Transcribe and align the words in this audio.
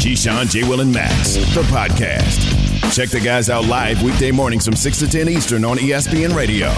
Keyshawn, 0.00 0.48
J. 0.50 0.62
Will, 0.66 0.80
and 0.80 0.92
Max, 0.92 1.34
the 1.34 1.62
podcast. 1.68 2.94
Check 2.94 3.10
the 3.10 3.20
guys 3.20 3.50
out 3.50 3.66
live 3.66 4.02
weekday 4.02 4.30
mornings 4.30 4.64
from 4.64 4.74
6 4.74 4.98
to 5.00 5.06
10 5.08 5.28
Eastern 5.28 5.62
on 5.64 5.76
ESPN 5.76 6.34
Radio. 6.34 6.68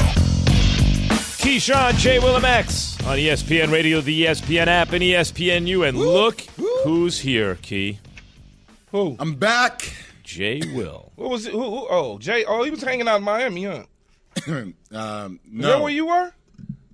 Keyshawn, 1.40 1.94
J. 1.98 2.18
Will, 2.18 2.34
and 2.34 2.42
Max 2.42 3.00
on 3.06 3.16
ESPN 3.18 3.70
Radio, 3.70 4.00
the 4.00 4.24
ESPN 4.24 4.66
app, 4.66 4.92
and 4.92 5.02
ESPNU. 5.02 5.86
And 5.88 5.98
look 5.98 6.40
who's 6.84 7.20
here, 7.20 7.54
Key. 7.62 8.00
Who? 8.90 9.14
I'm 9.20 9.36
back. 9.36 9.92
J. 10.24 10.60
Will. 10.74 11.10
What 11.16 11.30
was 11.30 11.46
it? 11.46 11.52
Who, 11.52 11.60
who? 11.62 11.86
Oh, 11.88 12.18
Jay. 12.18 12.44
Oh, 12.44 12.64
he 12.64 12.70
was 12.72 12.82
hanging 12.82 13.06
out 13.06 13.18
in 13.18 13.22
Miami, 13.22 13.64
huh? 13.64 13.84
um, 14.48 14.74
Is 14.90 14.92
that 14.92 15.38
no, 15.52 15.82
where 15.82 15.92
you 15.92 16.06
were? 16.06 16.32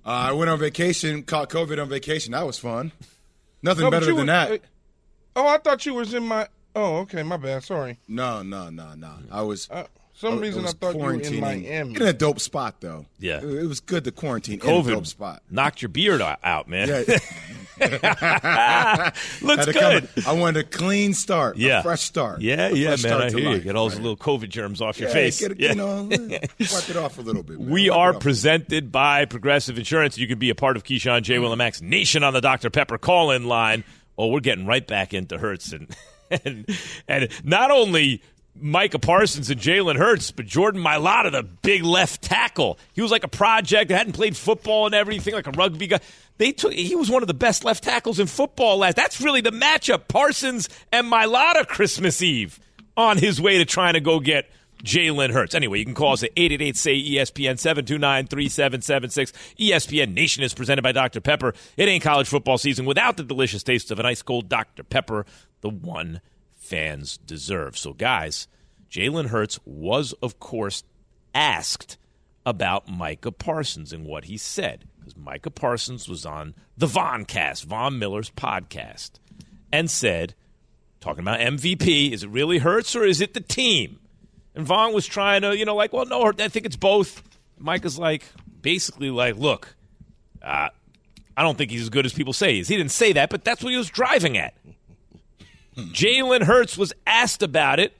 uh, 0.05 0.09
I 0.09 0.31
went 0.33 0.51
on 0.51 0.59
vacation. 0.59 1.23
Caught 1.23 1.49
COVID 1.49 1.81
on 1.81 1.89
vacation. 1.89 2.33
That 2.33 2.45
was 2.45 2.59
fun. 2.59 2.91
Nothing 3.63 3.85
No, 3.85 3.91
better 3.91 4.05
than 4.07 4.15
were- 4.17 4.25
that. 4.25 4.61
Oh, 5.39 5.47
I 5.47 5.57
thought 5.57 5.85
you 5.85 5.93
was 5.93 6.13
in 6.13 6.23
my. 6.23 6.47
Oh, 6.75 6.97
okay, 6.97 7.23
my 7.23 7.37
bad. 7.37 7.63
Sorry. 7.63 7.97
No, 8.07 8.41
no, 8.43 8.69
no, 8.69 8.93
no. 8.95 9.13
I 9.31 9.41
was. 9.41 9.69
Uh, 9.71 9.85
some 10.13 10.37
I 10.37 10.41
reason 10.41 10.61
I 10.61 10.63
was 10.65 10.73
thought 10.73 10.95
you 10.95 11.01
were 11.01 11.13
in 11.13 11.21
quarantining. 11.21 11.39
Miami. 11.39 11.95
In 11.95 12.01
a 12.01 12.11
dope 12.13 12.41
spot 12.41 12.81
though. 12.81 13.05
Yeah. 13.19 13.37
it, 13.37 13.45
it 13.45 13.67
was 13.67 13.79
good 13.79 14.03
to 14.03 14.11
quarantine 14.11 14.59
in 14.61 14.69
a 14.69 14.83
dope 14.83 15.07
spot. 15.07 15.41
Knocked 15.49 15.81
your 15.81 15.87
beard 15.89 16.21
out, 16.21 16.67
man. 16.67 16.89
Yeah, 16.89 17.17
Looks 19.41 19.65
had 19.65 19.73
come- 19.75 19.91
good. 20.15 20.27
I 20.27 20.33
wanted 20.33 20.65
a 20.65 20.67
clean 20.69 21.13
start. 21.13 21.55
Yeah. 21.57 21.79
a 21.79 21.83
fresh 21.83 22.01
start. 22.01 22.41
Yeah, 22.41 22.67
A 22.67 22.73
yeah, 22.75 22.95
man. 23.01 23.13
I 23.13 23.29
to 23.29 23.37
hear 23.37 23.39
you. 23.39 23.49
life. 23.55 23.63
Get 23.63 23.75
all 23.77 23.85
those 23.87 23.95
Right. 23.95 24.03
little 24.03 24.17
COVID 24.17 24.49
germs 24.49 24.81
off 24.81 24.99
your 24.99 25.09
face. 25.09 25.39
Get 25.39 25.51
it, 25.51 25.59
Yeah. 25.59 25.69
You 25.69 25.75
know, 25.75 26.03
wipe 26.09 26.89
it 26.89 26.97
off 26.97 27.17
a 27.17 27.21
little 27.21 27.43
bit. 27.43 27.57
man. 27.59 27.69
We 27.69 27.89
Wipe 27.89 27.97
are 27.97 28.13
presented 28.19 28.91
by 28.91 29.23
Progressive 29.25 29.77
Insurance. 29.77 30.17
You 30.17 30.27
can 30.27 30.37
be 30.39 30.49
a 30.49 30.55
part 30.55 30.75
of 30.75 30.83
Keyshawn 30.83 31.21
J. 31.23 31.39
Will 31.39 31.51
and 31.53 31.57
Max 31.57 31.81
Nation 31.81 32.23
on 32.25 32.33
the 32.33 32.41
Dr. 32.41 32.69
Pepper 32.69 32.97
call 32.97 33.31
in 33.31 33.45
line. 33.45 33.85
Oh, 34.19 34.27
we're 34.27 34.41
getting 34.41 34.65
right 34.65 34.85
back 34.85 35.13
into 35.13 35.37
Hurts 35.37 35.71
and 35.71 35.95
and, 36.45 36.77
and 37.07 37.29
not 37.43 37.71
only 37.71 38.21
Micah 38.53 38.99
Parsons 38.99 39.49
and 39.49 39.59
Jalen 39.59 39.95
Hurts, 39.95 40.31
but 40.31 40.45
Jordan 40.45 40.83
Mailata, 40.83 41.31
the 41.31 41.43
big 41.43 41.83
left 41.83 42.21
tackle. 42.21 42.77
He 42.93 43.01
was 43.01 43.11
like 43.11 43.23
a 43.23 43.29
project. 43.29 43.87
That 43.89 43.97
hadn't 43.97 44.13
played 44.13 44.35
football 44.35 44.85
and 44.87 44.93
everything, 44.93 45.33
like 45.33 45.47
a 45.47 45.51
rugby 45.51 45.87
guy. 45.87 45.99
They 46.37 46.51
took. 46.51 46.73
He 46.73 46.95
was 46.95 47.09
one 47.09 47.23
of 47.23 47.27
the 47.27 47.33
best 47.33 47.63
left 47.63 47.83
tackles 47.83 48.19
in 48.19 48.27
football 48.27 48.77
last. 48.77 48.97
That's 48.97 49.21
really 49.21 49.39
the 49.41 49.51
matchup. 49.51 50.09
Parsons 50.09 50.67
and 50.91 51.09
Mailata 51.11 51.65
Christmas 51.65 52.21
Eve 52.21 52.59
on 52.97 53.17
his 53.17 53.39
way 53.39 53.57
to 53.59 53.65
trying 53.65 53.93
to 53.93 54.01
go 54.01 54.19
get 54.19 54.49
Jalen 54.83 55.31
Hurts. 55.31 55.55
Anyway, 55.55 55.79
you 55.79 55.85
can 55.85 55.93
call 55.93 56.13
us 56.13 56.23
at 56.23 56.31
888 56.35 56.77
say 56.77 56.95
ESPN 56.95 57.59
729 57.59 58.27
3776. 58.27 59.33
ESPN 59.59 60.13
Nation 60.13 60.43
is 60.43 60.53
presented 60.53 60.81
by 60.81 60.91
Dr. 60.91 61.21
Pepper. 61.21 61.53
It 61.77 61.89
ain't 61.89 62.03
college 62.03 62.27
football 62.27 62.57
season 62.57 62.85
without 62.85 63.17
the 63.17 63.23
delicious 63.23 63.63
taste 63.63 63.91
of 63.91 63.99
an 63.99 64.05
ice 64.05 64.21
cold 64.21 64.47
Dr. 64.47 64.83
Pepper, 64.83 65.25
the 65.61 65.69
one 65.69 66.21
fans 66.55 67.17
deserve. 67.17 67.77
So, 67.77 67.93
guys, 67.93 68.47
Jalen 68.89 69.27
Hurts 69.27 69.59
was, 69.65 70.13
of 70.21 70.39
course, 70.39 70.83
asked 71.35 71.97
about 72.45 72.89
Micah 72.89 73.31
Parsons 73.31 73.91
and 73.93 74.05
what 74.05 74.25
he 74.25 74.37
said. 74.37 74.85
Because 74.99 75.17
Micah 75.17 75.51
Parsons 75.51 76.07
was 76.07 76.25
on 76.25 76.55
the 76.77 76.87
Voncast, 76.87 77.65
Von 77.65 77.99
Miller's 77.99 78.31
podcast, 78.31 79.11
and 79.71 79.89
said, 79.89 80.35
talking 80.99 81.21
about 81.21 81.39
MVP, 81.39 82.11
is 82.11 82.23
it 82.23 82.29
really 82.29 82.59
Hurts 82.59 82.95
or 82.95 83.03
is 83.03 83.21
it 83.21 83.33
the 83.33 83.41
team? 83.41 83.99
And 84.59 84.67
Von 84.67 84.91
was 84.91 85.07
trying 85.07 85.43
to, 85.43 85.57
you 85.57 85.63
know, 85.63 85.73
like, 85.73 85.93
well, 85.93 86.03
no, 86.03 86.33
I 86.37 86.49
think 86.49 86.65
it's 86.65 86.75
both. 86.75 87.23
Micah's 87.57 87.97
like, 87.97 88.25
basically, 88.61 89.09
like, 89.09 89.37
look, 89.37 89.73
uh, 90.41 90.67
I 91.37 91.41
don't 91.43 91.57
think 91.57 91.71
he's 91.71 91.83
as 91.83 91.89
good 91.89 92.05
as 92.05 92.11
people 92.11 92.33
say 92.33 92.55
he 92.55 92.59
is. 92.59 92.67
He 92.67 92.75
didn't 92.75 92.91
say 92.91 93.13
that, 93.13 93.29
but 93.29 93.45
that's 93.45 93.63
what 93.63 93.71
he 93.71 93.77
was 93.77 93.89
driving 93.89 94.37
at. 94.37 94.53
Jalen 95.77 96.41
Hurts 96.41 96.77
was 96.77 96.91
asked 97.07 97.41
about 97.41 97.79
it 97.79 97.95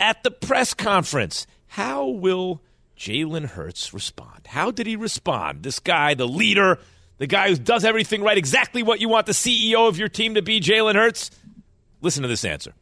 at 0.00 0.24
the 0.24 0.32
press 0.32 0.74
conference. 0.74 1.46
How 1.68 2.04
will 2.04 2.60
Jalen 2.98 3.50
Hurts 3.50 3.94
respond? 3.94 4.48
How 4.48 4.72
did 4.72 4.88
he 4.88 4.96
respond? 4.96 5.62
This 5.62 5.78
guy, 5.78 6.14
the 6.14 6.26
leader, 6.26 6.80
the 7.18 7.28
guy 7.28 7.48
who 7.48 7.54
does 7.54 7.84
everything 7.84 8.24
right, 8.24 8.36
exactly 8.36 8.82
what 8.82 9.00
you 9.00 9.08
want 9.08 9.26
the 9.26 9.32
CEO 9.32 9.86
of 9.86 10.00
your 10.00 10.08
team 10.08 10.34
to 10.34 10.42
be, 10.42 10.60
Jalen 10.60 10.96
Hurts? 10.96 11.30
Listen 12.00 12.22
to 12.22 12.28
this 12.28 12.44
answer. 12.44 12.74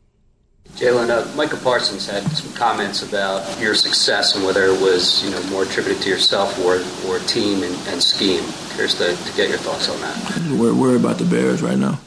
Jalen, 0.77 1.11
uh, 1.11 1.35
Michael 1.35 1.59
Parsons 1.59 2.07
had 2.07 2.23
some 2.31 2.53
comments 2.55 3.03
about 3.03 3.61
your 3.61 3.75
success 3.75 4.37
and 4.37 4.45
whether 4.45 4.65
it 4.65 4.81
was, 4.81 5.25
you 5.25 5.31
know, 5.31 5.43
more 5.51 5.65
attributed 5.65 6.01
to 6.03 6.09
yourself 6.09 6.57
or 6.65 6.77
or 7.09 7.19
team 7.27 7.63
and, 7.65 7.75
and 7.89 8.03
scheme. 8.03 8.45
Curious 8.71 8.95
to, 8.99 9.17
to 9.17 9.37
get 9.37 9.49
your 9.49 9.59
thoughts 9.59 9.89
on 9.89 10.01
that. 10.01 10.59
We're 10.59 10.75
worried 10.75 11.01
about 11.01 11.19
the 11.19 11.25
Bears 11.25 11.63
right 11.63 11.79
now. 11.79 11.99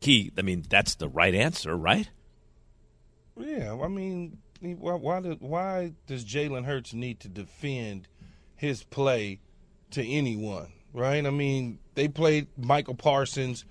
Key, 0.00 0.32
I 0.36 0.42
mean, 0.42 0.64
that's 0.68 0.96
the 0.96 1.08
right 1.08 1.34
answer, 1.34 1.76
right? 1.76 2.08
Yeah, 3.36 3.78
I 3.80 3.86
mean, 3.86 4.38
why 4.60 4.94
why, 4.94 5.20
do, 5.20 5.36
why 5.38 5.92
does 6.06 6.24
Jalen 6.24 6.64
Hurts 6.64 6.92
need 6.92 7.20
to 7.20 7.28
defend 7.28 8.08
his 8.56 8.82
play 8.82 9.40
to 9.92 10.04
anyone? 10.04 10.72
Right? 10.92 11.24
I 11.24 11.30
mean, 11.30 11.78
they 11.94 12.08
played 12.08 12.48
Michael 12.56 12.94
Parsons 12.94 13.64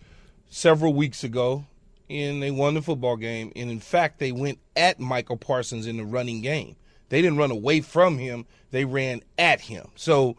several 0.49 0.93
weeks 0.93 1.23
ago, 1.23 1.65
and 2.09 2.41
they 2.41 2.51
won 2.51 2.73
the 2.73 2.81
football 2.81 3.17
game. 3.17 3.51
And 3.55 3.69
in 3.69 3.79
fact, 3.79 4.19
they 4.19 4.31
went 4.31 4.59
at 4.75 4.99
Michael 4.99 5.37
Parsons 5.37 5.87
in 5.87 5.97
the 5.97 6.05
running 6.05 6.41
game. 6.41 6.75
They 7.09 7.21
didn't 7.21 7.37
run 7.37 7.51
away 7.51 7.81
from 7.81 8.17
him; 8.17 8.45
they 8.71 8.85
ran 8.85 9.21
at 9.37 9.61
him. 9.61 9.87
So 9.95 10.37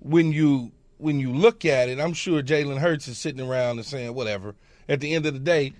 when 0.00 0.32
you 0.32 0.72
when 0.98 1.20
you 1.20 1.32
look 1.32 1.64
at 1.64 1.88
it, 1.88 2.00
I'm 2.00 2.12
sure 2.12 2.42
Jalen 2.42 2.78
Hurts 2.78 3.08
is 3.08 3.18
sitting 3.18 3.40
around 3.40 3.78
and 3.78 3.86
saying, 3.86 4.14
whatever. 4.14 4.54
At 4.88 5.00
the 5.00 5.14
end 5.14 5.26
of 5.26 5.34
the 5.34 5.40
day, 5.40 5.72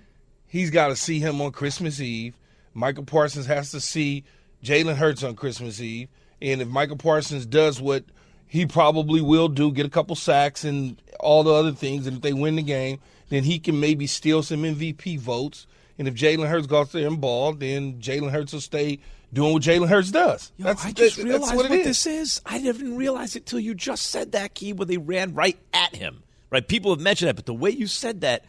he's 0.47 0.69
got 0.69 0.87
to 0.87 0.95
see 0.95 1.19
him 1.19 1.41
on 1.41 1.51
Christmas 1.51 1.99
Eve. 1.99 2.35
Michael 2.73 3.03
Parsons 3.03 3.45
has 3.47 3.71
to 3.71 3.81
see 3.81 4.23
Jalen 4.63 4.95
Hurts 4.95 5.23
on 5.23 5.35
Christmas 5.35 5.81
Eve. 5.81 6.07
And 6.41 6.61
if 6.61 6.67
Michael 6.67 6.95
Parsons 6.95 7.45
does 7.45 7.81
what 7.81 8.05
he 8.47 8.65
probably 8.65 9.21
will 9.21 9.49
do, 9.49 9.71
get 9.71 9.85
a 9.85 9.89
couple 9.89 10.15
sacks 10.15 10.63
and 10.63 11.01
all 11.19 11.43
the 11.43 11.53
other 11.53 11.73
things, 11.73 12.07
and 12.07 12.17
if 12.17 12.23
they 12.23 12.33
win 12.33 12.55
the 12.55 12.63
game, 12.63 12.99
then 13.29 13.43
he 13.43 13.59
can 13.59 13.79
maybe 13.79 14.07
steal 14.07 14.43
some 14.43 14.63
MVP 14.63 15.19
votes. 15.19 15.67
And 15.97 16.07
if 16.07 16.13
Jalen 16.15 16.47
Hurts 16.47 16.67
goes 16.67 16.91
there 16.91 17.07
and 17.07 17.19
ball, 17.19 17.53
then 17.53 17.99
Jalen 17.99 18.31
Hurts 18.31 18.53
will 18.53 18.61
stay 18.61 18.99
doing 19.33 19.53
what 19.53 19.63
Jalen 19.63 19.89
Hurts 19.89 20.11
does. 20.11 20.51
Yo, 20.57 20.67
I 20.67 20.91
just 20.91 21.17
that- 21.17 21.23
realized 21.23 21.43
that's 21.43 21.55
what, 21.55 21.69
what, 21.69 21.79
is. 21.79 21.85
this 21.85 22.05
is. 22.07 22.41
I 22.45 22.59
didn't 22.59 22.95
realize 22.95 23.35
it 23.35 23.45
till 23.45 23.59
you 23.59 23.75
just 23.75 24.07
said 24.07 24.31
that, 24.31 24.53
Key, 24.53 24.73
where 24.73 24.85
they 24.85 24.97
ran 24.97 25.33
right 25.33 25.57
at 25.73 25.95
him. 25.95 26.23
Right? 26.49 26.67
People 26.67 26.91
have 26.91 26.99
mentioned 26.99 27.29
that, 27.29 27.35
but 27.35 27.45
the 27.45 27.53
way 27.53 27.69
you 27.69 27.85
said 27.87 28.21
that, 28.21 28.45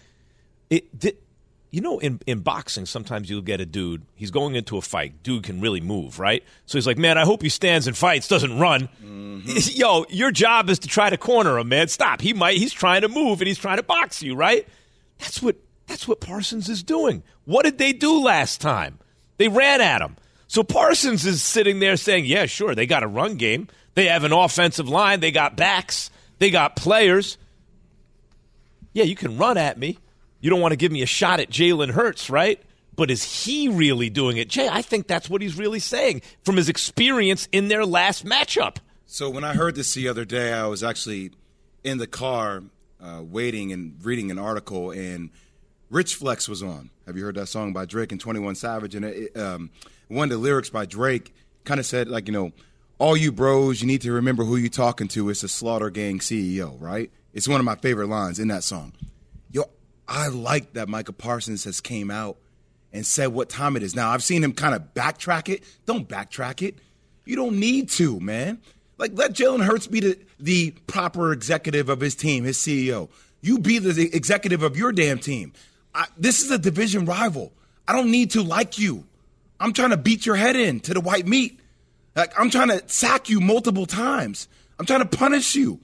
it 0.71 0.99
did. 0.99 1.17
You 1.71 1.81
know, 1.81 2.01
in, 2.01 2.21
in 2.27 2.41
boxing, 2.41 2.85
sometimes 2.85 3.31
you'll 3.31 3.43
get 3.43 3.61
a 3.61 3.67
dude, 3.67 4.03
he's 4.17 4.33
going 4.33 4.57
into 4.57 4.77
a 4.77 4.83
fight. 4.83 5.23
Dude 5.23 5.45
can 5.45 5.61
really 5.61 5.81
move, 5.81 6.19
right? 6.19 6.43
So 6.67 6.77
he's 6.77 6.87
like, 6.87 6.99
man, 6.99 7.17
I 7.17 7.25
hope 7.25 7.43
he 7.43 7.49
stands 7.49 7.87
and 7.87 7.97
fights, 7.97 8.27
doesn't 8.27 8.59
run. 8.59 8.89
Mm-hmm. 9.03 9.51
Yo, 9.79 10.05
your 10.09 10.33
job 10.33 10.69
is 10.69 10.81
to 10.81 10.89
try 10.89 11.11
to 11.11 11.17
corner 11.17 11.59
him, 11.59 11.69
man. 11.69 11.87
Stop. 11.87 12.21
He 12.21 12.33
might, 12.33 12.57
he's 12.57 12.73
trying 12.73 13.03
to 13.03 13.09
move 13.09 13.41
and 13.41 13.47
he's 13.47 13.59
trying 13.59 13.77
to 13.77 13.85
box 13.85 14.21
you, 14.21 14.35
right? 14.35 14.67
That's 15.19 15.41
what, 15.41 15.57
that's 15.87 16.09
what 16.09 16.21
Parsons 16.21 16.69
is 16.69 16.83
doing. 16.83 17.23
What 17.45 17.65
did 17.65 17.79
they 17.79 17.93
do 17.93 18.21
last 18.21 18.61
time? 18.61 18.99
They 19.37 19.49
ran 19.49 19.81
at 19.81 20.03
him. 20.03 20.17
So 20.49 20.65
Parsons 20.65 21.25
is 21.25 21.43
sitting 21.43 21.79
there 21.79 21.97
saying, 21.97 22.27
yeah, 22.27 22.47
sure, 22.47 22.75
they 22.75 22.87
got 22.87 23.05
a 23.05 23.09
run 23.09 23.37
game. 23.37 23.69
They 23.95 24.07
have 24.07 24.25
an 24.25 24.33
offensive 24.33 24.89
line. 24.89 25.21
They 25.21 25.31
got 25.31 25.57
backs. 25.57 26.11
They 26.41 26.51
got 26.51 26.75
players. 26.75 27.39
Yeah, 28.93 29.05
you 29.05 29.15
can 29.15 29.39
run 29.39 29.57
at 29.57 29.79
me. 29.79 29.99
You 30.41 30.51
don't 30.51 30.61
want 30.61 30.73
to 30.73 30.77
give 30.77 30.93
me 30.93 31.03
a 31.03 31.07
shot 31.07 31.41
at 31.41 31.51
Jalen 31.51 31.91
Hurts, 31.91 32.31
right? 32.31 32.63
But 32.97 33.11
is 33.11 33.45
he 33.45 33.69
really 33.69 34.11
doing 34.11 34.37
it? 34.37 34.49
Jay, 34.49 34.69
I 34.71 34.83
think 34.83 35.07
that's 35.07 35.31
what 35.31 35.43
he's 35.43 35.57
really 35.57 35.79
saying 35.79 36.23
from 36.43 36.57
his 36.57 36.69
experience 36.69 37.49
in 37.53 37.69
their 37.69 37.87
last 37.87 38.25
matchup. 38.25 38.77
So 39.07 39.29
when 39.31 39.45
I 39.45 39.55
heard 39.55 39.75
this 39.75 39.95
the 39.95 40.09
other 40.09 40.25
day, 40.25 40.53
I 40.53 40.67
was 40.67 40.83
actually 40.83 41.33
in 41.83 41.99
the 41.99 42.07
car 42.07 42.63
uh, 43.03 43.23
waiting 43.23 43.73
and 43.73 43.97
reading 44.05 44.31
an 44.31 44.39
article, 44.39 44.91
and 44.91 45.31
Rich 45.91 46.17
Flex 46.17 46.49
was 46.49 46.63
on. 46.63 46.91
Have 47.07 47.17
you 47.17 47.25
heard 47.25 47.35
that 47.37 47.47
song 47.47 47.73
by 47.73 47.87
Drake 47.87 48.13
and 48.13 48.21
Twenty 48.21 48.39
One 48.39 48.55
Savage? 48.55 48.95
And 48.95 49.05
it, 49.05 49.37
um, 49.37 49.71
one 50.09 50.25
of 50.25 50.31
the 50.31 50.39
lyrics 50.39 50.71
by 50.71 50.87
Drake 50.87 51.35
kind 51.65 51.81
of 51.81 51.87
said, 51.87 52.09
like, 52.09 52.29
you 52.29 52.33
know, 52.33 52.53
all 52.99 53.17
you 53.17 53.33
bros, 53.33 53.81
you 53.81 53.87
need 53.87 54.03
to 54.03 54.13
remember 54.13 54.45
who 54.45 54.57
you're 54.57 54.69
talking 54.69 55.09
to. 55.09 55.31
It's 55.31 55.43
a 55.43 55.49
Slaughter 55.49 55.91
Gang 55.91 56.19
CEO, 56.19 56.81
right? 56.81 57.11
It's 57.33 57.49
one 57.49 57.61
of 57.61 57.65
my 57.65 57.77
favorite 57.77 58.09
lines 58.09 58.39
in 58.39 58.49
that 58.49 58.63
song. 58.63 58.93
I 60.11 60.27
like 60.27 60.73
that 60.73 60.89
Micah 60.89 61.13
Parsons 61.13 61.63
has 61.65 61.81
came 61.81 62.11
out 62.11 62.37
and 62.93 63.07
said 63.07 63.29
what 63.29 63.49
time 63.49 63.77
it 63.77 63.85
is. 63.85 63.95
Now 63.95 64.11
I've 64.11 64.25
seen 64.25 64.43
him 64.43 64.53
kind 64.53 64.75
of 64.75 64.93
backtrack 64.93 65.49
it. 65.49 65.63
Don't 65.87 66.09
backtrack 66.09 66.67
it. 66.67 66.75
You 67.25 67.37
don't 67.37 67.61
need 67.61 67.89
to, 67.91 68.19
man. 68.19 68.61
Like 68.99 69.13
let 69.15 69.33
Jalen 69.33 69.65
Hurts 69.65 69.87
be 69.87 70.01
the, 70.01 70.19
the 70.41 70.73
proper 70.89 71.33
executive 71.33 71.89
of 71.89 72.01
his 72.01 72.17
team, 72.17 72.43
his 72.43 72.59
CEO. 72.59 73.09
You 73.41 73.61
be 73.61 73.79
the 73.79 74.11
executive 74.13 74.65
of 74.65 74.77
your 74.77 74.91
damn 74.91 75.21
team. 75.21 75.53
I, 75.95 76.07
this 76.19 76.43
is 76.43 76.51
a 76.51 76.59
division 76.59 77.05
rival. 77.05 77.53
I 77.87 77.93
don't 77.93 78.11
need 78.11 78.33
to 78.33 78.43
like 78.43 78.81
you. 78.81 79.07
I'm 79.61 79.73
trying 79.73 79.91
to 79.91 79.97
beat 79.97 80.27
your 80.27 80.37
head 80.37 80.57
in 80.57 80.81
to 80.81 80.95
the 80.95 81.01
white 81.01 81.29
meat. 81.29 81.61
Like 82.17 82.33
I'm 82.39 82.51
trying 82.51 82.69
to 82.69 82.83
sack 82.89 83.29
you 83.29 83.41
multiple 83.41 83.87
times. 83.87 84.49
I'm 84.81 84.87
trying 84.87 85.09
to 85.09 85.17
punish 85.17 85.55
you. 85.55 85.81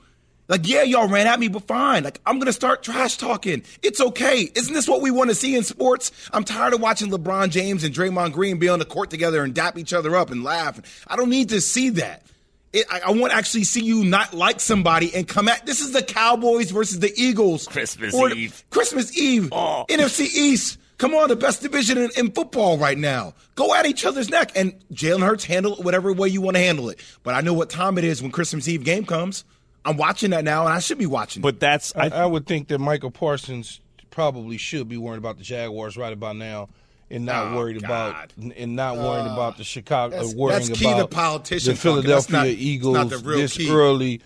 Like, 0.48 0.68
yeah, 0.68 0.82
y'all 0.82 1.08
ran 1.08 1.26
at 1.26 1.40
me, 1.40 1.48
but 1.48 1.66
fine. 1.66 2.04
Like, 2.04 2.20
I'm 2.24 2.36
going 2.36 2.46
to 2.46 2.52
start 2.52 2.82
trash 2.82 3.16
talking. 3.16 3.64
It's 3.82 4.00
okay. 4.00 4.48
Isn't 4.54 4.74
this 4.74 4.88
what 4.88 5.00
we 5.00 5.10
want 5.10 5.30
to 5.30 5.34
see 5.34 5.56
in 5.56 5.64
sports? 5.64 6.12
I'm 6.32 6.44
tired 6.44 6.74
of 6.74 6.80
watching 6.80 7.10
LeBron 7.10 7.50
James 7.50 7.82
and 7.82 7.94
Draymond 7.94 8.32
Green 8.32 8.58
be 8.58 8.68
on 8.68 8.78
the 8.78 8.84
court 8.84 9.10
together 9.10 9.42
and 9.42 9.54
dap 9.54 9.76
each 9.76 9.92
other 9.92 10.14
up 10.16 10.30
and 10.30 10.44
laugh. 10.44 11.04
I 11.08 11.16
don't 11.16 11.30
need 11.30 11.48
to 11.48 11.60
see 11.60 11.90
that. 11.90 12.24
It, 12.72 12.86
I, 12.90 13.00
I, 13.06 13.10
want 13.12 13.32
to 13.32 13.38
actually 13.38 13.64
see 13.64 13.82
you 13.82 14.04
not 14.04 14.34
like 14.34 14.60
somebody 14.60 15.14
and 15.14 15.26
come 15.26 15.48
at. 15.48 15.64
This 15.64 15.80
is 15.80 15.92
the 15.92 16.02
Cowboys 16.02 16.70
versus 16.70 17.00
the 17.00 17.12
Eagles. 17.16 17.66
Christmas 17.66 18.14
Eve. 18.14 18.64
Christmas 18.70 19.16
Eve. 19.16 19.48
Oh. 19.52 19.86
NFC 19.88 20.22
East. 20.22 20.78
Come 20.98 21.14
on, 21.14 21.28
the 21.28 21.36
best 21.36 21.60
division 21.60 21.98
in, 21.98 22.10
in, 22.16 22.30
football 22.32 22.78
right 22.78 22.96
now. 22.96 23.34
Go 23.54 23.74
at 23.74 23.84
each 23.84 24.06
other's 24.06 24.30
neck. 24.30 24.52
And 24.54 24.74
Jalen 24.92 25.22
Hurts 25.22 25.44
handle 25.44 25.74
it 25.74 25.84
whatever 25.84 26.12
way 26.12 26.28
you 26.28 26.40
want 26.40 26.56
to 26.56 26.62
handle 26.62 26.88
it. 26.88 27.00
But 27.22 27.34
I 27.34 27.42
know 27.42 27.52
what 27.52 27.68
time 27.68 27.98
it 27.98 28.04
is 28.04 28.22
when 28.22 28.30
Christmas 28.30 28.66
Eve 28.66 28.84
game 28.84 29.04
comes. 29.04 29.44
I'm 29.86 29.96
watching 29.96 30.30
that 30.30 30.44
now, 30.44 30.66
and 30.66 30.74
I 30.74 30.80
should 30.80 30.98
be 30.98 31.06
watching. 31.06 31.42
But 31.42 31.60
that's 31.60 31.94
I, 31.94 32.08
I, 32.08 32.26
would 32.26 32.46
think 32.46 32.68
that 32.68 32.78
Michael 32.80 33.12
Parsons 33.12 33.80
probably 34.10 34.56
should 34.56 34.88
be 34.88 34.96
worried 34.96 35.18
about 35.18 35.38
the 35.38 35.44
Jaguars 35.44 35.96
right 35.96 36.12
about 36.12 36.36
now, 36.36 36.68
and 37.08 37.24
not 37.24 37.52
oh, 37.52 37.56
worried 37.56 37.80
God. 37.82 38.32
about 38.36 38.56
and 38.56 38.74
not 38.74 38.98
uh, 38.98 39.02
worried 39.02 39.30
about 39.30 39.58
the 39.58 39.64
Chicago. 39.64 40.16
That's, 40.16 40.34
worrying 40.34 40.66
that's 40.66 40.78
key 40.78 40.90
about 40.90 41.10
to 41.10 41.16
politician 41.16 41.74
the 41.74 41.80
Philadelphia 41.80 42.36
not, 42.36 42.46
Eagles 42.48 43.22
this 43.22 43.56
key. 43.56 43.70
early, 43.70 44.20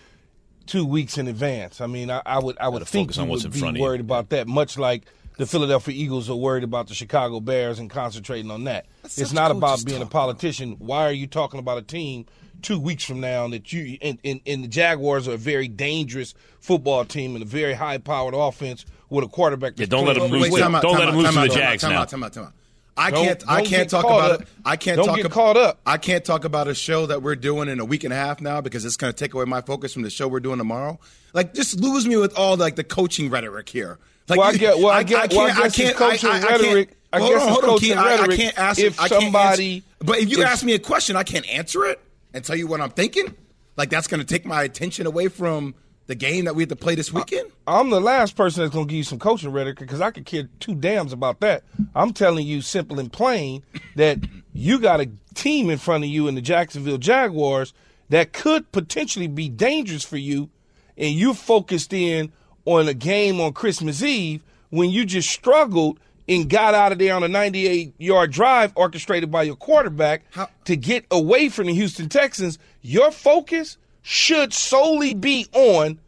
two 0.65 0.83
weeks 0.83 1.19
in 1.19 1.27
advance. 1.27 1.79
I 1.79 1.85
mean, 1.85 2.09
I, 2.09 2.23
I 2.25 2.39
would 2.39 2.57
I 2.57 2.67
would 2.67 2.87
think 2.87 3.15
you 3.15 3.25
would 3.25 3.51
be 3.51 3.79
worried 3.79 4.01
about 4.01 4.29
that, 4.29 4.47
much 4.47 4.79
like 4.79 5.03
the 5.37 5.45
Philadelphia 5.45 5.93
Eagles 5.95 6.27
are 6.27 6.35
worried 6.35 6.63
about 6.63 6.87
the 6.87 6.95
Chicago 6.95 7.39
Bears 7.39 7.77
and 7.77 7.87
concentrating 7.87 8.49
on 8.49 8.63
that. 8.63 8.87
That's 9.03 9.19
it's 9.19 9.33
not 9.33 9.51
about 9.51 9.85
being 9.85 10.01
a 10.01 10.07
politician. 10.07 10.73
About. 10.73 10.85
Why 10.85 11.05
are 11.05 11.13
you 11.13 11.27
talking 11.27 11.59
about 11.59 11.77
a 11.77 11.83
team 11.83 12.25
two 12.61 12.79
weeks 12.79 13.03
from 13.03 13.19
now 13.19 13.47
that 13.49 13.71
you 13.73 13.97
and, 14.01 14.17
and, 14.23 14.41
and 14.45 14.63
the 14.63 14.67
Jaguars 14.67 15.27
are 15.27 15.33
a 15.33 15.37
very 15.37 15.67
dangerous 15.67 16.33
football 16.59 17.05
team 17.05 17.35
and 17.35 17.43
a 17.43 17.47
very 17.47 17.73
high 17.73 17.97
powered 17.97 18.33
offense 18.33 18.85
with 19.09 19.25
a 19.25 19.27
quarterback. 19.27 19.73
Yeah, 19.77 19.87
don't 19.87 20.05
let 20.05 20.17
them 20.17 20.31
lose. 20.31 20.49
Wait, 20.49 20.59
don't 20.59 20.71
let 20.71 20.81
them 20.81 21.15
lose 21.15 21.33
to 21.33 21.41
the 21.41 21.47
Jags 21.49 21.83
now. 21.83 22.05
Time 22.05 22.23
out, 22.23 22.33
time 22.33 22.43
out. 22.45 22.53
I 22.97 23.11
can't. 23.11 23.39
Don't, 23.39 23.49
I 23.49 23.63
can't 23.63 23.89
talk 23.89 24.03
about 24.03 24.41
it. 24.41 24.47
I 24.65 24.75
can't 24.75 24.97
talk 24.97 25.05
about. 25.05 25.05
don't 25.05 25.05
talk 25.05 25.15
get 25.17 25.25
about, 25.25 25.33
caught 25.33 25.57
up. 25.57 25.79
I 25.85 25.97
can't 25.97 26.25
talk 26.25 26.43
about 26.43 26.67
a 26.67 26.75
show 26.75 27.05
that 27.07 27.23
we're 27.23 27.35
doing 27.35 27.69
in 27.69 27.79
a 27.79 27.85
week 27.85 28.03
and 28.03 28.13
a 28.13 28.15
half 28.15 28.41
now 28.41 28.61
because 28.61 28.85
it's 28.85 28.97
going 28.97 29.11
to 29.11 29.17
take 29.17 29.33
away 29.33 29.45
my 29.45 29.61
focus 29.61 29.93
from 29.93 30.03
the 30.03 30.09
show 30.09 30.27
we're 30.27 30.39
doing 30.39 30.57
tomorrow. 30.57 30.99
Like, 31.33 31.53
just 31.53 31.79
lose 31.79 32.05
me 32.05 32.17
with 32.17 32.37
all 32.37 32.57
like 32.57 32.75
the 32.75 32.83
coaching 32.83 33.29
rhetoric 33.29 33.69
here. 33.69 33.97
Like, 34.27 34.39
well, 34.39 34.49
I 34.49 34.53
get. 34.53 34.77
Well, 34.77 34.89
I, 34.89 35.03
get. 35.03 35.19
I, 35.19 35.27
can't. 35.27 35.57
I, 35.57 35.69
can't. 35.69 35.95
Coaching 35.95 36.29
I, 36.29 36.39
I, 36.39 36.41
rhetoric. 36.41 36.97
I, 37.13 37.19
well, 37.19 37.29
guess 37.29 37.41
hold 37.41 37.63
on, 37.63 37.69
hold 37.69 37.91
on, 37.91 37.97
I, 37.97 38.23
I 38.23 38.35
can't 38.35 38.57
ask 38.57 38.79
if 38.79 38.95
somebody. 38.95 39.75
Answer, 39.75 39.85
but 39.99 40.19
if 40.19 40.29
you 40.29 40.41
if, 40.41 40.45
ask 40.45 40.63
me 40.63 40.73
a 40.73 40.79
question, 40.79 41.15
I 41.15 41.23
can't 41.23 41.47
answer 41.49 41.85
it 41.85 41.99
and 42.33 42.43
tell 42.43 42.55
you 42.55 42.67
what 42.67 42.81
I'm 42.81 42.91
thinking. 42.91 43.35
Like 43.77 43.89
that's 43.89 44.07
going 44.07 44.19
to 44.19 44.25
take 44.25 44.45
my 44.45 44.63
attention 44.63 45.07
away 45.07 45.27
from 45.27 45.75
the 46.11 46.15
game 46.15 46.43
that 46.43 46.55
we 46.55 46.63
have 46.63 46.69
to 46.69 46.75
play 46.75 46.93
this 46.93 47.13
weekend? 47.13 47.49
I'm 47.65 47.89
the 47.89 48.01
last 48.01 48.35
person 48.35 48.61
that's 48.61 48.73
going 48.73 48.85
to 48.85 48.89
give 48.89 48.97
you 48.97 49.03
some 49.03 49.17
coaching 49.17 49.51
rhetoric 49.51 49.79
because 49.79 50.01
I 50.01 50.11
could 50.11 50.25
care 50.25 50.49
two 50.59 50.75
dams 50.75 51.13
about 51.13 51.39
that. 51.39 51.63
I'm 51.95 52.11
telling 52.11 52.45
you, 52.45 52.61
simple 52.61 52.99
and 52.99 53.11
plain, 53.11 53.63
that 53.95 54.19
you 54.53 54.79
got 54.79 54.99
a 54.99 55.09
team 55.35 55.69
in 55.69 55.77
front 55.77 56.03
of 56.03 56.09
you 56.09 56.27
in 56.27 56.35
the 56.35 56.41
Jacksonville 56.41 56.97
Jaguars 56.97 57.73
that 58.09 58.33
could 58.33 58.69
potentially 58.73 59.27
be 59.27 59.47
dangerous 59.47 60.03
for 60.03 60.17
you, 60.17 60.49
and 60.97 61.13
you 61.13 61.33
focused 61.33 61.93
in 61.93 62.33
on 62.65 62.89
a 62.89 62.93
game 62.93 63.39
on 63.39 63.53
Christmas 63.53 64.03
Eve 64.03 64.43
when 64.69 64.89
you 64.89 65.05
just 65.05 65.29
struggled 65.29 65.97
and 66.31 66.49
got 66.49 66.73
out 66.73 66.93
of 66.93 66.97
there 66.97 67.13
on 67.13 67.23
a 67.23 67.27
98 67.27 67.93
yard 67.97 68.31
drive 68.31 68.71
orchestrated 68.75 69.29
by 69.29 69.43
your 69.43 69.57
quarterback 69.57 70.23
How? 70.31 70.49
to 70.65 70.77
get 70.77 71.05
away 71.11 71.49
from 71.49 71.67
the 71.67 71.73
Houston 71.73 72.07
Texans. 72.07 72.57
Your 72.81 73.11
focus 73.11 73.77
should 74.01 74.53
solely 74.53 75.13
be 75.13 75.47
on 75.51 75.99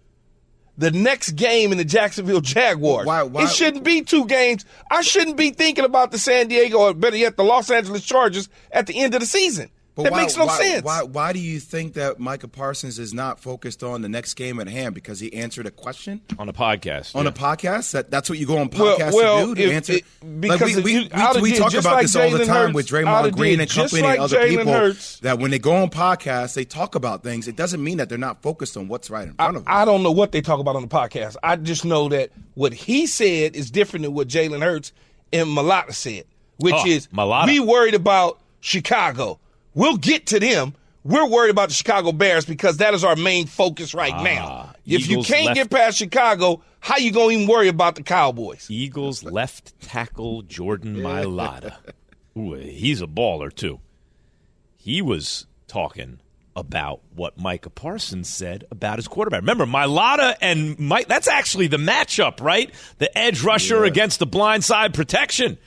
the 0.77 0.91
next 0.91 1.31
game 1.31 1.73
in 1.73 1.77
the 1.77 1.85
Jacksonville 1.85 2.41
Jaguars. 2.41 3.05
Why, 3.05 3.23
why, 3.23 3.43
it 3.43 3.49
shouldn't 3.49 3.83
be 3.83 4.01
two 4.01 4.25
games. 4.25 4.65
I 4.89 5.01
shouldn't 5.01 5.35
be 5.35 5.51
thinking 5.51 5.83
about 5.83 6.11
the 6.11 6.17
San 6.17 6.47
Diego 6.47 6.79
or 6.79 6.93
better 6.93 7.17
yet 7.17 7.35
the 7.35 7.43
Los 7.43 7.69
Angeles 7.69 8.05
Chargers 8.05 8.47
at 8.71 8.87
the 8.87 8.99
end 8.99 9.13
of 9.13 9.19
the 9.19 9.27
season. 9.27 9.69
But 9.95 10.03
that 10.03 10.11
why, 10.13 10.21
makes 10.21 10.35
no 10.35 10.47
why, 10.47 10.57
sense. 10.57 10.83
Why, 10.83 11.03
why 11.03 11.33
do 11.33 11.39
you 11.39 11.59
think 11.59 11.93
that 11.93 12.19
Micah 12.19 12.47
Parsons 12.47 12.97
is 12.97 13.13
not 13.13 13.39
focused 13.39 13.83
on 13.83 14.01
the 14.01 14.09
next 14.09 14.33
game 14.33 14.59
at 14.59 14.67
hand? 14.67 14.95
Because 14.95 15.19
he 15.19 15.31
answered 15.33 15.67
a 15.67 15.71
question 15.71 16.21
on 16.39 16.49
a 16.49 16.53
podcast. 16.53 17.15
On 17.15 17.25
yeah. 17.25 17.29
a 17.29 17.33
podcast, 17.33 17.91
that, 17.91 18.09
that's 18.09 18.27
what 18.27 18.39
you 18.39 18.47
go 18.47 18.57
on 18.57 18.69
podcast 18.69 19.13
well, 19.13 19.35
well, 19.35 19.47
to 19.49 19.55
do 19.55 19.67
to 19.67 19.73
answer. 19.73 19.93
It, 19.93 20.05
because 20.41 20.61
like 20.61 20.75
we, 20.77 20.81
we, 20.81 20.93
you, 20.93 21.09
we, 21.35 21.41
we 21.41 21.57
talk 21.57 21.73
about 21.73 21.93
like 21.93 22.01
this 22.03 22.15
all 22.15 22.31
the 22.31 22.39
time 22.45 22.67
Hurts, 22.67 22.73
with 22.73 22.87
Draymond 22.87 23.33
Green 23.33 23.59
and 23.59 23.69
company 23.69 24.01
like 24.01 24.13
and 24.13 24.23
other 24.23 24.37
Jalen 24.39 24.49
people. 24.49 24.73
Hurts. 24.73 25.19
That 25.19 25.37
when 25.37 25.51
they 25.51 25.59
go 25.59 25.75
on 25.75 25.91
podcasts, 25.91 26.55
they 26.55 26.65
talk 26.65 26.95
about 26.95 27.21
things. 27.21 27.47
It 27.47 27.55
doesn't 27.55 27.83
mean 27.83 27.97
that 27.97 28.09
they're 28.09 28.17
not 28.17 28.41
focused 28.41 28.75
on 28.75 28.87
what's 28.87 29.11
right 29.11 29.27
in 29.27 29.35
front 29.35 29.55
I, 29.55 29.57
of 29.59 29.65
them. 29.65 29.73
I 29.75 29.85
don't 29.85 30.01
know 30.01 30.11
what 30.11 30.31
they 30.31 30.41
talk 30.41 30.59
about 30.59 30.75
on 30.75 30.81
the 30.81 30.87
podcast. 30.87 31.35
I 31.43 31.55
just 31.55 31.85
know 31.85 32.09
that 32.09 32.31
what 32.55 32.73
he 32.73 33.05
said 33.05 33.55
is 33.55 33.69
different 33.69 34.03
than 34.03 34.13
what 34.15 34.27
Jalen 34.27 34.63
Hurts 34.63 34.91
and 35.31 35.49
Mailata 35.49 35.93
said, 35.93 36.25
which 36.57 36.73
oh, 36.75 36.87
is 36.87 37.07
Mailata. 37.07 37.45
we 37.45 37.59
worried 37.59 37.93
about 37.93 38.39
Chicago. 38.59 39.39
We'll 39.73 39.97
get 39.97 40.27
to 40.27 40.39
them. 40.39 40.75
We're 41.03 41.27
worried 41.27 41.49
about 41.49 41.69
the 41.69 41.75
Chicago 41.75 42.13
Bears 42.13 42.45
because 42.45 42.77
that 42.77 42.93
is 42.93 43.03
our 43.03 43.15
main 43.15 43.45
focus 43.47 43.93
right 43.93 44.13
ah, 44.13 44.23
now. 44.23 44.75
If 44.85 45.09
Eagles 45.09 45.09
you 45.09 45.33
can't 45.33 45.47
left, 45.47 45.55
get 45.55 45.69
past 45.69 45.97
Chicago, 45.97 46.61
how 46.79 46.97
you 46.97 47.11
gonna 47.11 47.31
even 47.31 47.47
worry 47.47 47.67
about 47.67 47.95
the 47.95 48.03
Cowboys? 48.03 48.67
Eagles 48.69 49.23
left 49.23 49.79
tackle 49.81 50.43
Jordan 50.43 50.95
Mailata. 50.97 51.75
Ooh, 52.37 52.53
he's 52.53 53.01
a 53.01 53.07
baller 53.07 53.53
too. 53.53 53.79
He 54.77 55.01
was 55.01 55.45
talking 55.67 56.19
about 56.55 57.01
what 57.15 57.37
Micah 57.37 57.69
Parsons 57.69 58.29
said 58.29 58.65
about 58.71 58.97
his 58.97 59.07
quarterback. 59.07 59.41
Remember, 59.41 59.65
Mailata 59.65 60.35
and 60.41 60.77
Mike, 60.79 61.07
that's 61.07 61.27
actually 61.27 61.67
the 61.67 61.77
matchup, 61.77 62.41
right? 62.41 62.71
The 62.99 63.15
edge 63.17 63.43
rusher 63.43 63.81
yeah. 63.81 63.87
against 63.87 64.19
the 64.19 64.27
blindside 64.27 64.93
protection. 64.93 65.57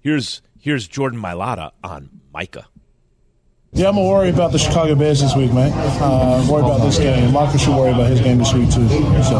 Here's 0.00 0.42
here's 0.58 0.86
Jordan 0.86 1.20
Mailata 1.20 1.72
on 1.82 2.08
Micah. 2.32 2.66
Yeah, 3.74 3.88
I'm 3.88 3.96
gonna 3.96 4.08
worry 4.08 4.30
about 4.30 4.52
the 4.52 4.58
Chicago 4.58 4.94
Bears 4.94 5.20
this 5.20 5.34
week, 5.34 5.52
man. 5.52 5.72
Uh, 6.00 6.46
worried 6.48 6.64
about 6.64 6.80
this 6.80 6.96
game. 6.96 7.32
Michael 7.32 7.58
should 7.58 7.74
worry 7.76 7.90
about 7.90 8.08
his 8.08 8.20
game 8.20 8.38
this 8.38 8.52
week 8.54 8.70
too. 8.70 8.88
So 8.88 9.34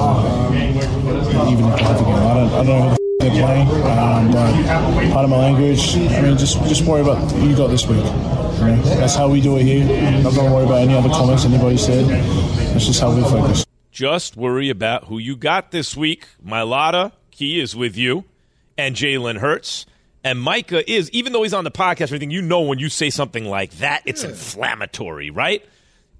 even 1.48 1.70
the 1.70 1.76
game, 1.76 2.14
I 2.18 2.34
don't, 2.34 2.50
I 2.50 2.64
don't 2.64 2.66
know 2.66 2.88
who 2.88 2.96
the 2.96 2.98
they're 3.20 3.30
playing, 3.30 3.68
um, 3.68 4.32
but 4.32 5.12
part 5.12 5.24
of 5.24 5.30
my 5.30 5.36
language. 5.36 5.96
I 5.96 6.20
mean, 6.20 6.36
just 6.36 6.58
just 6.64 6.82
worry 6.82 7.02
about 7.02 7.30
who 7.30 7.48
you 7.48 7.56
got 7.56 7.68
this 7.68 7.86
week. 7.86 7.98
You 7.98 8.02
know, 8.02 8.82
that's 8.82 9.14
how 9.14 9.28
we 9.28 9.40
do 9.40 9.56
it 9.56 9.62
here. 9.62 9.84
I'm 9.84 10.24
not 10.24 10.34
to 10.34 10.40
worry 10.40 10.64
about 10.64 10.82
any 10.82 10.94
other 10.94 11.10
comments 11.10 11.44
anybody 11.44 11.76
said. 11.76 12.06
That's 12.06 12.86
just 12.86 13.00
how 13.00 13.14
we 13.14 13.22
focus. 13.22 13.64
Just 13.92 14.36
worry 14.36 14.68
about 14.68 15.04
who 15.04 15.18
you 15.18 15.36
got 15.36 15.70
this 15.70 15.96
week. 15.96 16.26
Mailata 16.44 17.12
he 17.30 17.60
is 17.60 17.74
with 17.74 17.96
you, 17.96 18.24
and 18.76 18.94
Jalen 18.96 19.38
Hurts. 19.38 19.86
And 20.24 20.40
Micah 20.40 20.90
is, 20.90 21.10
even 21.10 21.34
though 21.34 21.42
he's 21.42 21.52
on 21.52 21.64
the 21.64 21.70
podcast 21.70 22.04
everything, 22.04 22.30
you 22.30 22.40
know 22.40 22.62
when 22.62 22.78
you 22.78 22.88
say 22.88 23.10
something 23.10 23.44
like 23.44 23.72
that, 23.74 24.02
it's 24.06 24.22
yeah. 24.22 24.30
inflammatory, 24.30 25.30
right? 25.30 25.62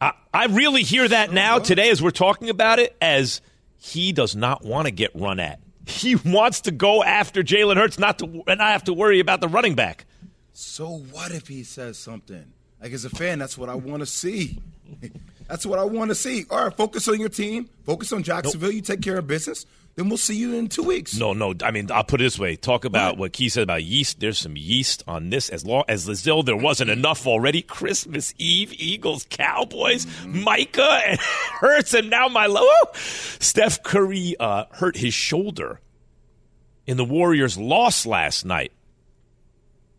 I, 0.00 0.12
I 0.32 0.46
really 0.46 0.82
hear 0.82 1.08
that 1.08 1.32
now 1.32 1.58
today 1.58 1.88
as 1.88 2.02
we're 2.02 2.10
talking 2.10 2.50
about 2.50 2.78
it 2.78 2.94
as 3.00 3.40
he 3.78 4.12
does 4.12 4.36
not 4.36 4.62
want 4.62 4.86
to 4.86 4.90
get 4.90 5.10
run 5.14 5.40
at. 5.40 5.58
He 5.86 6.16
wants 6.16 6.62
to 6.62 6.70
go 6.70 7.02
after 7.02 7.42
Jalen 7.42 7.76
Hurts, 7.76 7.98
not 7.98 8.18
to 8.18 8.26
and 8.46 8.58
not 8.58 8.72
have 8.72 8.84
to 8.84 8.94
worry 8.94 9.20
about 9.20 9.40
the 9.40 9.48
running 9.48 9.74
back. 9.74 10.04
So 10.52 10.98
what 11.10 11.32
if 11.32 11.48
he 11.48 11.62
says 11.62 11.98
something? 11.98 12.44
Like 12.82 12.92
as 12.92 13.04
a 13.04 13.10
fan, 13.10 13.38
that's 13.38 13.56
what 13.56 13.68
I 13.68 13.74
want 13.74 14.00
to 14.00 14.06
see. 14.06 14.58
That's 15.48 15.66
what 15.66 15.78
I 15.78 15.84
want 15.84 16.10
to 16.10 16.14
see. 16.14 16.46
All 16.50 16.64
right, 16.64 16.74
focus 16.74 17.06
on 17.06 17.20
your 17.20 17.28
team. 17.28 17.68
Focus 17.84 18.12
on 18.14 18.22
Jacksonville. 18.22 18.68
Nope. 18.68 18.76
You 18.76 18.80
take 18.80 19.02
care 19.02 19.18
of 19.18 19.26
business. 19.26 19.66
Then 19.96 20.08
we'll 20.08 20.18
see 20.18 20.36
you 20.36 20.54
in 20.54 20.68
two 20.68 20.82
weeks. 20.82 21.16
No, 21.16 21.32
no. 21.32 21.54
I 21.62 21.70
mean, 21.70 21.90
I'll 21.92 22.02
put 22.02 22.20
it 22.20 22.24
this 22.24 22.38
way. 22.38 22.56
Talk 22.56 22.84
about 22.84 23.10
right. 23.10 23.18
what 23.18 23.32
Key 23.32 23.48
said 23.48 23.62
about 23.62 23.84
yeast. 23.84 24.18
There's 24.18 24.38
some 24.38 24.56
yeast 24.56 25.04
on 25.06 25.30
this. 25.30 25.48
As 25.48 25.64
long 25.64 25.84
as 25.86 26.24
though 26.24 26.42
there 26.42 26.56
wasn't 26.56 26.90
enough 26.90 27.28
already. 27.28 27.62
Christmas 27.62 28.34
Eve, 28.36 28.72
Eagles, 28.72 29.24
Cowboys, 29.30 30.06
mm-hmm. 30.06 30.42
Micah, 30.42 31.00
and 31.06 31.20
Hurts, 31.20 31.94
and 31.94 32.10
now 32.10 32.28
my 32.28 32.46
low. 32.46 32.66
Steph 32.94 33.84
Curry 33.84 34.34
uh, 34.40 34.64
hurt 34.72 34.96
his 34.96 35.14
shoulder 35.14 35.80
in 36.86 36.96
the 36.96 37.04
Warriors' 37.04 37.56
loss 37.56 38.04
last 38.04 38.44
night. 38.44 38.72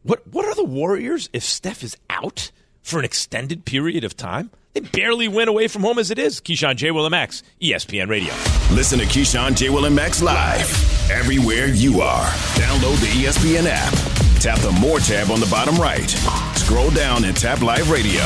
What 0.03 0.27
what 0.27 0.45
are 0.45 0.55
the 0.55 0.65
Warriors 0.65 1.29
if 1.31 1.43
Steph 1.43 1.83
is 1.83 1.97
out 2.09 2.51
for 2.81 2.99
an 2.99 3.05
extended 3.05 3.65
period 3.65 4.03
of 4.03 4.17
time? 4.17 4.51
They 4.75 4.81
barely 4.81 5.29
win 5.29 5.47
away 5.47 5.69
from 5.69 5.83
home 5.83 5.97
as 5.99 6.11
it 6.11 6.19
is. 6.19 6.41
Keyshawn 6.41 6.75
J. 6.75 6.91
Will 6.91 7.05
and 7.05 7.11
Max, 7.11 7.43
ESPN 7.61 8.09
Radio. 8.09 8.33
Listen 8.75 8.99
to 8.99 9.05
Keyshawn 9.05 9.55
J. 9.55 9.69
Will 9.69 9.85
and 9.85 9.95
Max 9.95 10.21
live 10.21 11.09
everywhere 11.09 11.67
you 11.67 12.01
are. 12.01 12.25
Download 12.55 12.99
the 12.99 13.07
ESPN 13.23 13.67
app. 13.67 13.93
Tap 14.41 14.59
the 14.59 14.71
More 14.73 14.99
tab 14.99 15.31
on 15.31 15.39
the 15.39 15.47
bottom 15.47 15.77
right. 15.77 16.09
Scroll 16.57 16.89
down 16.89 17.23
and 17.23 17.35
tap 17.37 17.61
Live 17.61 17.89
Radio. 17.89 18.21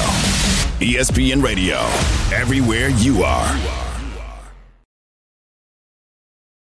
ESPN 0.79 1.43
Radio, 1.43 1.77
everywhere 2.33 2.89
you 2.89 3.21
are. 3.21 3.88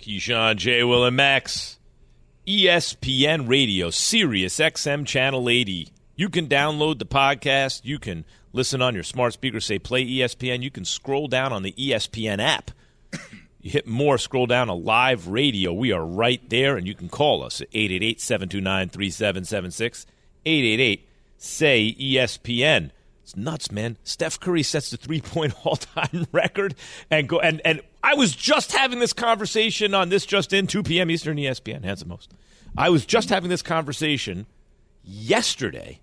Keyshawn, 0.00 0.56
J. 0.56 0.82
Will, 0.82 1.04
and 1.04 1.16
Max. 1.16 1.78
ESPN 2.46 3.48
Radio, 3.48 3.90
Sirius 3.90 4.58
XM 4.58 5.06
Channel 5.06 5.48
80. 5.48 5.88
You 6.16 6.28
can 6.28 6.48
download 6.48 6.98
the 6.98 7.06
podcast. 7.06 7.82
You 7.84 7.98
can 7.98 8.24
listen 8.52 8.80
on 8.80 8.94
your 8.94 9.02
smart 9.02 9.34
speaker, 9.34 9.60
say 9.60 9.78
play 9.78 10.04
ESPN. 10.06 10.62
You 10.62 10.70
can 10.70 10.84
scroll 10.84 11.28
down 11.28 11.52
on 11.52 11.62
the 11.62 11.72
ESPN 11.72 12.40
app. 12.40 12.70
You 13.62 13.70
hit 13.70 13.86
more, 13.86 14.16
scroll 14.16 14.46
down 14.46 14.68
to 14.68 14.72
live 14.72 15.28
radio. 15.28 15.70
We 15.70 15.92
are 15.92 16.02
right 16.02 16.40
there, 16.48 16.78
and 16.78 16.86
you 16.86 16.94
can 16.94 17.10
call 17.10 17.42
us 17.42 17.60
at 17.60 17.68
888 17.74 18.18
729 18.18 18.88
3776. 18.88 20.06
888 20.46 21.08
say 21.36 21.94
ESPN. 22.00 22.90
It's 23.22 23.36
nuts, 23.36 23.70
man. 23.70 23.98
Steph 24.02 24.40
Curry 24.40 24.62
sets 24.62 24.88
the 24.88 24.96
three 24.96 25.20
point 25.20 25.54
all 25.64 25.76
time 25.76 26.26
record 26.32 26.74
and 27.10 27.28
go 27.28 27.38
and, 27.38 27.60
and 27.66 27.82
I 28.02 28.14
was 28.14 28.34
just 28.34 28.72
having 28.72 28.98
this 28.98 29.12
conversation 29.12 29.94
on 29.94 30.08
this 30.08 30.24
just 30.24 30.52
in 30.52 30.66
2 30.66 30.82
p.m. 30.82 31.10
Eastern 31.10 31.36
ESPN, 31.36 31.84
hands 31.84 32.00
the 32.00 32.06
most. 32.06 32.32
I 32.76 32.88
was 32.88 33.04
just 33.04 33.28
having 33.28 33.50
this 33.50 33.62
conversation 33.62 34.46
yesterday 35.04 36.00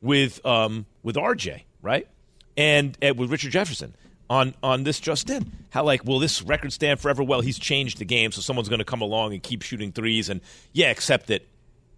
with 0.00 0.44
um 0.44 0.86
with 1.02 1.16
RJ, 1.16 1.62
right? 1.82 2.08
And, 2.56 2.96
and 3.02 3.18
with 3.18 3.30
Richard 3.30 3.52
Jefferson 3.52 3.94
on 4.28 4.54
on 4.62 4.84
this 4.84 5.00
just 5.00 5.30
in. 5.30 5.52
How 5.70 5.84
like 5.84 6.04
will 6.04 6.18
this 6.18 6.42
record 6.42 6.72
stand 6.72 7.00
forever? 7.00 7.22
Well, 7.22 7.40
he's 7.40 7.58
changed 7.58 7.98
the 7.98 8.04
game, 8.04 8.32
so 8.32 8.40
someone's 8.40 8.68
going 8.68 8.78
to 8.78 8.84
come 8.84 9.00
along 9.00 9.32
and 9.32 9.42
keep 9.42 9.62
shooting 9.62 9.92
threes. 9.92 10.28
And 10.28 10.40
yeah, 10.72 10.90
except 10.90 11.28
that 11.28 11.46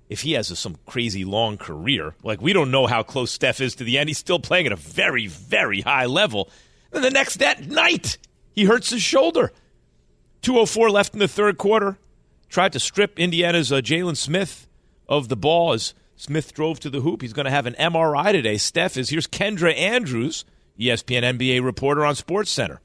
if 0.08 0.22
he 0.22 0.32
has 0.32 0.50
a, 0.50 0.56
some 0.56 0.76
crazy 0.86 1.24
long 1.24 1.58
career, 1.58 2.14
like 2.22 2.40
we 2.40 2.52
don't 2.52 2.70
know 2.70 2.86
how 2.86 3.02
close 3.02 3.30
Steph 3.30 3.60
is 3.60 3.74
to 3.76 3.84
the 3.84 3.98
end. 3.98 4.08
He's 4.08 4.18
still 4.18 4.40
playing 4.40 4.66
at 4.66 4.72
a 4.72 4.76
very 4.76 5.26
very 5.26 5.80
high 5.80 6.06
level. 6.06 6.50
Then 6.90 7.02
the 7.02 7.10
next 7.10 7.36
that 7.36 7.66
night, 7.68 8.18
he 8.58 8.64
hurts 8.64 8.90
his 8.90 9.02
shoulder. 9.02 9.52
204 10.42 10.90
left 10.90 11.12
in 11.14 11.20
the 11.20 11.28
third 11.28 11.58
quarter. 11.58 11.96
Tried 12.48 12.72
to 12.72 12.80
strip 12.80 13.16
Indiana's 13.16 13.70
uh, 13.70 13.76
Jalen 13.76 14.16
Smith 14.16 14.66
of 15.08 15.28
the 15.28 15.36
ball 15.36 15.74
as 15.74 15.94
Smith 16.16 16.52
drove 16.52 16.80
to 16.80 16.90
the 16.90 17.02
hoop. 17.02 17.22
He's 17.22 17.32
going 17.32 17.44
to 17.44 17.52
have 17.52 17.66
an 17.66 17.74
MRI 17.74 18.32
today. 18.32 18.56
Steph 18.56 18.96
is 18.96 19.10
here's 19.10 19.28
Kendra 19.28 19.72
Andrews, 19.76 20.44
ESPN 20.76 21.38
NBA 21.38 21.64
reporter 21.64 22.04
on 22.04 22.16
Sports 22.16 22.50
Center. 22.50 22.80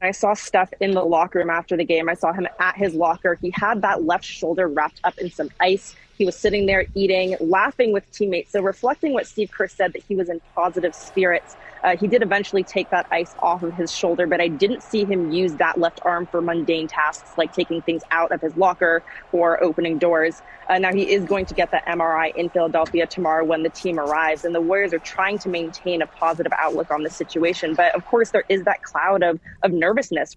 I 0.00 0.12
saw 0.12 0.32
Steph 0.32 0.72
in 0.80 0.92
the 0.92 1.04
locker 1.04 1.40
room 1.40 1.50
after 1.50 1.76
the 1.76 1.84
game. 1.84 2.08
I 2.08 2.14
saw 2.14 2.32
him 2.32 2.48
at 2.58 2.74
his 2.74 2.94
locker. 2.94 3.34
He 3.34 3.52
had 3.54 3.82
that 3.82 4.04
left 4.04 4.24
shoulder 4.24 4.66
wrapped 4.66 5.02
up 5.04 5.18
in 5.18 5.30
some 5.30 5.50
ice. 5.60 5.94
He 6.20 6.26
was 6.26 6.36
sitting 6.36 6.66
there 6.66 6.84
eating, 6.94 7.34
laughing 7.40 7.94
with 7.94 8.04
teammates. 8.12 8.52
So, 8.52 8.60
reflecting 8.60 9.14
what 9.14 9.26
Steve 9.26 9.50
Kerr 9.50 9.68
said 9.68 9.94
that 9.94 10.02
he 10.06 10.14
was 10.14 10.28
in 10.28 10.38
positive 10.54 10.94
spirits. 10.94 11.56
Uh, 11.82 11.96
he 11.96 12.08
did 12.08 12.22
eventually 12.22 12.62
take 12.62 12.90
that 12.90 13.06
ice 13.10 13.34
off 13.38 13.62
of 13.62 13.72
his 13.72 13.90
shoulder, 13.90 14.26
but 14.26 14.38
I 14.38 14.48
didn't 14.48 14.82
see 14.82 15.06
him 15.06 15.30
use 15.30 15.56
that 15.56 15.78
left 15.78 15.98
arm 16.02 16.26
for 16.26 16.42
mundane 16.42 16.88
tasks 16.88 17.32
like 17.38 17.54
taking 17.54 17.80
things 17.80 18.02
out 18.10 18.32
of 18.32 18.42
his 18.42 18.54
locker 18.54 19.02
or 19.32 19.64
opening 19.64 19.96
doors. 19.96 20.42
Uh, 20.68 20.76
now 20.76 20.92
he 20.92 21.10
is 21.10 21.24
going 21.24 21.46
to 21.46 21.54
get 21.54 21.70
that 21.70 21.86
MRI 21.86 22.32
in 22.34 22.50
Philadelphia 22.50 23.06
tomorrow 23.06 23.42
when 23.46 23.62
the 23.62 23.70
team 23.70 23.98
arrives, 23.98 24.44
and 24.44 24.54
the 24.54 24.60
Warriors 24.60 24.92
are 24.92 24.98
trying 24.98 25.38
to 25.38 25.48
maintain 25.48 26.02
a 26.02 26.06
positive 26.06 26.52
outlook 26.58 26.90
on 26.90 27.02
the 27.02 27.08
situation. 27.10 27.74
But 27.74 27.94
of 27.94 28.04
course, 28.04 28.30
there 28.30 28.44
is 28.50 28.64
that 28.64 28.82
cloud 28.82 29.22
of 29.22 29.40
of 29.62 29.72
nervousness. 29.72 30.36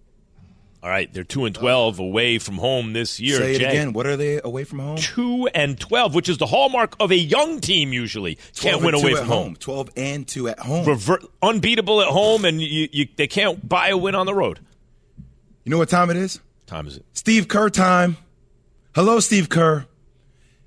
All 0.83 0.89
right, 0.89 1.11
they're 1.13 1.23
two 1.23 1.45
and 1.45 1.55
twelve 1.55 1.99
away 1.99 2.39
from 2.39 2.57
home 2.57 2.91
this 2.91 3.17
year. 3.17 3.37
Say 3.37 3.55
it 3.55 3.59
Jay. 3.59 3.69
again. 3.69 3.93
What 3.93 4.05
are 4.05 4.17
they 4.17 4.41
away 4.43 4.65
from 4.65 4.79
home? 4.79 4.97
Two 4.97 5.47
and 5.55 5.79
twelve, 5.79 6.13
which 6.13 6.27
is 6.27 6.39
the 6.39 6.45
hallmark 6.45 6.97
of 6.99 7.09
a 7.09 7.15
young 7.15 7.61
team. 7.61 7.93
Usually, 7.93 8.37
can't 8.57 8.81
win 8.81 8.93
away 8.93 9.15
from 9.15 9.27
home. 9.27 9.55
Twelve 9.55 9.89
and 9.95 10.27
two 10.27 10.49
at 10.49 10.59
home. 10.59 10.85
Revert, 10.85 11.23
unbeatable 11.41 12.01
at 12.01 12.09
home, 12.09 12.43
and 12.43 12.61
you, 12.61 12.89
you, 12.91 13.07
they 13.15 13.27
can't 13.27 13.67
buy 13.67 13.89
a 13.89 13.97
win 13.97 14.13
on 14.13 14.25
the 14.25 14.33
road. 14.33 14.59
You 15.63 15.69
know 15.69 15.77
what 15.77 15.87
time 15.87 16.09
it 16.09 16.17
is? 16.17 16.41
Time 16.65 16.85
is 16.85 16.97
it? 16.97 17.05
Steve 17.13 17.47
Kerr 17.47 17.69
time. 17.69 18.17
Hello, 18.93 19.21
Steve 19.21 19.47
Kerr. 19.47 19.85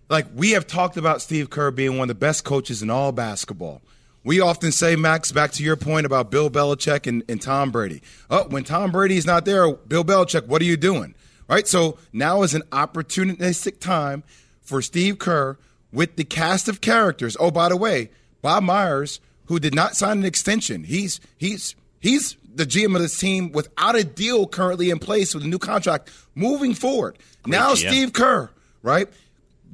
Like 0.09 0.29
we 0.35 0.53
have 0.53 0.67
talked 0.67 0.97
about 0.97 1.21
Steve 1.21 1.51
Kerr 1.51 1.71
being 1.71 1.99
one 1.99 2.05
of 2.05 2.09
the 2.09 2.15
best 2.15 2.43
coaches 2.43 2.81
in 2.81 2.89
all 2.89 3.13
basketball. 3.13 3.83
We 4.27 4.41
often 4.41 4.73
say, 4.73 4.97
Max, 4.97 5.31
back 5.31 5.53
to 5.53 5.63
your 5.63 5.77
point 5.77 6.05
about 6.05 6.33
Bill 6.33 6.51
Belichick 6.51 7.07
and, 7.07 7.23
and 7.29 7.41
Tom 7.41 7.71
Brady. 7.71 8.03
Oh, 8.29 8.49
when 8.49 8.65
Tom 8.65 8.91
Brady 8.91 9.17
is 9.17 9.25
not 9.25 9.45
there, 9.45 9.73
Bill 9.73 10.05
Belichick, 10.05 10.49
what 10.49 10.61
are 10.61 10.65
you 10.65 10.77
doing? 10.77 11.15
Right? 11.49 11.67
So 11.69 11.97
now 12.13 12.43
is 12.43 12.53
an 12.53 12.63
opportunistic 12.73 13.79
time 13.79 14.25
for 14.63 14.83
Steve 14.83 15.21
Kerr 15.21 15.57
with 15.93 16.17
the 16.17 16.25
cast 16.25 16.69
of 16.69 16.81
characters. 16.81 17.37
Oh, 17.39 17.53
by 17.53 17.69
the 17.69 17.77
way, 17.77 18.11
Bob 18.43 18.65
Myers 18.65 19.21
who 19.47 19.61
did 19.61 19.75
not 19.75 19.97
sign 19.97 20.19
an 20.19 20.25
extension. 20.25 20.85
He's 20.85 21.21
he's 21.37 21.75
he's 22.01 22.37
the 22.53 22.67
GM 22.67 22.95
of 22.95 23.03
this 23.03 23.19
team 23.19 23.53
without 23.53 23.97
a 23.97 24.05
deal 24.05 24.47
currently 24.47 24.91
in 24.91 24.99
place 24.99 25.35
with 25.35 25.45
a 25.45 25.49
new 25.49 25.59
contract 25.59 26.11
moving 26.35 26.75
forward. 26.75 27.17
Great 27.43 27.53
now 27.53 27.75
GM. 27.75 27.89
Steve 27.89 28.13
Kerr, 28.13 28.51
right? 28.83 29.09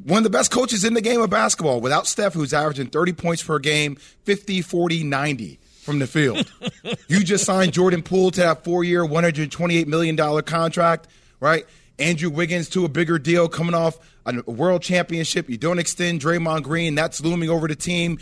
One 0.04 0.18
of 0.18 0.24
the 0.24 0.30
best 0.30 0.50
coaches 0.50 0.84
in 0.84 0.94
the 0.94 1.00
game 1.00 1.20
of 1.20 1.30
basketball 1.30 1.80
without 1.80 2.06
Steph, 2.06 2.34
who's 2.34 2.52
averaging 2.52 2.88
30 2.88 3.12
points 3.12 3.42
per 3.42 3.58
game, 3.58 3.96
50, 4.24 4.62
40, 4.62 5.04
90 5.04 5.60
from 5.82 5.98
the 5.98 6.06
field. 6.06 6.50
you 7.08 7.22
just 7.22 7.44
signed 7.44 7.72
Jordan 7.72 8.02
Poole 8.02 8.30
to 8.32 8.40
that 8.40 8.64
four 8.64 8.84
year, 8.84 9.04
$128 9.04 9.86
million 9.86 10.42
contract, 10.42 11.08
right? 11.40 11.64
Andrew 11.98 12.30
Wiggins 12.30 12.68
to 12.70 12.84
a 12.84 12.88
bigger 12.88 13.18
deal 13.18 13.48
coming 13.48 13.74
off 13.74 13.98
a 14.26 14.42
world 14.50 14.82
championship. 14.82 15.48
You 15.48 15.56
don't 15.56 15.78
extend 15.78 16.20
Draymond 16.20 16.62
Green. 16.62 16.94
That's 16.94 17.20
looming 17.20 17.50
over 17.50 17.68
the 17.68 17.76
team. 17.76 18.18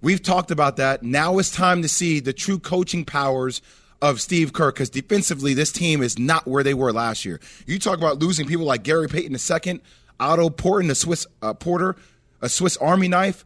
We've 0.00 0.22
talked 0.22 0.50
about 0.50 0.76
that. 0.76 1.02
Now 1.02 1.38
it's 1.38 1.50
time 1.50 1.82
to 1.82 1.88
see 1.88 2.20
the 2.20 2.32
true 2.32 2.58
coaching 2.58 3.04
powers 3.04 3.62
of 4.00 4.20
Steve 4.20 4.52
Kerr 4.52 4.72
because 4.72 4.90
defensively, 4.90 5.54
this 5.54 5.70
team 5.70 6.02
is 6.02 6.18
not 6.18 6.46
where 6.46 6.64
they 6.64 6.74
were 6.74 6.92
last 6.92 7.24
year. 7.24 7.40
You 7.66 7.78
talk 7.78 7.98
about 7.98 8.18
losing 8.18 8.46
people 8.46 8.66
like 8.66 8.82
Gary 8.82 9.08
Payton 9.08 9.36
II, 9.36 9.80
Otto 10.22 10.50
Porter, 10.50 10.90
a 10.90 10.94
Swiss 10.94 11.26
uh, 11.42 11.54
Porter, 11.54 11.96
a 12.40 12.48
Swiss 12.48 12.76
Army 12.76 13.08
knife. 13.08 13.44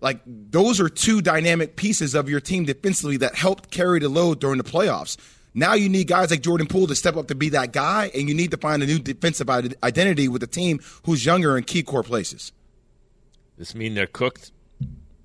Like 0.00 0.20
those 0.26 0.80
are 0.80 0.88
two 0.88 1.22
dynamic 1.22 1.76
pieces 1.76 2.14
of 2.14 2.28
your 2.28 2.40
team 2.40 2.64
defensively 2.64 3.16
that 3.18 3.34
helped 3.34 3.70
carry 3.70 3.98
the 3.98 4.08
load 4.08 4.40
during 4.40 4.58
the 4.58 4.64
playoffs. 4.64 5.16
Now 5.54 5.72
you 5.72 5.88
need 5.88 6.06
guys 6.06 6.30
like 6.30 6.42
Jordan 6.42 6.66
Poole 6.66 6.86
to 6.88 6.94
step 6.94 7.16
up 7.16 7.28
to 7.28 7.34
be 7.34 7.48
that 7.50 7.72
guy, 7.72 8.10
and 8.14 8.28
you 8.28 8.34
need 8.34 8.50
to 8.50 8.58
find 8.58 8.82
a 8.82 8.86
new 8.86 8.98
defensive 8.98 9.48
identity 9.48 10.28
with 10.28 10.42
a 10.42 10.46
team 10.46 10.80
who's 11.06 11.24
younger 11.24 11.56
in 11.56 11.64
key 11.64 11.82
core 11.82 12.02
places. 12.02 12.52
This 13.56 13.74
mean 13.74 13.94
they're 13.94 14.06
cooked? 14.06 14.52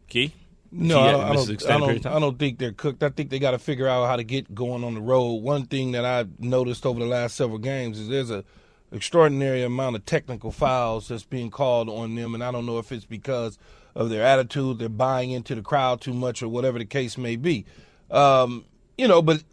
Key? 0.08 0.34
No, 0.72 0.96
Key 0.96 1.02
I 1.02 1.12
don't, 1.12 1.22
I, 1.22 1.34
don't, 1.34 1.50
I, 1.50 1.54
Extended 1.54 1.86
period 1.86 1.98
of 1.98 2.04
don't. 2.04 2.16
I 2.16 2.20
don't 2.20 2.40
think 2.40 2.60
they're 2.60 2.72
cooked. 2.72 3.04
I 3.04 3.10
think 3.10 3.30
they 3.30 3.40
got 3.40 3.52
to 3.52 3.60
figure 3.60 3.90
out 3.90 4.08
how 4.08 4.16
to 4.16 4.24
get 4.24 4.56
going 4.56 4.86
on 4.86 4.94
the 4.94 5.02
road. 5.02 5.44
One 5.44 5.66
thing 5.66 5.92
that 5.92 6.06
I've 6.06 6.40
noticed 6.40 6.86
over 6.86 7.02
the 7.02 7.06
last 7.06 7.36
several 7.36 7.60
games 7.60 8.00
is 8.00 8.08
there's 8.08 8.32
a 8.32 8.46
extraordinary 8.92 9.64
amount 9.64 9.96
of 9.96 10.06
technical 10.06 10.52
fouls 10.52 11.08
that's 11.08 11.24
being 11.24 11.50
called 11.50 11.90
on 11.90 12.16
them, 12.16 12.36
and 12.36 12.44
I 12.44 12.52
don't 12.52 12.66
know 12.66 12.78
if 12.78 12.92
it's 12.92 13.06
because 13.06 13.58
of 13.96 14.10
their 14.10 14.24
attitude, 14.24 14.80
they're 14.80 14.90
buying 14.90 15.32
into 15.32 15.56
the 15.56 15.62
crowd 15.62 16.02
too 16.02 16.14
much, 16.14 16.42
or 16.42 16.48
whatever 16.48 16.80
the 16.80 16.86
case 16.86 17.18
may 17.18 17.36
be. 17.36 17.66
Um, 18.10 18.66
you 18.98 19.08
know, 19.08 19.22
but 19.22 19.44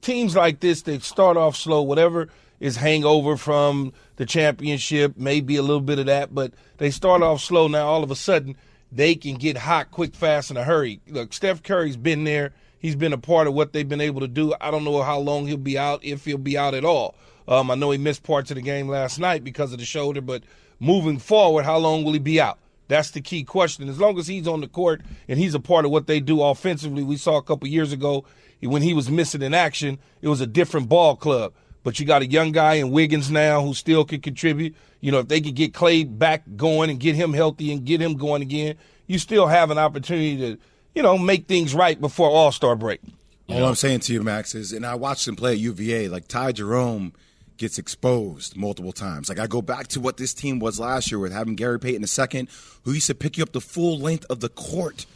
teams 0.00 0.36
like 0.36 0.60
this, 0.60 0.82
they 0.82 0.98
start 0.98 1.36
off 1.36 1.56
slow, 1.56 1.82
whatever 1.82 2.28
is 2.60 2.76
hangover 2.76 3.36
from 3.36 3.92
the 4.16 4.24
championship, 4.24 5.14
maybe 5.16 5.56
a 5.56 5.62
little 5.62 5.80
bit 5.80 5.98
of 5.98 6.06
that, 6.06 6.34
but 6.34 6.52
they 6.78 6.90
start 6.90 7.22
off 7.22 7.40
slow. 7.40 7.68
Now, 7.68 7.86
all 7.86 8.02
of 8.02 8.10
a 8.10 8.16
sudden, 8.16 8.56
they 8.90 9.14
can 9.14 9.34
get 9.34 9.58
hot 9.58 9.90
quick, 9.90 10.14
fast, 10.14 10.50
in 10.50 10.56
a 10.56 10.64
hurry. 10.64 11.00
Look, 11.08 11.32
Steph 11.32 11.62
Curry's 11.62 11.96
been 11.96 12.24
there. 12.24 12.52
He's 12.78 12.96
been 12.96 13.12
a 13.12 13.18
part 13.18 13.46
of 13.46 13.54
what 13.54 13.72
they've 13.72 13.88
been 13.88 14.00
able 14.00 14.20
to 14.20 14.28
do. 14.28 14.54
I 14.60 14.70
don't 14.70 14.84
know 14.84 15.02
how 15.02 15.18
long 15.18 15.46
he'll 15.46 15.56
be 15.56 15.76
out, 15.76 16.04
if 16.04 16.24
he'll 16.24 16.38
be 16.38 16.56
out 16.56 16.74
at 16.74 16.84
all. 16.84 17.14
Um, 17.48 17.70
I 17.70 17.74
know 17.74 17.90
he 17.90 17.98
missed 17.98 18.22
parts 18.22 18.50
of 18.50 18.56
the 18.56 18.62
game 18.62 18.88
last 18.88 19.18
night 19.18 19.44
because 19.44 19.72
of 19.72 19.78
the 19.78 19.84
shoulder, 19.84 20.20
but 20.20 20.42
moving 20.80 21.18
forward, 21.18 21.64
how 21.64 21.78
long 21.78 22.04
will 22.04 22.12
he 22.12 22.18
be 22.18 22.40
out? 22.40 22.58
That's 22.88 23.10
the 23.10 23.20
key 23.20 23.44
question. 23.44 23.88
As 23.88 23.98
long 23.98 24.18
as 24.18 24.26
he's 24.26 24.46
on 24.46 24.60
the 24.60 24.68
court 24.68 25.02
and 25.28 25.38
he's 25.38 25.54
a 25.54 25.60
part 25.60 25.84
of 25.84 25.90
what 25.90 26.06
they 26.06 26.20
do 26.20 26.42
offensively, 26.42 27.02
we 27.02 27.16
saw 27.16 27.36
a 27.36 27.42
couple 27.42 27.68
years 27.68 27.92
ago 27.92 28.24
when 28.62 28.82
he 28.82 28.94
was 28.94 29.10
missing 29.10 29.42
in 29.42 29.54
action, 29.54 29.98
it 30.22 30.28
was 30.28 30.40
a 30.40 30.46
different 30.46 30.88
ball 30.88 31.16
club. 31.16 31.52
But 31.82 32.00
you 32.00 32.06
got 32.06 32.22
a 32.22 32.26
young 32.26 32.52
guy 32.52 32.74
in 32.74 32.90
Wiggins 32.90 33.30
now 33.30 33.62
who 33.62 33.74
still 33.74 34.04
can 34.04 34.20
contribute. 34.20 34.74
You 35.00 35.12
know, 35.12 35.20
if 35.20 35.28
they 35.28 35.40
could 35.40 35.54
get 35.54 35.72
Klay 35.72 36.06
back 36.18 36.42
going 36.56 36.90
and 36.90 36.98
get 36.98 37.14
him 37.14 37.32
healthy 37.32 37.70
and 37.72 37.84
get 37.84 38.00
him 38.00 38.14
going 38.14 38.42
again, 38.42 38.76
you 39.06 39.18
still 39.18 39.46
have 39.46 39.70
an 39.70 39.78
opportunity 39.78 40.36
to, 40.38 40.58
you 40.94 41.02
know, 41.02 41.16
make 41.16 41.46
things 41.46 41.74
right 41.74 42.00
before 42.00 42.28
All 42.28 42.50
Star 42.50 42.74
break. 42.74 43.00
All 43.48 43.64
I'm 43.64 43.76
saying 43.76 44.00
to 44.00 44.12
you, 44.12 44.22
Max, 44.24 44.56
is, 44.56 44.72
and 44.72 44.84
I 44.84 44.96
watched 44.96 45.28
him 45.28 45.36
play 45.36 45.52
at 45.52 45.58
UVA. 45.58 46.08
Like 46.08 46.26
Ty 46.26 46.52
Jerome 46.52 47.12
gets 47.56 47.78
exposed 47.78 48.56
multiple 48.56 48.92
times. 48.92 49.28
Like 49.28 49.38
I 49.38 49.46
go 49.46 49.62
back 49.62 49.88
to 49.88 50.00
what 50.00 50.16
this 50.16 50.34
team 50.34 50.58
was 50.58 50.78
last 50.80 51.10
year 51.10 51.18
with 51.18 51.32
having 51.32 51.54
Gary 51.54 51.78
Payton 51.78 52.04
II, 52.04 52.48
who 52.84 52.92
used 52.92 53.06
to 53.06 53.14
pick 53.14 53.36
you 53.36 53.42
up 53.42 53.52
the 53.52 53.60
full 53.60 53.98
length 53.98 54.26
of 54.30 54.40
the 54.40 54.48
court. 54.48 55.06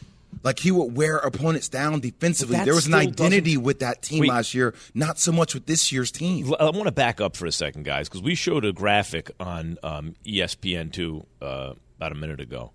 Like 0.43 0.61
he 0.61 0.71
would 0.71 0.97
wear 0.97 1.17
opponents 1.17 1.69
down 1.69 2.01
defensively. 2.01 2.57
There 2.65 2.75
was 2.75 2.87
an 2.87 2.95
identity 2.95 3.57
with 3.57 3.81
that 3.81 4.01
team 4.01 4.25
last 4.25 4.55
year, 4.55 4.75
not 4.95 5.19
so 5.19 5.33
much 5.33 5.55
with 5.55 5.67
this 5.67 5.93
year's 5.93 6.11
team. 6.11 6.55
I 6.59 6.65
want 6.65 6.85
to 6.85 6.93
back 6.93 7.21
up 7.21 7.37
for 7.37 7.47
a 7.47 7.53
second, 7.53 7.85
guys, 7.85 8.09
because 8.09 8.23
we 8.23 8.35
showed 8.35 8.65
a 8.65 8.73
graphic 8.73 9.31
on 9.41 9.77
um, 9.83 10.15
ESPN2 10.25 11.25
uh, 11.43 11.75
about 11.97 12.13
a 12.13 12.15
minute 12.15 12.41
ago. 12.41 12.73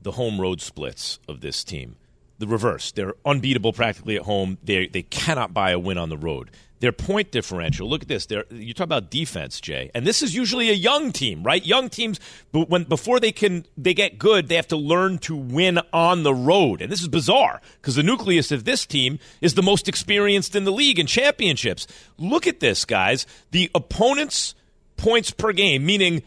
The 0.00 0.12
home 0.12 0.40
road 0.40 0.60
splits 0.60 1.18
of 1.28 1.40
this 1.40 1.64
team. 1.64 1.96
The 2.38 2.46
reverse. 2.46 2.92
They're 2.92 3.14
unbeatable 3.24 3.72
practically 3.72 4.16
at 4.16 4.22
home. 4.22 4.58
They 4.64 4.86
they 4.86 5.02
cannot 5.02 5.52
buy 5.52 5.72
a 5.72 5.78
win 5.78 5.98
on 5.98 6.08
the 6.08 6.16
road. 6.16 6.50
Their 6.82 6.90
point 6.90 7.30
differential. 7.30 7.88
Look 7.88 8.02
at 8.02 8.08
this. 8.08 8.26
They're, 8.26 8.44
you 8.50 8.74
talk 8.74 8.86
about 8.86 9.08
defense, 9.08 9.60
Jay, 9.60 9.92
and 9.94 10.04
this 10.04 10.20
is 10.20 10.34
usually 10.34 10.68
a 10.68 10.72
young 10.72 11.12
team, 11.12 11.44
right? 11.44 11.64
Young 11.64 11.88
teams, 11.88 12.18
but 12.50 12.68
when 12.68 12.82
before 12.82 13.20
they 13.20 13.30
can 13.30 13.66
they 13.76 13.94
get 13.94 14.18
good, 14.18 14.48
they 14.48 14.56
have 14.56 14.66
to 14.66 14.76
learn 14.76 15.18
to 15.18 15.36
win 15.36 15.78
on 15.92 16.24
the 16.24 16.34
road, 16.34 16.82
and 16.82 16.90
this 16.90 17.00
is 17.00 17.06
bizarre 17.06 17.60
because 17.80 17.94
the 17.94 18.02
nucleus 18.02 18.50
of 18.50 18.64
this 18.64 18.84
team 18.84 19.20
is 19.40 19.54
the 19.54 19.62
most 19.62 19.86
experienced 19.86 20.56
in 20.56 20.64
the 20.64 20.72
league 20.72 20.98
in 20.98 21.06
championships. 21.06 21.86
Look 22.18 22.48
at 22.48 22.58
this, 22.58 22.84
guys. 22.84 23.26
The 23.52 23.70
opponent's 23.76 24.56
points 24.96 25.30
per 25.30 25.52
game, 25.52 25.86
meaning 25.86 26.24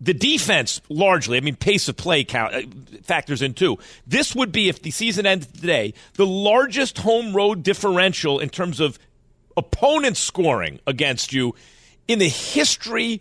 the 0.00 0.14
defense 0.14 0.80
largely, 0.88 1.36
I 1.36 1.40
mean, 1.40 1.56
pace 1.56 1.88
of 1.88 1.96
play 1.96 2.22
count 2.22 2.54
uh, 2.54 2.62
factors 3.02 3.42
in 3.42 3.54
too. 3.54 3.78
This 4.06 4.36
would 4.36 4.52
be 4.52 4.68
if 4.68 4.82
the 4.82 4.92
season 4.92 5.26
ended 5.26 5.52
today, 5.54 5.94
the 6.14 6.26
largest 6.26 6.98
home 6.98 7.34
road 7.34 7.64
differential 7.64 8.38
in 8.38 8.50
terms 8.50 8.78
of 8.78 8.98
opponents 9.56 10.20
scoring 10.20 10.80
against 10.86 11.32
you 11.32 11.54
in 12.08 12.18
the 12.18 12.28
history 12.28 13.20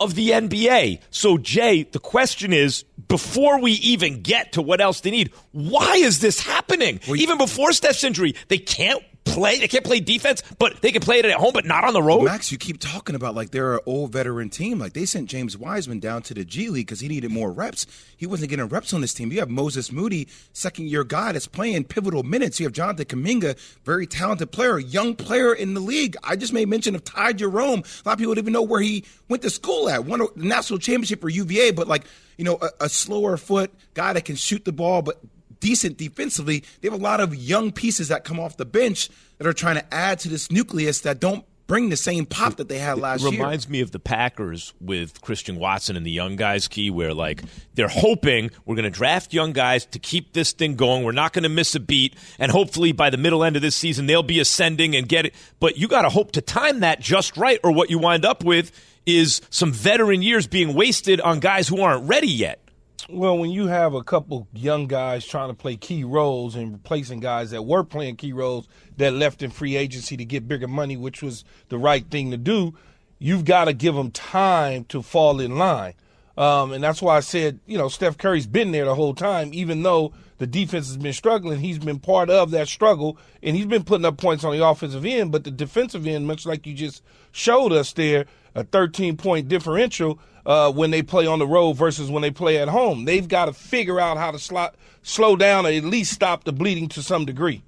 of 0.00 0.14
the 0.14 0.30
NBA. 0.30 1.00
So, 1.10 1.38
Jay, 1.38 1.84
the 1.84 1.98
question 1.98 2.52
is 2.52 2.84
before 3.08 3.60
we 3.60 3.72
even 3.72 4.22
get 4.22 4.52
to 4.52 4.62
what 4.62 4.80
else 4.80 5.00
they 5.00 5.10
need, 5.10 5.32
why 5.52 5.94
is 5.96 6.20
this 6.20 6.40
happening? 6.40 7.00
even 7.06 7.38
before 7.38 7.72
Steph's 7.72 8.04
injury, 8.04 8.34
they 8.48 8.58
can't 8.58 9.02
play. 9.34 9.58
They 9.58 9.68
can't 9.68 9.84
play 9.84 10.00
defense, 10.00 10.42
but 10.58 10.80
they 10.80 10.92
can 10.92 11.02
play 11.02 11.18
it 11.18 11.24
at 11.24 11.32
home, 11.32 11.52
but 11.52 11.64
not 11.64 11.84
on 11.84 11.92
the 11.92 12.02
road. 12.02 12.24
Max, 12.24 12.52
you 12.52 12.58
keep 12.58 12.78
talking 12.78 13.14
about 13.14 13.34
like 13.34 13.50
they're 13.50 13.74
an 13.74 13.80
old 13.86 14.12
veteran 14.12 14.48
team. 14.48 14.78
Like 14.78 14.92
they 14.92 15.04
sent 15.04 15.28
James 15.28 15.58
Wiseman 15.58 15.98
down 15.98 16.22
to 16.22 16.34
the 16.34 16.44
G 16.44 16.68
League 16.68 16.86
because 16.86 17.00
he 17.00 17.08
needed 17.08 17.30
more 17.30 17.52
reps. 17.52 17.86
He 18.16 18.26
wasn't 18.26 18.50
getting 18.50 18.66
reps 18.66 18.92
on 18.92 19.00
this 19.00 19.12
team. 19.12 19.32
You 19.32 19.40
have 19.40 19.50
Moses 19.50 19.90
Moody, 19.90 20.28
second 20.52 20.88
year 20.88 21.04
guy 21.04 21.32
that's 21.32 21.48
playing 21.48 21.84
pivotal 21.84 22.22
minutes. 22.22 22.60
You 22.60 22.66
have 22.66 22.72
Jonathan 22.72 23.06
Kuminga, 23.06 23.58
very 23.84 24.06
talented 24.06 24.52
player, 24.52 24.78
young 24.78 25.14
player 25.16 25.52
in 25.52 25.74
the 25.74 25.80
league. 25.80 26.16
I 26.22 26.36
just 26.36 26.52
made 26.52 26.68
mention 26.68 26.94
of 26.94 27.04
Ty 27.04 27.34
Jerome. 27.34 27.80
A 27.80 28.08
lot 28.08 28.12
of 28.12 28.18
people 28.18 28.34
don't 28.34 28.44
even 28.44 28.52
know 28.52 28.62
where 28.62 28.80
he 28.80 29.04
went 29.28 29.42
to 29.42 29.50
school 29.50 29.88
at. 29.88 30.04
Won 30.04 30.20
a 30.20 30.26
national 30.36 30.78
championship 30.78 31.20
for 31.20 31.28
UVA, 31.28 31.72
but 31.72 31.88
like 31.88 32.04
you 32.36 32.44
know, 32.44 32.58
a, 32.60 32.84
a 32.84 32.88
slower 32.88 33.36
foot 33.36 33.72
guy 33.94 34.12
that 34.12 34.24
can 34.24 34.36
shoot 34.36 34.64
the 34.64 34.72
ball, 34.72 35.02
but 35.02 35.20
decent 35.64 35.96
defensively. 35.96 36.62
They 36.82 36.88
have 36.88 37.00
a 37.00 37.02
lot 37.02 37.20
of 37.20 37.34
young 37.34 37.72
pieces 37.72 38.08
that 38.08 38.22
come 38.22 38.38
off 38.38 38.58
the 38.58 38.66
bench 38.66 39.08
that 39.38 39.46
are 39.46 39.54
trying 39.54 39.76
to 39.76 39.94
add 39.94 40.18
to 40.18 40.28
this 40.28 40.50
nucleus 40.50 41.00
that 41.00 41.20
don't 41.20 41.42
bring 41.66 41.88
the 41.88 41.96
same 41.96 42.26
pop 42.26 42.56
that 42.56 42.68
they 42.68 42.78
had 42.78 42.98
last 42.98 43.22
it 43.22 43.32
year. 43.32 43.40
reminds 43.40 43.66
me 43.66 43.80
of 43.80 43.90
the 43.90 43.98
Packers 43.98 44.74
with 44.78 45.22
Christian 45.22 45.56
Watson 45.56 45.96
and 45.96 46.04
the 46.04 46.10
young 46.10 46.36
guys 46.36 46.68
key, 46.68 46.90
where 46.90 47.14
like 47.14 47.42
they're 47.72 47.88
hoping 47.88 48.50
we're 48.66 48.76
going 48.76 48.84
to 48.84 48.90
draft 48.90 49.32
young 49.32 49.54
guys 49.54 49.86
to 49.86 49.98
keep 49.98 50.34
this 50.34 50.52
thing 50.52 50.76
going. 50.76 51.02
We're 51.02 51.12
not 51.12 51.32
going 51.32 51.44
to 51.44 51.48
miss 51.48 51.74
a 51.74 51.80
beat, 51.80 52.14
and 52.38 52.52
hopefully 52.52 52.92
by 52.92 53.08
the 53.08 53.16
middle 53.16 53.42
end 53.42 53.56
of 53.56 53.62
this 53.62 53.74
season 53.74 54.04
they'll 54.04 54.22
be 54.22 54.40
ascending 54.40 54.94
and 54.94 55.08
get 55.08 55.24
it. 55.24 55.34
But 55.60 55.78
you 55.78 55.88
got 55.88 56.02
to 56.02 56.10
hope 56.10 56.32
to 56.32 56.42
time 56.42 56.80
that 56.80 57.00
just 57.00 57.38
right, 57.38 57.58
or 57.64 57.72
what 57.72 57.88
you 57.88 57.98
wind 57.98 58.26
up 58.26 58.44
with 58.44 58.70
is 59.06 59.40
some 59.48 59.72
veteran 59.72 60.20
years 60.20 60.46
being 60.46 60.74
wasted 60.74 61.22
on 61.22 61.40
guys 61.40 61.68
who 61.68 61.80
aren't 61.80 62.06
ready 62.06 62.28
yet. 62.28 62.60
Well, 63.08 63.36
when 63.36 63.50
you 63.50 63.66
have 63.66 63.92
a 63.92 64.02
couple 64.02 64.48
young 64.54 64.86
guys 64.86 65.26
trying 65.26 65.48
to 65.48 65.54
play 65.54 65.76
key 65.76 66.04
roles 66.04 66.54
and 66.54 66.72
replacing 66.72 67.20
guys 67.20 67.50
that 67.50 67.66
were 67.66 67.84
playing 67.84 68.16
key 68.16 68.32
roles 68.32 68.66
that 68.96 69.12
left 69.12 69.42
in 69.42 69.50
free 69.50 69.76
agency 69.76 70.16
to 70.16 70.24
get 70.24 70.48
bigger 70.48 70.68
money, 70.68 70.96
which 70.96 71.22
was 71.22 71.44
the 71.68 71.76
right 71.76 72.10
thing 72.10 72.30
to 72.30 72.38
do, 72.38 72.74
you've 73.18 73.44
got 73.44 73.66
to 73.66 73.74
give 73.74 73.94
them 73.94 74.10
time 74.10 74.84
to 74.84 75.02
fall 75.02 75.38
in 75.38 75.58
line. 75.58 75.92
Um, 76.38 76.72
and 76.72 76.82
that's 76.82 77.02
why 77.02 77.18
I 77.18 77.20
said, 77.20 77.60
you 77.66 77.76
know, 77.76 77.88
Steph 77.88 78.16
Curry's 78.16 78.46
been 78.46 78.72
there 78.72 78.86
the 78.86 78.94
whole 78.94 79.14
time, 79.14 79.50
even 79.52 79.82
though 79.82 80.14
the 80.38 80.46
defense 80.46 80.88
has 80.88 80.96
been 80.96 81.12
struggling. 81.12 81.60
He's 81.60 81.78
been 81.78 82.00
part 82.00 82.30
of 82.30 82.52
that 82.52 82.68
struggle, 82.68 83.18
and 83.42 83.54
he's 83.54 83.66
been 83.66 83.84
putting 83.84 84.06
up 84.06 84.16
points 84.16 84.44
on 84.44 84.56
the 84.56 84.66
offensive 84.66 85.04
end. 85.04 85.30
But 85.30 85.44
the 85.44 85.50
defensive 85.50 86.06
end, 86.06 86.26
much 86.26 86.46
like 86.46 86.66
you 86.66 86.72
just 86.72 87.02
showed 87.32 87.72
us 87.72 87.92
there, 87.92 88.24
a 88.54 88.64
13 88.64 89.16
point 89.16 89.48
differential 89.48 90.18
uh, 90.46 90.70
when 90.72 90.90
they 90.90 91.02
play 91.02 91.26
on 91.26 91.38
the 91.38 91.46
road 91.46 91.74
versus 91.74 92.10
when 92.10 92.22
they 92.22 92.30
play 92.30 92.58
at 92.58 92.68
home. 92.68 93.04
They've 93.04 93.26
got 93.26 93.46
to 93.46 93.52
figure 93.52 94.00
out 94.00 94.16
how 94.16 94.30
to 94.30 94.38
slot, 94.38 94.76
slow 95.02 95.36
down 95.36 95.66
or 95.66 95.70
at 95.70 95.84
least 95.84 96.12
stop 96.12 96.44
the 96.44 96.52
bleeding 96.52 96.88
to 96.90 97.02
some 97.02 97.24
degree. 97.24 97.62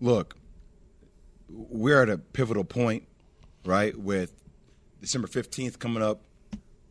Look, 0.00 0.36
we're 1.48 2.02
at 2.02 2.10
a 2.10 2.18
pivotal 2.18 2.64
point, 2.64 3.04
right? 3.64 3.98
With 3.98 4.32
December 5.00 5.28
15th 5.28 5.78
coming 5.78 6.02
up. 6.02 6.22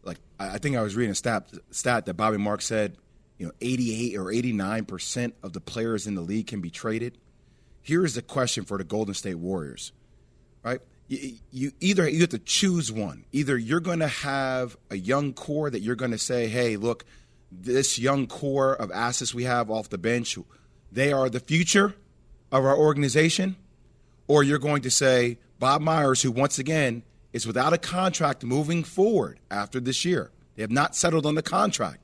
Like, 0.04 0.18
I 0.40 0.58
think 0.58 0.76
I 0.76 0.82
was 0.82 0.96
reading 0.96 1.12
a 1.12 1.16
stat, 1.16 1.50
stat 1.72 2.06
that 2.06 2.14
Bobby 2.16 2.38
Marks 2.38 2.66
said 2.66 2.98
you 3.38 3.46
know 3.46 3.52
88 3.62 4.18
or 4.18 4.32
89 4.32 4.86
percent 4.86 5.36
of 5.44 5.54
the 5.54 5.62
players 5.62 6.08
in 6.08 6.16
the 6.16 6.22
league 6.22 6.48
can 6.48 6.62
be 6.62 6.70
traded. 6.70 7.18
Here 7.82 8.04
is 8.04 8.16
the 8.16 8.22
question 8.22 8.66
for 8.66 8.78
the 8.78 8.84
Golden 8.84 9.14
State 9.14 9.36
Warriors, 9.36 9.94
right? 10.64 10.82
You, 11.08 11.38
you 11.52 11.72
either 11.80 12.08
you 12.08 12.22
have 12.22 12.30
to 12.30 12.40
choose 12.40 12.92
one. 12.92 13.26
Either 13.32 13.58
you're 13.58 13.80
going 13.80 14.00
to 14.00 14.08
have 14.08 14.78
a 14.90 14.98
young 14.98 15.34
core 15.34 15.70
that 15.70 15.82
you're 15.82 15.96
going 15.96 16.12
to 16.12 16.18
say, 16.18 16.48
"Hey, 16.48 16.76
look, 16.76 17.06
this 17.52 17.98
young 17.98 18.28
core 18.28 18.74
of 18.74 18.92
assets 18.92 19.34
we 19.34 19.44
have 19.44 19.72
off 19.72 19.90
the 19.90 19.98
bench, 19.98 20.38
they 20.92 21.14
are 21.14 21.30
the 21.30 21.40
future 21.40 21.96
of 22.52 22.66
our 22.66 22.78
organization," 22.78 23.56
or 24.28 24.44
you're 24.44 24.60
going 24.60 24.82
to 24.82 24.92
say 24.92 25.38
Bob 25.60 25.82
Myers, 25.82 26.22
who 26.22 26.32
once 26.32 26.60
again 26.60 27.04
is 27.34 27.48
without 27.48 27.74
a 27.74 27.78
contract 27.78 28.44
moving 28.44 28.84
forward 28.84 29.40
after 29.50 29.80
this 29.80 30.04
year. 30.04 30.32
They 30.56 30.64
have 30.64 30.72
not 30.72 30.96
settled 30.96 31.26
on 31.26 31.36
the 31.36 31.44
contract. 31.44 32.02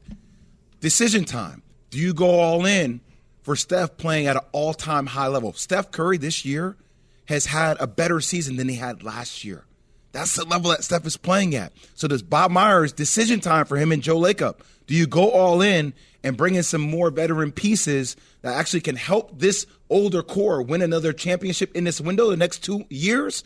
Decision 0.79 1.25
time. 1.25 1.63
Do 1.89 1.97
you 1.97 2.13
go 2.13 2.39
all 2.39 2.65
in 2.65 3.01
for 3.41 3.55
Steph 3.55 3.97
playing 3.97 4.27
at 4.27 4.35
an 4.35 4.43
all 4.51 4.73
time 4.73 5.07
high 5.07 5.27
level? 5.27 5.53
Steph 5.53 5.91
Curry 5.91 6.17
this 6.17 6.45
year 6.45 6.77
has 7.25 7.45
had 7.47 7.77
a 7.79 7.87
better 7.87 8.21
season 8.21 8.55
than 8.55 8.69
he 8.69 8.75
had 8.75 9.03
last 9.03 9.43
year. 9.43 9.65
That's 10.11 10.35
the 10.35 10.45
level 10.45 10.69
that 10.69 10.83
Steph 10.83 11.05
is 11.07 11.17
playing 11.17 11.55
at. 11.55 11.73
So 11.95 12.07
does 12.07 12.21
Bob 12.21 12.51
Myers 12.51 12.93
decision 12.93 13.39
time 13.39 13.65
for 13.65 13.77
him 13.77 13.91
and 13.91 14.01
Joe 14.03 14.19
Lacob? 14.19 14.59
Do 14.85 14.95
you 14.95 15.07
go 15.07 15.31
all 15.31 15.61
in 15.61 15.93
and 16.23 16.37
bring 16.37 16.55
in 16.55 16.63
some 16.63 16.81
more 16.81 17.09
veteran 17.09 17.51
pieces 17.51 18.15
that 18.41 18.53
actually 18.53 18.81
can 18.81 18.95
help 18.95 19.39
this 19.39 19.65
older 19.89 20.21
core 20.21 20.61
win 20.61 20.81
another 20.81 21.13
championship 21.13 21.75
in 21.75 21.83
this 21.83 21.99
window 21.99 22.29
the 22.29 22.37
next 22.37 22.63
two 22.63 22.85
years? 22.89 23.43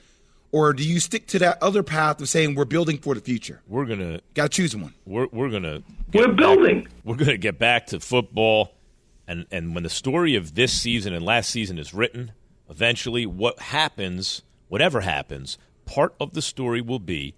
Or 0.51 0.73
do 0.73 0.83
you 0.83 0.99
stick 0.99 1.27
to 1.27 1.39
that 1.39 1.61
other 1.61 1.83
path 1.83 2.21
of 2.21 2.29
saying 2.29 2.55
we're 2.55 2.65
building 2.65 2.97
for 2.97 3.13
the 3.13 3.21
future? 3.21 3.61
We're 3.67 3.85
gonna 3.85 4.21
got 4.33 4.43
to 4.43 4.49
choose 4.49 4.75
one. 4.75 4.93
We're 5.05 5.27
we're 5.31 5.49
gonna 5.49 5.83
we're 6.13 6.31
building. 6.31 6.83
Back, 6.83 6.91
we're 7.03 7.15
gonna 7.15 7.37
get 7.37 7.59
back 7.59 7.87
to 7.87 7.99
football, 7.99 8.73
and 9.27 9.45
and 9.51 9.73
when 9.73 9.83
the 9.83 9.89
story 9.89 10.35
of 10.35 10.55
this 10.55 10.71
season 10.71 11.13
and 11.13 11.25
last 11.25 11.49
season 11.49 11.77
is 11.77 11.93
written, 11.93 12.31
eventually 12.69 13.25
what 13.25 13.60
happens, 13.60 14.41
whatever 14.67 15.01
happens, 15.01 15.58
part 15.86 16.15
of 16.19 16.34
the 16.34 16.41
story 16.41 16.82
will 16.82 16.99
be 16.99 17.36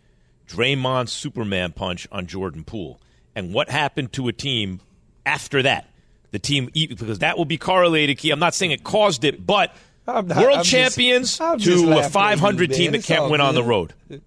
Draymond's 0.47 1.11
Superman 1.11 1.71
punch 1.71 2.07
on 2.11 2.25
Jordan 2.25 2.63
Poole, 2.63 2.99
and 3.35 3.53
what 3.53 3.69
happened 3.69 4.11
to 4.13 4.27
a 4.27 4.33
team 4.33 4.81
after 5.25 5.61
that. 5.61 5.89
The 6.31 6.39
team 6.39 6.69
because 6.73 7.19
that 7.19 7.37
will 7.37 7.45
be 7.45 7.57
correlated. 7.57 8.19
Key. 8.19 8.29
I'm 8.29 8.39
not 8.39 8.53
saying 8.53 8.71
it 8.71 8.83
caused 8.83 9.23
it, 9.23 9.45
but 9.45 9.75
not, 10.05 10.27
world 10.27 10.59
I'm 10.59 10.63
champions 10.63 11.37
just, 11.37 11.65
to 11.65 11.99
a 11.99 12.03
500 12.03 12.71
team 12.71 12.91
that 12.91 13.03
can't 13.03 13.31
win 13.31 13.39
good. 13.39 13.41
on 13.41 13.55
the 13.55 13.63
road. 13.63 13.93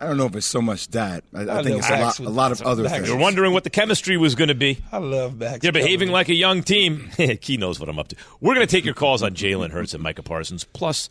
I 0.00 0.06
don't 0.06 0.16
know 0.16 0.26
if 0.26 0.36
it's 0.36 0.46
so 0.46 0.62
much 0.62 0.88
that. 0.88 1.24
I, 1.34 1.40
I, 1.40 1.58
I 1.58 1.62
think 1.62 1.78
it's 1.78 1.90
a 1.90 1.98
lot, 1.98 2.18
a 2.20 2.28
lot 2.28 2.52
of 2.52 2.62
other 2.62 2.88
things. 2.88 3.08
You're 3.08 3.18
wondering 3.18 3.52
what 3.52 3.64
the 3.64 3.70
chemistry 3.70 4.16
was 4.16 4.36
going 4.36 4.48
to 4.48 4.54
be. 4.54 4.78
I 4.92 4.98
love 4.98 5.38
back. 5.38 5.64
You're 5.64 5.72
behaving 5.72 6.10
like 6.10 6.28
a 6.28 6.34
young 6.34 6.62
team. 6.62 7.10
Key 7.40 7.56
knows 7.56 7.80
what 7.80 7.88
I'm 7.88 7.98
up 7.98 8.08
to. 8.08 8.16
We're 8.40 8.54
going 8.54 8.66
to 8.66 8.70
take 8.70 8.84
your 8.84 8.94
calls 8.94 9.22
on 9.22 9.34
Jalen 9.34 9.70
Hurts 9.70 9.94
and 9.94 10.02
Micah 10.02 10.22
Parsons. 10.22 10.64
Plus, 10.64 11.08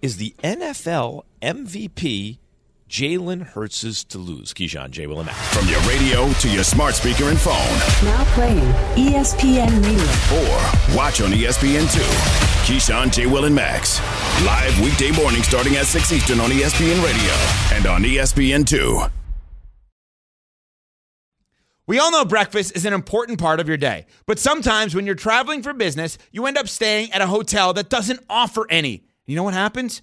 is 0.00 0.18
the 0.18 0.34
NFL 0.44 1.24
MVP 1.42 2.38
Jalen 2.88 3.42
Hurts' 3.42 4.04
to 4.04 4.18
lose. 4.18 4.54
Keyshawn 4.54 4.90
J. 4.90 5.08
Will 5.08 5.18
and 5.18 5.26
Max. 5.26 5.54
From 5.54 5.68
your 5.68 5.80
radio 5.80 6.32
to 6.34 6.48
your 6.48 6.62
smart 6.62 6.94
speaker 6.94 7.24
and 7.24 7.40
phone. 7.40 7.54
Now 8.04 8.24
playing 8.34 8.72
ESPN 8.94 9.84
Radio. 9.84 10.04
Or 10.38 10.96
watch 10.96 11.20
on 11.20 11.32
ESPN2. 11.32 11.98
Keyshawn 12.64 13.12
J. 13.12 13.26
Will 13.26 13.44
and 13.44 13.54
Max. 13.54 14.00
Live 14.44 14.80
weekday 14.80 15.10
morning 15.10 15.42
starting 15.42 15.74
at 15.76 15.86
6 15.86 16.12
Eastern 16.12 16.38
on 16.38 16.50
ESPN 16.50 17.02
Radio 17.04 17.76
and 17.76 17.86
on 17.86 18.02
ESPN2. 18.02 19.10
We 21.88 21.98
all 21.98 22.10
know 22.10 22.24
breakfast 22.24 22.76
is 22.76 22.84
an 22.84 22.92
important 22.92 23.40
part 23.40 23.60
of 23.60 23.68
your 23.68 23.76
day, 23.76 24.06
but 24.26 24.40
sometimes 24.40 24.94
when 24.94 25.06
you're 25.06 25.14
traveling 25.14 25.62
for 25.62 25.72
business, 25.72 26.18
you 26.32 26.46
end 26.46 26.58
up 26.58 26.68
staying 26.68 27.12
at 27.12 27.20
a 27.20 27.28
hotel 27.28 27.72
that 27.74 27.88
doesn't 27.88 28.20
offer 28.28 28.66
any. 28.70 29.04
You 29.24 29.36
know 29.36 29.44
what 29.44 29.54
happens? 29.54 30.02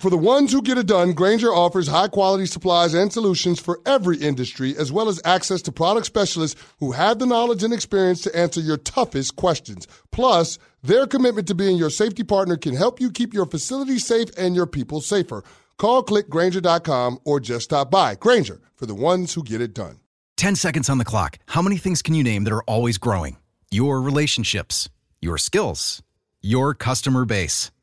For 0.00 0.08
the 0.08 0.16
ones 0.16 0.50
who 0.50 0.62
get 0.62 0.78
it 0.78 0.86
done, 0.86 1.12
Grainger 1.12 1.52
offers 1.52 1.86
high 1.86 2.08
quality 2.08 2.46
supplies 2.46 2.94
and 2.94 3.12
solutions 3.12 3.60
for 3.60 3.82
every 3.84 4.16
industry, 4.16 4.74
as 4.78 4.90
well 4.90 5.10
as 5.10 5.20
access 5.26 5.60
to 5.62 5.72
product 5.72 6.06
specialists 6.06 6.58
who 6.78 6.92
have 6.92 7.18
the 7.18 7.26
knowledge 7.26 7.62
and 7.62 7.74
experience 7.74 8.22
to 8.22 8.34
answer 8.34 8.62
your 8.62 8.78
toughest 8.78 9.36
questions. 9.36 9.86
Plus, 10.10 10.58
their 10.82 11.06
commitment 11.06 11.46
to 11.48 11.54
being 11.54 11.76
your 11.76 11.90
safety 11.90 12.24
partner 12.24 12.56
can 12.56 12.74
help 12.74 12.98
you 12.98 13.10
keep 13.10 13.34
your 13.34 13.44
facility 13.44 13.98
safe 13.98 14.30
and 14.38 14.56
your 14.56 14.64
people 14.64 15.02
safer. 15.02 15.44
Call 15.76 16.02
clickgrainger.com 16.02 17.18
or 17.26 17.38
just 17.38 17.64
stop 17.64 17.90
by. 17.90 18.14
Grainger 18.14 18.58
for 18.76 18.86
the 18.86 18.94
ones 18.94 19.34
who 19.34 19.42
get 19.42 19.60
it 19.60 19.74
done. 19.74 20.00
10 20.38 20.56
seconds 20.56 20.88
on 20.88 20.96
the 20.96 21.04
clock. 21.04 21.38
How 21.48 21.60
many 21.60 21.76
things 21.76 22.00
can 22.00 22.14
you 22.14 22.24
name 22.24 22.44
that 22.44 22.54
are 22.54 22.62
always 22.62 22.96
growing? 22.96 23.36
Your 23.70 24.00
relationships, 24.00 24.88
your 25.20 25.36
skills, 25.36 26.02
your 26.40 26.72
customer 26.72 27.26
base. 27.26 27.70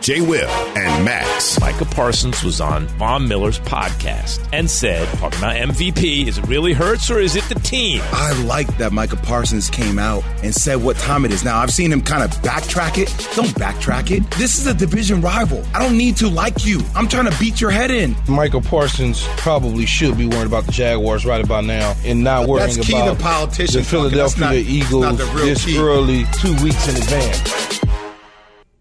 J. 0.00 0.22
Will, 0.22 0.48
and 0.48 1.04
Max. 1.04 1.60
Micah 1.60 1.84
Parsons 1.84 2.42
was 2.42 2.58
on 2.58 2.86
Von 2.86 3.28
Miller's 3.28 3.60
podcast 3.60 4.46
and 4.50 4.68
said, 4.68 5.06
talking 5.18 5.38
about 5.38 5.56
MVP, 5.56 6.26
is 6.26 6.38
it 6.38 6.46
really 6.46 6.72
Hurts 6.72 7.10
or 7.10 7.18
is 7.18 7.36
it 7.36 7.44
the 7.44 7.56
team? 7.56 8.00
I 8.12 8.32
like 8.44 8.78
that 8.78 8.92
Micah 8.92 9.16
Parsons 9.16 9.68
came 9.68 9.98
out 9.98 10.24
and 10.42 10.54
said 10.54 10.82
what 10.82 10.96
time 10.96 11.26
it 11.26 11.32
is 11.32 11.44
now. 11.44 11.58
I've 11.58 11.70
seen 11.70 11.92
him 11.92 12.00
kind 12.00 12.22
of 12.22 12.30
backtrack 12.40 12.96
it. 12.96 13.08
Don't 13.36 13.50
backtrack 13.60 14.10
it. 14.10 14.28
This 14.38 14.58
is 14.58 14.66
a 14.66 14.72
division 14.72 15.20
rival. 15.20 15.62
I 15.74 15.78
don't 15.78 15.98
need 15.98 16.16
to 16.18 16.28
like 16.28 16.64
you. 16.64 16.80
I'm 16.94 17.06
trying 17.06 17.30
to 17.30 17.38
beat 17.38 17.60
your 17.60 17.70
head 17.70 17.90
in. 17.90 18.16
Michael 18.26 18.62
Parsons 18.62 19.22
probably 19.36 19.84
should 19.84 20.16
be 20.16 20.26
worried 20.26 20.46
about 20.46 20.64
the 20.64 20.72
Jaguars 20.72 21.26
right 21.26 21.44
about 21.44 21.66
now 21.66 21.94
and 22.06 22.24
not 22.24 22.48
worrying 22.48 22.74
That's 22.74 22.86
key 22.86 22.94
about 22.94 23.18
to 23.18 23.22
politicians 23.22 23.74
the 23.74 23.84
Philadelphia 23.84 24.40
not, 24.46 24.54
Eagles 24.54 25.18
this 25.42 25.66
key. 25.66 25.78
early, 25.78 26.24
two 26.40 26.54
weeks 26.64 26.88
in 26.88 26.96
advance. 26.96 27.79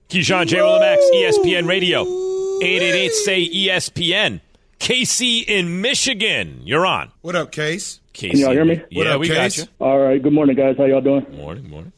Keyshawn 0.09 0.47
J. 0.47 0.57
Max, 0.79 1.03
ESPN 1.13 1.67
Radio, 1.67 2.01
888 2.01 3.11
say 3.13 3.47
ESPN. 3.49 4.41
Casey 4.79 5.39
in 5.39 5.81
Michigan, 5.81 6.61
you're 6.63 6.85
on. 6.85 7.11
What 7.21 7.35
up, 7.35 7.51
Case? 7.51 7.99
Casey. 8.13 8.31
Can 8.31 8.39
y'all 8.39 8.51
hear 8.53 8.65
me? 8.65 8.81
Yeah, 8.89 9.13
up, 9.15 9.19
we 9.19 9.27
Case? 9.27 9.35
got 9.37 9.57
you. 9.57 9.63
All 9.85 9.99
right. 9.99 10.21
Good 10.21 10.33
morning, 10.33 10.55
guys. 10.55 10.77
How 10.77 10.85
y'all 10.85 11.01
doing? 11.01 11.25
Morning, 11.37 11.69
morning. 11.69 11.91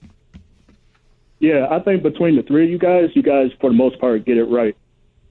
Yeah, 1.39 1.67
I 1.71 1.79
think 1.79 2.03
between 2.03 2.35
the 2.35 2.43
three 2.43 2.65
of 2.65 2.69
you 2.69 2.77
guys, 2.77 3.11
you 3.15 3.23
guys 3.23 3.51
for 3.61 3.69
the 3.69 3.75
most 3.75 3.99
part 3.99 4.25
get 4.25 4.37
it 4.37 4.45
right. 4.45 4.75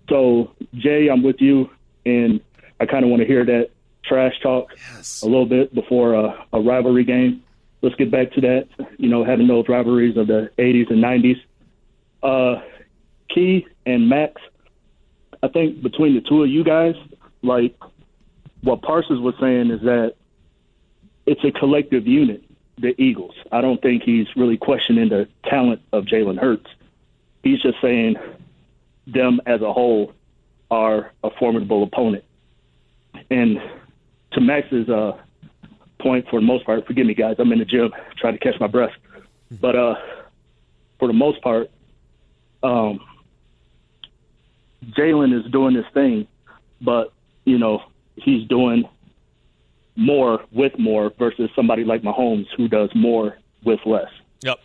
So 0.08 0.52
Jay, 0.74 1.08
I'm 1.08 1.22
with 1.22 1.36
you, 1.40 1.68
and 2.06 2.40
I 2.80 2.86
kind 2.86 3.04
of 3.04 3.10
want 3.10 3.20
to 3.20 3.26
hear 3.26 3.44
that 3.44 3.70
trash 4.04 4.34
talk 4.42 4.70
Yes. 4.94 5.20
a 5.22 5.26
little 5.26 5.46
bit 5.46 5.74
before 5.74 6.14
a, 6.14 6.46
a 6.54 6.60
rivalry 6.60 7.04
game. 7.04 7.42
Let's 7.82 7.94
get 7.96 8.10
back 8.10 8.32
to 8.32 8.40
that. 8.40 8.68
You 8.96 9.08
know, 9.10 9.22
having 9.24 9.48
those 9.48 9.68
rivalries 9.68 10.16
of 10.16 10.28
the 10.28 10.50
80s 10.58 10.90
and 10.90 11.02
90s. 11.04 11.40
Uh, 12.22 12.56
Key 13.28 13.66
and 13.86 14.08
Max, 14.08 14.40
I 15.42 15.48
think 15.48 15.82
between 15.82 16.14
the 16.14 16.20
two 16.20 16.42
of 16.42 16.50
you 16.50 16.64
guys, 16.64 16.94
like 17.42 17.76
what 18.62 18.82
Parsons 18.82 19.20
was 19.20 19.34
saying 19.40 19.70
is 19.70 19.80
that 19.82 20.14
it's 21.26 21.44
a 21.44 21.52
collective 21.52 22.06
unit, 22.06 22.42
the 22.78 23.00
Eagles. 23.00 23.34
I 23.52 23.60
don't 23.60 23.80
think 23.80 24.02
he's 24.02 24.26
really 24.36 24.56
questioning 24.56 25.08
the 25.08 25.28
talent 25.44 25.80
of 25.92 26.04
Jalen 26.04 26.38
Hurts. 26.38 26.66
He's 27.42 27.60
just 27.60 27.80
saying 27.80 28.16
them 29.06 29.40
as 29.46 29.62
a 29.62 29.72
whole 29.72 30.12
are 30.70 31.12
a 31.24 31.30
formidable 31.38 31.82
opponent. 31.82 32.24
And 33.30 33.60
to 34.32 34.40
Max's 34.40 34.88
uh, 34.88 35.16
point, 36.00 36.26
for 36.28 36.40
the 36.40 36.46
most 36.46 36.64
part, 36.64 36.86
forgive 36.86 37.06
me, 37.06 37.14
guys, 37.14 37.36
I'm 37.38 37.52
in 37.52 37.58
the 37.58 37.64
gym 37.64 37.92
trying 38.16 38.34
to 38.34 38.38
catch 38.38 38.58
my 38.60 38.66
breath. 38.66 38.92
But 39.60 39.74
uh, 39.74 39.94
for 40.98 41.08
the 41.08 41.14
most 41.14 41.40
part, 41.42 41.70
um, 42.62 43.00
Jalen 44.84 45.38
is 45.38 45.50
doing 45.50 45.74
this 45.74 45.86
thing, 45.92 46.26
but 46.80 47.12
you 47.44 47.58
know 47.58 47.82
he's 48.16 48.46
doing 48.48 48.88
more 49.96 50.44
with 50.52 50.78
more 50.78 51.12
versus 51.18 51.50
somebody 51.54 51.84
like 51.84 52.02
Mahomes 52.02 52.46
who 52.56 52.68
does 52.68 52.90
more 52.94 53.38
with 53.64 53.80
less. 53.84 54.10
Yep. 54.42 54.58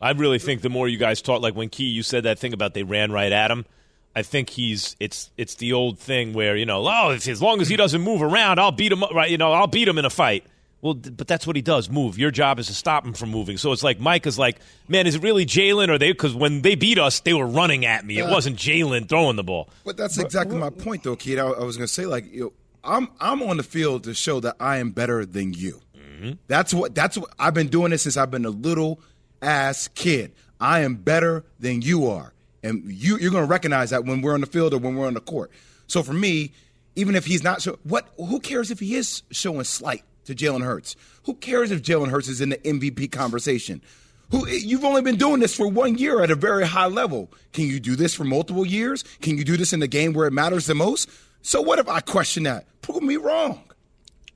I 0.00 0.10
really 0.12 0.38
think 0.38 0.62
the 0.62 0.70
more 0.70 0.88
you 0.88 0.98
guys 0.98 1.22
talk, 1.22 1.42
like 1.42 1.54
when 1.54 1.68
Key, 1.68 1.84
you 1.84 2.02
said 2.02 2.24
that 2.24 2.38
thing 2.38 2.52
about 2.52 2.74
they 2.74 2.82
ran 2.82 3.12
right 3.12 3.30
at 3.30 3.50
him. 3.50 3.66
I 4.14 4.22
think 4.22 4.50
he's 4.50 4.96
it's 5.00 5.30
it's 5.36 5.54
the 5.54 5.72
old 5.72 5.98
thing 5.98 6.32
where 6.32 6.56
you 6.56 6.66
know, 6.66 6.86
oh, 6.86 7.10
as 7.12 7.40
long 7.40 7.60
as 7.60 7.68
he 7.68 7.76
doesn't 7.76 8.02
move 8.02 8.22
around, 8.22 8.58
I'll 8.58 8.72
beat 8.72 8.92
him. 8.92 9.02
Right? 9.14 9.30
You 9.30 9.38
know, 9.38 9.52
I'll 9.52 9.66
beat 9.66 9.88
him 9.88 9.98
in 9.98 10.04
a 10.04 10.10
fight. 10.10 10.44
Well, 10.82 10.94
but 10.94 11.28
that's 11.28 11.46
what 11.46 11.54
he 11.54 11.62
does. 11.62 11.88
Move. 11.88 12.18
Your 12.18 12.32
job 12.32 12.58
is 12.58 12.66
to 12.66 12.74
stop 12.74 13.06
him 13.06 13.12
from 13.12 13.30
moving. 13.30 13.56
So 13.56 13.70
it's 13.70 13.84
like 13.84 14.00
Mike 14.00 14.26
is 14.26 14.36
like, 14.36 14.58
man, 14.88 15.06
is 15.06 15.14
it 15.14 15.22
really 15.22 15.46
Jalen 15.46 15.88
or 15.88 15.96
they? 15.96 16.10
Because 16.10 16.34
when 16.34 16.62
they 16.62 16.74
beat 16.74 16.98
us, 16.98 17.20
they 17.20 17.32
were 17.32 17.46
running 17.46 17.86
at 17.86 18.04
me. 18.04 18.18
It 18.18 18.28
wasn't 18.28 18.56
Jalen 18.56 19.08
throwing 19.08 19.36
the 19.36 19.44
ball. 19.44 19.70
But 19.84 19.96
that's 19.96 20.18
exactly 20.18 20.58
my 20.58 20.70
point, 20.70 21.04
though, 21.04 21.14
Kid. 21.14 21.38
I, 21.38 21.46
I 21.46 21.62
was 21.62 21.76
going 21.76 21.86
to 21.86 21.92
say, 21.92 22.04
like, 22.04 22.30
you 22.32 22.40
know, 22.40 22.52
I'm 22.84 23.08
I'm 23.20 23.42
on 23.42 23.58
the 23.58 23.62
field 23.62 24.04
to 24.04 24.14
show 24.14 24.40
that 24.40 24.56
I 24.58 24.78
am 24.78 24.90
better 24.90 25.24
than 25.24 25.54
you. 25.54 25.80
Mm-hmm. 25.96 26.32
That's 26.48 26.74
what 26.74 26.96
that's 26.96 27.16
what 27.16 27.32
I've 27.38 27.54
been 27.54 27.68
doing 27.68 27.90
this 27.90 28.02
since 28.02 28.16
I've 28.16 28.32
been 28.32 28.44
a 28.44 28.50
little 28.50 29.00
ass 29.40 29.88
kid. 29.94 30.32
I 30.60 30.80
am 30.80 30.96
better 30.96 31.44
than 31.60 31.82
you 31.82 32.08
are, 32.08 32.32
and 32.64 32.82
you 32.86 33.18
you're 33.18 33.30
going 33.30 33.44
to 33.44 33.50
recognize 33.50 33.90
that 33.90 34.04
when 34.04 34.20
we're 34.20 34.34
on 34.34 34.40
the 34.40 34.46
field 34.48 34.74
or 34.74 34.78
when 34.78 34.96
we're 34.96 35.06
on 35.06 35.14
the 35.14 35.20
court. 35.20 35.52
So 35.86 36.02
for 36.02 36.12
me, 36.12 36.52
even 36.96 37.14
if 37.14 37.26
he's 37.26 37.44
not, 37.44 37.62
so 37.62 37.78
what? 37.84 38.08
Who 38.16 38.40
cares 38.40 38.72
if 38.72 38.80
he 38.80 38.96
is 38.96 39.22
showing 39.30 39.62
slight 39.62 40.02
to 40.24 40.34
Jalen 40.34 40.62
Hurts? 40.64 40.96
Who 41.24 41.34
cares 41.34 41.70
if 41.70 41.82
Jalen 41.82 42.08
Hurts 42.10 42.28
is 42.28 42.40
in 42.40 42.50
the 42.50 42.56
MVP 42.58 43.10
conversation? 43.12 43.80
Who 44.30 44.46
you've 44.48 44.84
only 44.84 45.02
been 45.02 45.16
doing 45.16 45.40
this 45.40 45.54
for 45.54 45.68
one 45.68 45.98
year 45.98 46.22
at 46.22 46.30
a 46.30 46.34
very 46.34 46.66
high 46.66 46.86
level. 46.86 47.30
Can 47.52 47.66
you 47.66 47.78
do 47.80 47.96
this 47.96 48.14
for 48.14 48.24
multiple 48.24 48.64
years? 48.66 49.02
Can 49.20 49.36
you 49.36 49.44
do 49.44 49.56
this 49.58 49.72
in 49.74 49.80
the 49.80 49.86
game 49.88 50.14
where 50.14 50.26
it 50.26 50.32
matters 50.32 50.66
the 50.66 50.74
most? 50.74 51.08
So 51.42 51.60
what 51.60 51.78
if 51.78 51.88
I 51.88 52.00
question 52.00 52.44
that? 52.44 52.64
Prove 52.80 53.02
me 53.02 53.16
wrong. 53.16 53.62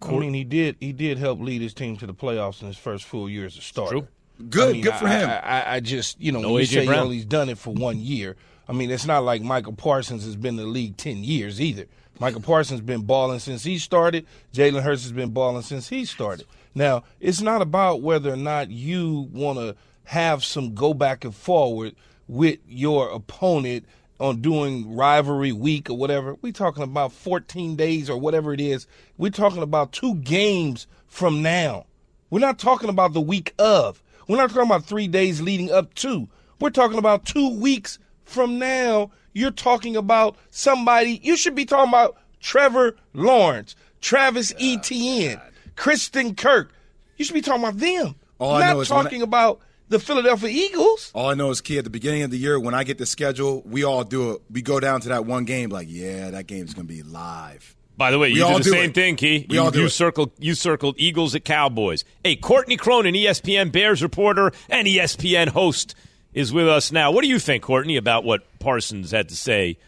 I 0.02 0.10
mean, 0.10 0.34
he 0.34 0.44
did 0.44 0.76
he 0.80 0.92
did 0.92 1.16
help 1.16 1.40
lead 1.40 1.62
his 1.62 1.72
team 1.72 1.96
to 1.96 2.06
the 2.06 2.12
playoffs 2.12 2.60
in 2.60 2.66
his 2.68 2.76
first 2.76 3.04
full 3.04 3.30
year 3.30 3.46
as 3.46 3.56
a 3.56 3.62
starter. 3.62 4.00
True. 4.00 4.08
Good, 4.50 4.68
I 4.68 4.72
mean, 4.72 4.82
good 4.82 4.94
for 4.94 5.06
I- 5.06 5.10
him. 5.18 5.30
I, 5.30 5.38
I, 5.40 5.74
I 5.76 5.80
just 5.80 6.20
you 6.20 6.30
know 6.32 6.40
No 6.42 6.48
when 6.52 6.56
you 6.58 6.64
A.J. 6.64 6.74
say 6.74 6.80
he 6.82 6.86
Brown. 6.88 7.06
only's 7.06 7.24
done 7.24 7.48
it 7.48 7.56
for 7.56 7.72
one 7.72 7.98
year. 7.98 8.36
I 8.68 8.72
mean, 8.74 8.90
it's 8.90 9.06
not 9.06 9.20
like 9.24 9.40
Michael 9.40 9.72
Parsons 9.72 10.24
has 10.26 10.36
been 10.36 10.58
in 10.58 10.64
the 10.64 10.70
league 10.70 10.98
ten 10.98 11.24
years 11.24 11.58
either. 11.58 11.86
Michael 12.18 12.40
Parsons 12.40 12.80
been 12.80 13.02
balling 13.02 13.40
since 13.40 13.64
he 13.64 13.78
started. 13.78 14.26
Jalen 14.54 14.82
Hurts 14.82 15.02
has 15.02 15.12
been 15.12 15.30
balling 15.30 15.62
since 15.62 15.88
he 15.88 16.04
started. 16.04 16.46
Now, 16.74 17.04
it's 17.20 17.40
not 17.40 17.62
about 17.62 18.02
whether 18.02 18.32
or 18.32 18.36
not 18.36 18.70
you 18.70 19.28
want 19.32 19.58
to 19.58 19.76
have 20.04 20.44
some 20.44 20.74
go 20.74 20.94
back 20.94 21.24
and 21.24 21.34
forward 21.34 21.94
with 22.28 22.58
your 22.66 23.10
opponent 23.10 23.84
on 24.18 24.40
doing 24.40 24.94
rivalry 24.94 25.52
week 25.52 25.90
or 25.90 25.96
whatever. 25.96 26.36
We're 26.40 26.52
talking 26.52 26.82
about 26.82 27.12
14 27.12 27.76
days 27.76 28.08
or 28.08 28.18
whatever 28.18 28.52
it 28.54 28.60
is. 28.60 28.86
We're 29.18 29.30
talking 29.30 29.62
about 29.62 29.92
two 29.92 30.14
games 30.16 30.86
from 31.06 31.42
now. 31.42 31.86
We're 32.30 32.40
not 32.40 32.58
talking 32.58 32.88
about 32.88 33.12
the 33.12 33.20
week 33.20 33.54
of. 33.58 34.02
We're 34.26 34.38
not 34.38 34.50
talking 34.50 34.70
about 34.70 34.86
three 34.86 35.06
days 35.06 35.42
leading 35.42 35.70
up 35.70 35.94
to. 35.94 36.28
We're 36.60 36.70
talking 36.70 36.98
about 36.98 37.26
two 37.26 37.58
weeks 37.58 37.98
from 38.24 38.58
now. 38.58 39.10
You're 39.36 39.50
talking 39.50 39.96
about 39.96 40.36
somebody. 40.50 41.20
You 41.22 41.36
should 41.36 41.54
be 41.54 41.66
talking 41.66 41.90
about 41.90 42.16
Trevor 42.40 42.96
Lawrence, 43.12 43.76
Travis 44.00 44.54
Etienne, 44.58 45.38
Christian 45.76 46.34
Kirk. 46.34 46.72
You 47.18 47.24
should 47.26 47.34
be 47.34 47.42
talking 47.42 47.62
about 47.62 47.76
them. 47.78 48.14
All 48.38 48.54
I 48.54 48.60
know 48.60 48.74
not 48.74 48.80
is 48.80 48.90
when 48.90 48.98
I- 48.98 49.02
talking 49.02 49.20
about 49.22 49.60
the 49.90 49.98
Philadelphia 50.00 50.48
Eagles. 50.50 51.10
All 51.14 51.28
I 51.28 51.34
know 51.34 51.50
is, 51.50 51.60
kid, 51.60 51.78
at 51.78 51.84
the 51.84 51.90
beginning 51.90 52.22
of 52.22 52.30
the 52.30 52.38
year, 52.38 52.58
when 52.58 52.72
I 52.72 52.82
get 52.82 52.96
the 52.96 53.04
schedule, 53.04 53.62
we 53.66 53.84
all 53.84 54.04
do 54.04 54.32
it. 54.32 54.42
We 54.50 54.62
go 54.62 54.80
down 54.80 55.02
to 55.02 55.10
that 55.10 55.26
one 55.26 55.44
game, 55.44 55.68
like, 55.68 55.86
yeah, 55.90 56.30
that 56.30 56.46
game's 56.46 56.72
going 56.72 56.86
to 56.86 56.92
be 56.92 57.02
live. 57.02 57.76
By 57.98 58.10
the 58.10 58.18
way, 58.18 58.32
We 58.32 58.38
you 58.38 58.44
all 58.46 58.56
did 58.56 58.64
the 58.66 58.70
do 58.70 58.70
same 58.70 58.90
it. 58.90 58.94
thing, 58.94 59.16
Key. 59.16 59.46
We 59.50 59.56
you, 59.56 59.62
all 59.62 59.70
do 59.70 59.80
you 59.80 59.86
it. 59.86 59.90
circled 59.90 60.32
you 60.38 60.54
circled 60.54 60.96
Eagles 60.98 61.34
at 61.34 61.44
Cowboys. 61.44 62.04
Hey, 62.24 62.36
Courtney 62.36 62.76
Cronin, 62.78 63.14
ESPN 63.14 63.70
Bears 63.70 64.02
reporter 64.02 64.50
and 64.70 64.88
ESPN 64.88 65.48
host, 65.48 65.94
is 66.36 66.52
with 66.52 66.68
us 66.68 66.92
now. 66.92 67.10
What 67.10 67.22
do 67.22 67.28
you 67.28 67.38
think, 67.38 67.64
Courtney, 67.64 67.96
about 67.96 68.22
what 68.22 68.46
Parsons 68.58 69.10
had 69.10 69.30
to 69.30 69.36
say 69.36 69.78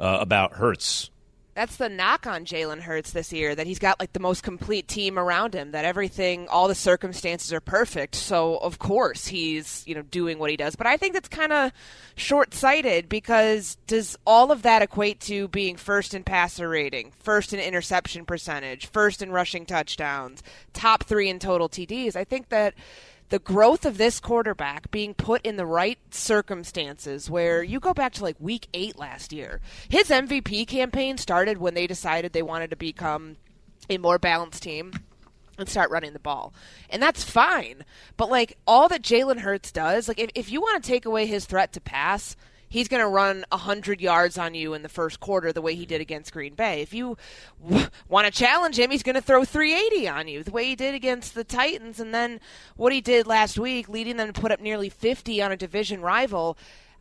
uh, 0.00 0.16
about 0.20 0.54
Hurts? 0.54 1.10
That's 1.54 1.76
the 1.76 1.88
knock 1.88 2.26
on 2.26 2.44
Jalen 2.44 2.80
Hurts 2.80 3.10
this 3.10 3.32
year 3.32 3.54
that 3.54 3.66
he's 3.66 3.80
got 3.80 4.00
like 4.00 4.12
the 4.12 4.20
most 4.20 4.42
complete 4.42 4.88
team 4.88 5.18
around 5.18 5.54
him. 5.54 5.72
That 5.72 5.84
everything, 5.84 6.48
all 6.48 6.66
the 6.66 6.74
circumstances 6.74 7.52
are 7.52 7.60
perfect. 7.60 8.14
So 8.14 8.56
of 8.58 8.78
course 8.78 9.26
he's 9.26 9.82
you 9.84 9.94
know 9.96 10.02
doing 10.02 10.38
what 10.38 10.50
he 10.50 10.56
does. 10.56 10.76
But 10.76 10.86
I 10.86 10.96
think 10.96 11.14
that's 11.14 11.28
kind 11.28 11.52
of 11.52 11.72
short 12.14 12.54
sighted 12.54 13.08
because 13.08 13.76
does 13.88 14.16
all 14.24 14.52
of 14.52 14.62
that 14.62 14.82
equate 14.82 15.20
to 15.22 15.48
being 15.48 15.76
first 15.76 16.14
in 16.14 16.22
passer 16.22 16.68
rating, 16.68 17.12
first 17.18 17.52
in 17.52 17.58
interception 17.58 18.24
percentage, 18.24 18.86
first 18.86 19.20
in 19.20 19.32
rushing 19.32 19.66
touchdowns, 19.66 20.44
top 20.72 21.04
three 21.04 21.28
in 21.28 21.40
total 21.40 21.68
TDs? 21.68 22.14
I 22.14 22.22
think 22.22 22.50
that 22.50 22.74
the 23.28 23.38
growth 23.38 23.84
of 23.84 23.98
this 23.98 24.20
quarterback 24.20 24.90
being 24.90 25.14
put 25.14 25.44
in 25.44 25.56
the 25.56 25.66
right 25.66 25.98
circumstances 26.10 27.28
where 27.28 27.62
you 27.62 27.78
go 27.80 27.92
back 27.92 28.12
to 28.14 28.22
like 28.22 28.36
week 28.38 28.68
eight 28.72 28.98
last 28.98 29.32
year. 29.32 29.60
His 29.88 30.08
MVP 30.08 30.66
campaign 30.66 31.18
started 31.18 31.58
when 31.58 31.74
they 31.74 31.86
decided 31.86 32.32
they 32.32 32.42
wanted 32.42 32.70
to 32.70 32.76
become 32.76 33.36
a 33.90 33.98
more 33.98 34.18
balanced 34.18 34.62
team 34.62 34.92
and 35.58 35.68
start 35.68 35.90
running 35.90 36.12
the 36.12 36.18
ball. 36.18 36.54
And 36.88 37.02
that's 37.02 37.24
fine. 37.24 37.84
But 38.16 38.30
like 38.30 38.56
all 38.66 38.88
that 38.88 39.02
Jalen 39.02 39.40
Hurts 39.40 39.72
does, 39.72 40.08
like 40.08 40.20
if, 40.20 40.30
if 40.34 40.50
you 40.50 40.60
want 40.60 40.82
to 40.82 40.88
take 40.88 41.04
away 41.04 41.26
his 41.26 41.44
threat 41.44 41.72
to 41.74 41.80
pass, 41.80 42.36
he's 42.68 42.88
going 42.88 43.02
to 43.02 43.08
run 43.08 43.44
100 43.50 44.00
yards 44.00 44.38
on 44.38 44.54
you 44.54 44.74
in 44.74 44.82
the 44.82 44.88
first 44.88 45.20
quarter 45.20 45.52
the 45.52 45.62
way 45.62 45.74
he 45.74 45.86
did 45.86 46.00
against 46.00 46.32
Green 46.32 46.54
Bay. 46.54 46.82
If 46.82 46.92
you 46.92 47.16
w- 47.66 47.86
want 48.08 48.26
to 48.26 48.32
challenge 48.32 48.78
him, 48.78 48.90
he's 48.90 49.02
going 49.02 49.14
to 49.14 49.22
throw 49.22 49.44
380 49.44 50.08
on 50.08 50.28
you 50.28 50.42
the 50.42 50.50
way 50.50 50.64
he 50.64 50.76
did 50.76 50.94
against 50.94 51.34
the 51.34 51.44
Titans 51.44 52.00
and 52.00 52.14
then 52.14 52.40
what 52.76 52.92
he 52.92 53.00
did 53.00 53.26
last 53.26 53.58
week 53.58 53.88
leading 53.88 54.16
them 54.16 54.32
to 54.32 54.40
put 54.40 54.52
up 54.52 54.60
nearly 54.60 54.88
50 54.88 55.40
on 55.42 55.52
a 55.52 55.56
division 55.56 56.00
rival. 56.00 56.56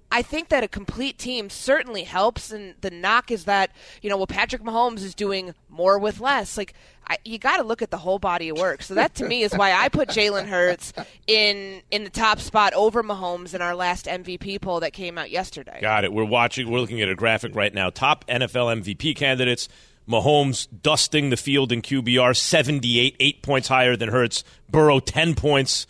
I 0.09 0.21
think 0.21 0.47
that 0.49 0.63
a 0.63 0.69
complete 0.69 1.17
team 1.17 1.49
certainly 1.49 2.03
helps, 2.03 2.49
and 2.51 2.75
the 2.79 2.89
knock 2.89 3.29
is 3.29 3.43
that 3.43 3.71
you 4.01 4.09
know, 4.09 4.15
well, 4.15 4.27
Patrick 4.27 4.63
Mahomes 4.63 5.03
is 5.03 5.13
doing 5.13 5.53
more 5.69 5.99
with 5.99 6.21
less. 6.21 6.57
Like, 6.57 6.73
I, 7.09 7.17
you 7.23 7.37
got 7.37 7.57
to 7.57 7.63
look 7.63 7.81
at 7.81 7.91
the 7.91 7.97
whole 7.97 8.19
body 8.19 8.49
of 8.49 8.57
work. 8.57 8.81
So 8.81 8.95
that 8.95 9.15
to 9.15 9.27
me 9.27 9.43
is 9.43 9.53
why 9.53 9.71
I 9.71 9.89
put 9.89 10.09
Jalen 10.09 10.45
Hurts 10.45 10.93
in 11.25 11.81
in 11.91 12.03
the 12.03 12.09
top 12.09 12.39
spot 12.39 12.73
over 12.73 13.03
Mahomes 13.03 13.53
in 13.53 13.61
our 13.61 13.75
last 13.75 14.05
MVP 14.05 14.61
poll 14.61 14.81
that 14.81 14.93
came 14.93 15.17
out 15.17 15.29
yesterday. 15.29 15.79
Got 15.81 16.03
it. 16.03 16.13
We're 16.13 16.25
watching. 16.25 16.69
We're 16.69 16.79
looking 16.79 17.01
at 17.01 17.09
a 17.09 17.15
graphic 17.15 17.55
right 17.55 17.73
now. 17.73 17.89
Top 17.89 18.25
NFL 18.27 18.81
MVP 18.81 19.15
candidates: 19.15 19.69
Mahomes 20.07 20.67
dusting 20.81 21.29
the 21.29 21.37
field 21.37 21.71
in 21.71 21.81
QBR, 21.81 22.35
seventy-eight, 22.35 23.15
eight 23.19 23.41
points 23.41 23.67
higher 23.67 23.95
than 23.95 24.09
Hurts. 24.09 24.43
Burrow, 24.69 24.99
ten 24.99 25.33
points 25.33 25.87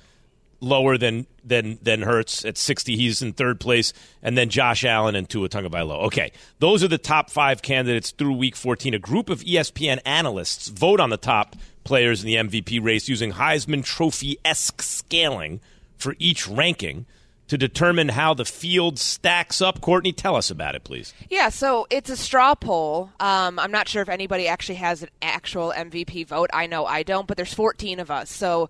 lower 0.60 0.98
than 0.98 1.28
than 1.44 1.80
than 1.82 2.02
Hurts 2.02 2.46
at 2.46 2.58
sixty. 2.58 2.96
He's 2.96 3.22
in 3.22 3.34
third 3.34 3.60
place, 3.60 3.94
and 4.22 4.38
then 4.38 4.50
Josh 4.50 4.84
Allen 4.84 5.16
and 5.16 5.30
Tua 5.30 5.50
Tagovailoa. 5.50 6.06
Okay, 6.06 6.32
those 6.60 6.84
are 6.84 6.88
the 6.88 6.98
top 6.98 7.30
five 7.30 7.62
candidates 7.62 8.12
through 8.12 8.34
Week 8.34 8.56
fourteen. 8.56 8.94
A 8.94 9.00
group 9.00 9.30
of 9.30 9.42
ESPN 9.42 10.00
analysts 10.06 10.70
vote 10.70 11.00
on 11.00 11.10
the 11.10 11.18
top 11.18 11.56
players 11.84 12.24
in 12.24 12.28
the 12.28 12.36
MVP 12.36 12.84
race 12.84 13.08
using 13.08 13.34
Heisman 13.34 13.84
Trophy 13.84 14.38
esque 14.44 14.82
scaling 14.82 15.60
for 15.98 16.16
each 16.20 16.48
ranking 16.48 17.06
to 17.48 17.58
determine 17.58 18.10
how 18.10 18.34
the 18.34 18.46
field 18.46 19.00
stacks 19.00 19.62
up. 19.62 19.82
Courtney, 19.82 20.12
tell 20.12 20.36
us 20.36 20.52
about 20.52 20.76
it, 20.76 20.84
please. 20.84 21.14
Yeah, 21.30 21.50
so 21.50 21.88
it's 21.90 22.10
a 22.10 22.18
straw 22.18 22.56
poll. 22.56 23.12
Um, 23.20 23.60
I'm 23.60 23.72
not 23.72 23.88
sure 23.88 24.02
if 24.02 24.10
anybody 24.10 24.48
actually 24.48 24.76
has 24.76 25.04
an 25.04 25.10
actual 25.22 25.74
MVP 25.76 26.28
vote. 26.28 26.50
I 26.54 26.68
know 26.68 26.86
I 26.86 27.04
don't, 27.04 27.28
but 27.28 27.38
there's 27.38 27.54
14 27.54 28.00
of 28.00 28.12
us. 28.12 28.30
So 28.32 28.70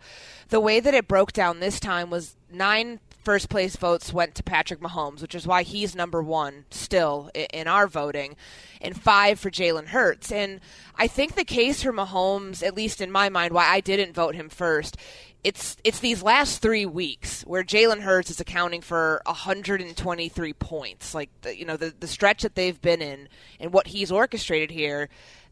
the 0.49 0.59
way 0.59 0.79
that 0.79 0.93
it 0.93 1.07
broke 1.07 1.33
down 1.33 1.59
this 1.59 1.79
time 1.79 2.09
was 2.09 2.35
nine 2.51 2.99
first 3.27 3.49
place 3.49 3.75
votes 3.75 4.13
went 4.13 4.35
to 4.35 4.41
Patrick 4.41 4.79
Mahomes, 4.79 5.21
which 5.21 5.35
is 5.35 5.45
why 5.45 5.63
he's 5.63 5.93
number 5.93 6.23
one 6.23 6.63
still 6.69 7.29
in 7.33 7.67
our 7.67 7.85
voting, 7.85 8.37
and 8.79 8.97
five 8.97 9.37
for 9.37 9.51
Jalen 9.51 9.87
Hurts. 9.87 10.31
And 10.31 10.61
I 10.95 11.07
think 11.07 11.35
the 11.35 11.43
case 11.43 11.83
for 11.83 11.91
Mahomes, 11.91 12.65
at 12.65 12.73
least 12.73 13.01
in 13.01 13.11
my 13.11 13.27
mind, 13.27 13.53
why 13.53 13.67
I 13.67 13.81
didn't 13.81 14.13
vote 14.13 14.35
him 14.35 14.47
first, 14.47 14.95
it's 15.43 15.77
it's 15.83 15.99
these 15.99 16.23
last 16.23 16.61
three 16.61 16.85
weeks 16.85 17.43
where 17.43 17.63
Jalen 17.63 18.01
Hurts 18.01 18.29
is 18.29 18.39
accounting 18.39 18.81
for 18.81 19.21
123 19.25 20.53
points. 20.53 21.13
Like 21.13 21.29
the, 21.41 21.57
you 21.57 21.65
know 21.65 21.77
the 21.77 21.93
the 21.99 22.07
stretch 22.07 22.43
that 22.43 22.55
they've 22.55 22.81
been 22.81 23.01
in 23.01 23.29
and 23.59 23.71
what 23.71 23.87
he's 23.87 24.11
orchestrated 24.11 24.71
here. 24.71 25.09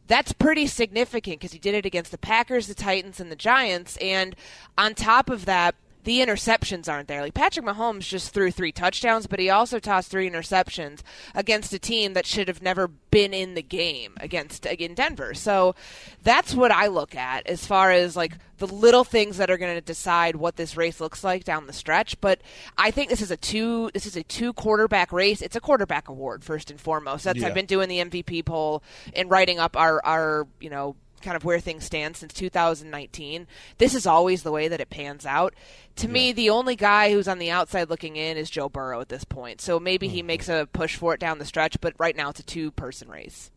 That's 0.07 0.33
pretty 0.33 0.67
significant 0.67 1.39
because 1.39 1.51
he 1.51 1.59
did 1.59 1.73
it 1.73 1.85
against 1.85 2.11
the 2.11 2.17
Packers, 2.17 2.67
the 2.67 2.75
Titans, 2.75 3.19
and 3.19 3.31
the 3.31 3.35
Giants. 3.35 3.97
And 3.97 4.35
on 4.77 4.93
top 4.93 5.29
of 5.31 5.45
that, 5.45 5.73
the 6.05 6.19
interceptions 6.19 6.87
aren't 6.87 7.07
there. 7.07 7.21
Like 7.21 7.33
Patrick 7.33 7.65
Mahomes 7.65 8.07
just 8.07 8.33
threw 8.33 8.51
three 8.51 8.71
touchdowns, 8.71 9.27
but 9.27 9.39
he 9.39 9.49
also 9.49 9.79
tossed 9.79 10.09
three 10.09 10.29
interceptions 10.29 11.01
against 11.33 11.73
a 11.73 11.79
team 11.79 12.13
that 12.13 12.25
should 12.25 12.47
have 12.47 12.61
never 12.61 12.87
been 12.87 13.33
in 13.33 13.55
the 13.55 13.61
game 13.63 14.13
against 14.17 14.65
in 14.67 14.93
Denver. 14.93 15.33
So 15.33 15.75
that's 16.23 16.53
what 16.53 16.71
I 16.71 16.87
look 16.87 17.15
at 17.15 17.47
as 17.47 17.65
far 17.65 17.91
as 17.91 18.15
like 18.15 18.33
the 18.57 18.67
little 18.67 19.03
things 19.03 19.37
that 19.37 19.49
are 19.49 19.57
going 19.57 19.75
to 19.75 19.81
decide 19.81 20.35
what 20.35 20.55
this 20.55 20.77
race 20.77 21.01
looks 21.01 21.23
like 21.23 21.43
down 21.43 21.65
the 21.65 21.73
stretch. 21.73 22.21
But 22.21 22.39
I 22.77 22.91
think 22.91 23.09
this 23.09 23.21
is 23.21 23.31
a 23.31 23.37
two 23.37 23.89
this 23.93 24.05
is 24.05 24.15
a 24.15 24.23
two 24.23 24.53
quarterback 24.53 25.11
race. 25.11 25.41
It's 25.41 25.55
a 25.55 25.61
quarterback 25.61 26.07
award 26.07 26.43
first 26.43 26.69
and 26.69 26.79
foremost. 26.79 27.23
That's 27.23 27.39
Yeah. 27.39 27.47
I've 27.47 27.53
been 27.55 27.65
doing 27.65 27.89
the 27.89 27.99
MVP 27.99 28.45
poll 28.45 28.83
and 29.13 29.29
writing 29.29 29.57
up 29.59 29.75
our 29.75 30.05
our 30.05 30.47
you 30.59 30.69
know 30.69 30.95
kind 31.25 31.35
of 31.35 31.43
where 31.43 31.59
things 31.59 31.83
stand 31.83 32.15
since 32.15 32.33
2019. 32.33 33.47
This 33.79 33.95
is 33.95 34.05
always 34.05 34.43
the 34.43 34.51
way 34.51 34.67
that 34.69 34.79
it 34.79 34.89
pans 34.89 35.25
out. 35.25 35.53
To 35.97 36.07
me, 36.07 36.31
the 36.31 36.51
only 36.51 36.75
guy 36.75 37.11
who's 37.11 37.27
on 37.27 37.39
the 37.39 37.51
outside 37.51 37.89
looking 37.89 38.15
in 38.15 38.37
is 38.37 38.49
Joe 38.49 38.69
Burrow 38.69 39.01
at 39.01 39.09
this 39.09 39.25
point. 39.25 39.59
So 39.59 39.79
maybe 39.79 40.07
he 40.07 40.21
hmm. 40.21 40.27
makes 40.27 40.47
a 40.47 40.69
push 40.71 40.95
for 40.95 41.13
it 41.13 41.19
down 41.19 41.39
the 41.39 41.45
stretch, 41.45 41.81
but 41.81 41.93
right 41.97 42.15
now 42.15 42.29
it's 42.29 42.39
a 42.39 42.43
two 42.43 42.71
person 42.71 43.09
race. 43.09 43.51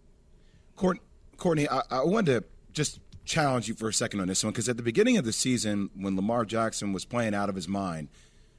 Court- 0.74 1.00
Courtney, 1.36 1.68
I, 1.68 1.82
I 1.90 2.04
wanted 2.04 2.40
to 2.40 2.44
just 2.72 3.00
challenge 3.24 3.68
you 3.68 3.74
for 3.74 3.88
a 3.88 3.92
second 3.92 4.20
on 4.20 4.28
this 4.28 4.42
one 4.42 4.52
because 4.52 4.68
at 4.68 4.78
the 4.78 4.82
beginning 4.82 5.18
of 5.18 5.24
the 5.24 5.32
season, 5.32 5.90
when 5.94 6.16
Lamar 6.16 6.44
Jackson 6.44 6.92
was 6.92 7.04
playing 7.04 7.34
out 7.34 7.48
of 7.48 7.54
his 7.54 7.68
mind, 7.68 8.08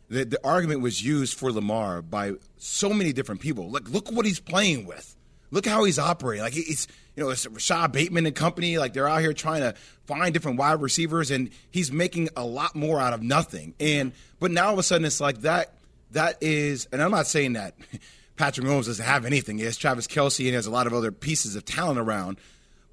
the, 0.10 0.24
the 0.24 0.39
argument 0.45 0.82
was 0.82 1.04
used 1.04 1.38
for 1.38 1.52
Lamar 1.52 2.02
by 2.02 2.34
so 2.58 2.89
many 2.89 3.12
different 3.12 3.41
people. 3.41 3.69
Like, 3.69 3.89
look 3.89 4.12
what 4.12 4.26
he's 4.26 4.39
playing 4.39 4.86
with. 4.86 5.15
Look 5.51 5.65
how 5.65 5.83
he's 5.83 5.99
operating. 5.99 6.43
Like 6.43 6.53
he's, 6.53 6.88
you 7.15 7.23
know, 7.23 7.29
it's 7.29 7.47
Rashod 7.47 7.91
Bateman 7.91 8.25
and 8.25 8.35
company. 8.35 8.77
Like 8.77 8.93
they're 8.93 9.07
out 9.07 9.21
here 9.21 9.33
trying 9.33 9.62
to 9.62 9.73
find 10.05 10.33
different 10.33 10.57
wide 10.57 10.81
receivers, 10.81 11.31
and 11.31 11.49
he's 11.71 11.91
making 11.91 12.29
a 12.35 12.45
lot 12.45 12.75
more 12.75 12.99
out 12.99 13.13
of 13.13 13.21
nothing. 13.23 13.73
And 13.79 14.13
but 14.39 14.51
now 14.51 14.67
all 14.67 14.73
of 14.73 14.79
a 14.79 14.83
sudden 14.83 15.05
it's 15.05 15.21
like 15.21 15.41
that. 15.41 15.73
That 16.12 16.38
is, 16.41 16.88
and 16.91 17.03
I'm 17.03 17.12
not 17.12 17.27
saying 17.27 17.53
that 17.53 17.75
Patrick 18.35 18.65
Mahomes 18.65 18.85
doesn't 18.85 19.05
have 19.05 19.25
anything. 19.25 19.57
He 19.59 19.65
has 19.65 19.77
Travis 19.77 20.07
Kelce 20.07 20.39
and 20.39 20.47
he 20.47 20.53
has 20.53 20.65
a 20.65 20.71
lot 20.71 20.88
of 20.88 20.93
other 20.93 21.12
pieces 21.12 21.55
of 21.55 21.65
talent 21.65 21.99
around. 21.99 22.38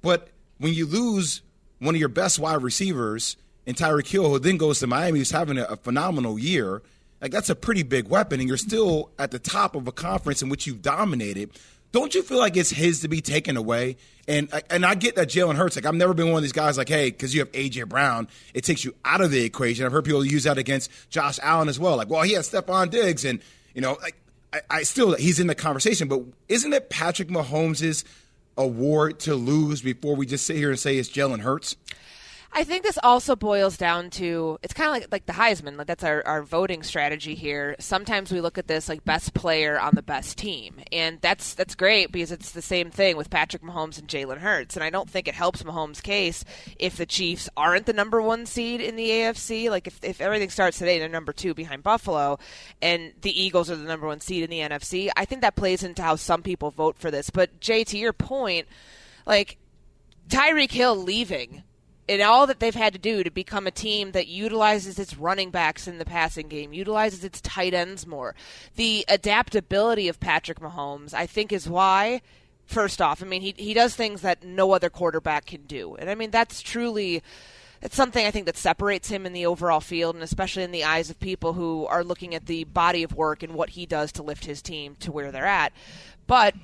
But 0.01 0.27
when 0.59 0.73
you 0.73 0.85
lose 0.85 1.41
one 1.79 1.95
of 1.95 1.99
your 1.99 2.09
best 2.09 2.37
wide 2.37 2.61
receivers 2.61 3.37
in 3.65 3.73
Tyreek 3.73 4.07
Hill, 4.07 4.29
who 4.29 4.39
then 4.39 4.57
goes 4.57 4.79
to 4.79 4.87
Miami, 4.87 5.19
who's 5.19 5.31
having 5.31 5.57
a, 5.57 5.63
a 5.63 5.75
phenomenal 5.77 6.37
year, 6.37 6.81
like 7.21 7.31
that's 7.31 7.49
a 7.49 7.55
pretty 7.55 7.83
big 7.83 8.07
weapon, 8.07 8.39
and 8.39 8.47
you're 8.47 8.57
still 8.57 9.09
at 9.17 9.31
the 9.31 9.39
top 9.39 9.75
of 9.75 9.87
a 9.87 9.91
conference 9.91 10.41
in 10.41 10.49
which 10.49 10.67
you've 10.67 10.81
dominated. 10.81 11.51
Don't 11.91 12.13
you 12.13 12.21
feel 12.21 12.37
like 12.37 12.57
it's 12.57 12.69
his 12.69 13.01
to 13.01 13.07
be 13.07 13.21
taken 13.21 13.57
away? 13.57 13.97
And 14.27 14.51
and 14.69 14.85
I 14.85 14.95
get 14.95 15.15
that 15.15 15.29
Jalen 15.29 15.55
Hurts. 15.55 15.75
Like 15.75 15.85
I've 15.85 15.95
never 15.95 16.13
been 16.13 16.27
one 16.27 16.37
of 16.37 16.43
these 16.43 16.51
guys 16.51 16.77
like, 16.77 16.89
hey, 16.89 17.09
because 17.09 17.33
you 17.33 17.39
have 17.39 17.51
AJ 17.53 17.87
Brown, 17.87 18.27
it 18.53 18.63
takes 18.65 18.83
you 18.83 18.93
out 19.05 19.21
of 19.21 19.31
the 19.31 19.43
equation. 19.43 19.85
I've 19.85 19.93
heard 19.93 20.03
people 20.03 20.25
use 20.25 20.43
that 20.43 20.57
against 20.57 20.91
Josh 21.09 21.39
Allen 21.41 21.69
as 21.69 21.79
well. 21.79 21.95
Like, 21.95 22.09
well, 22.09 22.23
he 22.23 22.33
has 22.33 22.49
Stefon 22.49 22.89
Diggs, 22.89 23.23
and 23.23 23.39
you 23.73 23.81
know, 23.81 23.97
like 24.01 24.15
I, 24.51 24.61
I 24.69 24.83
still 24.83 25.15
he's 25.15 25.39
in 25.39 25.47
the 25.47 25.55
conversation. 25.55 26.09
But 26.09 26.23
isn't 26.49 26.73
it 26.73 26.89
Patrick 26.89 27.29
Mahomes' 27.29 28.03
award 28.57 29.19
to 29.21 29.35
lose 29.35 29.81
before 29.81 30.15
we 30.15 30.25
just 30.25 30.45
sit 30.45 30.57
here 30.57 30.69
and 30.69 30.79
say 30.79 30.97
it's 30.97 31.09
Jalen 31.09 31.39
Hurts? 31.39 31.77
I 32.51 32.63
think 32.63 32.83
this 32.83 32.97
also 33.03 33.35
boils 33.35 33.77
down 33.77 34.09
to 34.11 34.57
it's 34.63 34.73
kind 34.73 34.87
of 34.87 34.93
like 34.93 35.11
like 35.11 35.25
the 35.25 35.33
Heisman. 35.33 35.77
Like 35.77 35.87
that's 35.87 36.03
our, 36.03 36.25
our 36.25 36.43
voting 36.43 36.81
strategy 36.81 37.35
here. 37.35 37.75
Sometimes 37.79 38.31
we 38.31 38.41
look 38.41 38.57
at 38.57 38.67
this 38.67 38.89
like 38.89 39.03
best 39.03 39.33
player 39.33 39.79
on 39.79 39.95
the 39.95 40.01
best 40.01 40.37
team, 40.37 40.77
and 40.91 41.19
that's 41.21 41.53
that's 41.53 41.75
great 41.75 42.11
because 42.11 42.31
it's 42.31 42.51
the 42.51 42.61
same 42.61 42.89
thing 42.89 43.17
with 43.17 43.29
Patrick 43.29 43.61
Mahomes 43.61 43.99
and 43.99 44.07
Jalen 44.07 44.37
Hurts. 44.37 44.75
And 44.75 44.83
I 44.83 44.89
don't 44.89 45.09
think 45.09 45.27
it 45.27 45.35
helps 45.35 45.61
Mahomes' 45.63 46.01
case 46.01 46.43
if 46.79 46.97
the 46.97 47.05
Chiefs 47.05 47.49
aren't 47.57 47.85
the 47.85 47.93
number 47.93 48.21
one 48.21 48.45
seed 48.45 48.81
in 48.81 48.95
the 48.95 49.09
AFC. 49.09 49.69
Like 49.69 49.87
if 49.87 50.03
if 50.03 50.21
everything 50.21 50.49
starts 50.49 50.79
today, 50.79 50.99
they're 50.99 51.09
number 51.09 51.33
two 51.33 51.53
behind 51.53 51.83
Buffalo, 51.83 52.39
and 52.81 53.13
the 53.21 53.41
Eagles 53.41 53.69
are 53.69 53.75
the 53.75 53.87
number 53.87 54.07
one 54.07 54.21
seed 54.21 54.43
in 54.43 54.49
the 54.49 54.59
NFC. 54.59 55.09
I 55.15 55.25
think 55.25 55.41
that 55.41 55.55
plays 55.55 55.83
into 55.83 56.01
how 56.01 56.15
some 56.15 56.41
people 56.41 56.71
vote 56.71 56.97
for 56.97 57.11
this. 57.11 57.29
But 57.29 57.59
Jay, 57.59 57.83
to 57.83 57.97
your 57.97 58.13
point, 58.13 58.67
like 59.25 59.57
Tyreek 60.29 60.71
Hill 60.71 60.95
leaving 60.95 61.63
and 62.09 62.21
all 62.21 62.47
that 62.47 62.59
they've 62.59 62.73
had 62.73 62.93
to 62.93 62.99
do 62.99 63.23
to 63.23 63.29
become 63.31 63.67
a 63.67 63.71
team 63.71 64.11
that 64.11 64.27
utilizes 64.27 64.97
its 64.97 65.17
running 65.17 65.51
backs 65.51 65.87
in 65.87 65.97
the 65.97 66.05
passing 66.05 66.47
game, 66.47 66.73
utilizes 66.73 67.23
its 67.23 67.41
tight 67.41 67.73
ends 67.73 68.07
more. 68.07 68.35
The 68.75 69.05
adaptability 69.07 70.07
of 70.07 70.19
Patrick 70.19 70.59
Mahomes, 70.59 71.13
I 71.13 71.25
think, 71.25 71.51
is 71.51 71.69
why. 71.69 72.21
First 72.65 73.01
off, 73.01 73.23
I 73.23 73.25
mean, 73.25 73.41
he 73.41 73.53
he 73.57 73.73
does 73.73 73.95
things 73.95 74.21
that 74.21 74.43
no 74.43 74.73
other 74.73 74.89
quarterback 74.89 75.45
can 75.45 75.61
do, 75.61 75.95
and 75.95 76.09
I 76.09 76.15
mean 76.15 76.31
that's 76.31 76.61
truly. 76.61 77.23
It's 77.81 77.95
something 77.95 78.25
I 78.25 78.31
think 78.31 78.47
that 78.47 78.57
separates 78.57 79.07
him 79.07 79.25
in 79.25 79.33
the 79.33 79.45
overall 79.45 79.79
field, 79.79 80.15
and 80.15 80.23
especially 80.23 80.63
in 80.63 80.71
the 80.71 80.83
eyes 80.83 81.09
of 81.09 81.19
people 81.19 81.53
who 81.53 81.85
are 81.85 82.03
looking 82.03 82.33
at 82.33 82.47
the 82.47 82.63
body 82.63 83.03
of 83.03 83.13
work 83.13 83.43
and 83.43 83.53
what 83.53 83.69
he 83.69 83.85
does 83.85 84.11
to 84.13 84.23
lift 84.23 84.45
his 84.45 84.61
team 84.61 84.95
to 84.99 85.11
where 85.11 85.31
they're 85.31 85.45
at. 85.45 85.71
But 86.25 86.55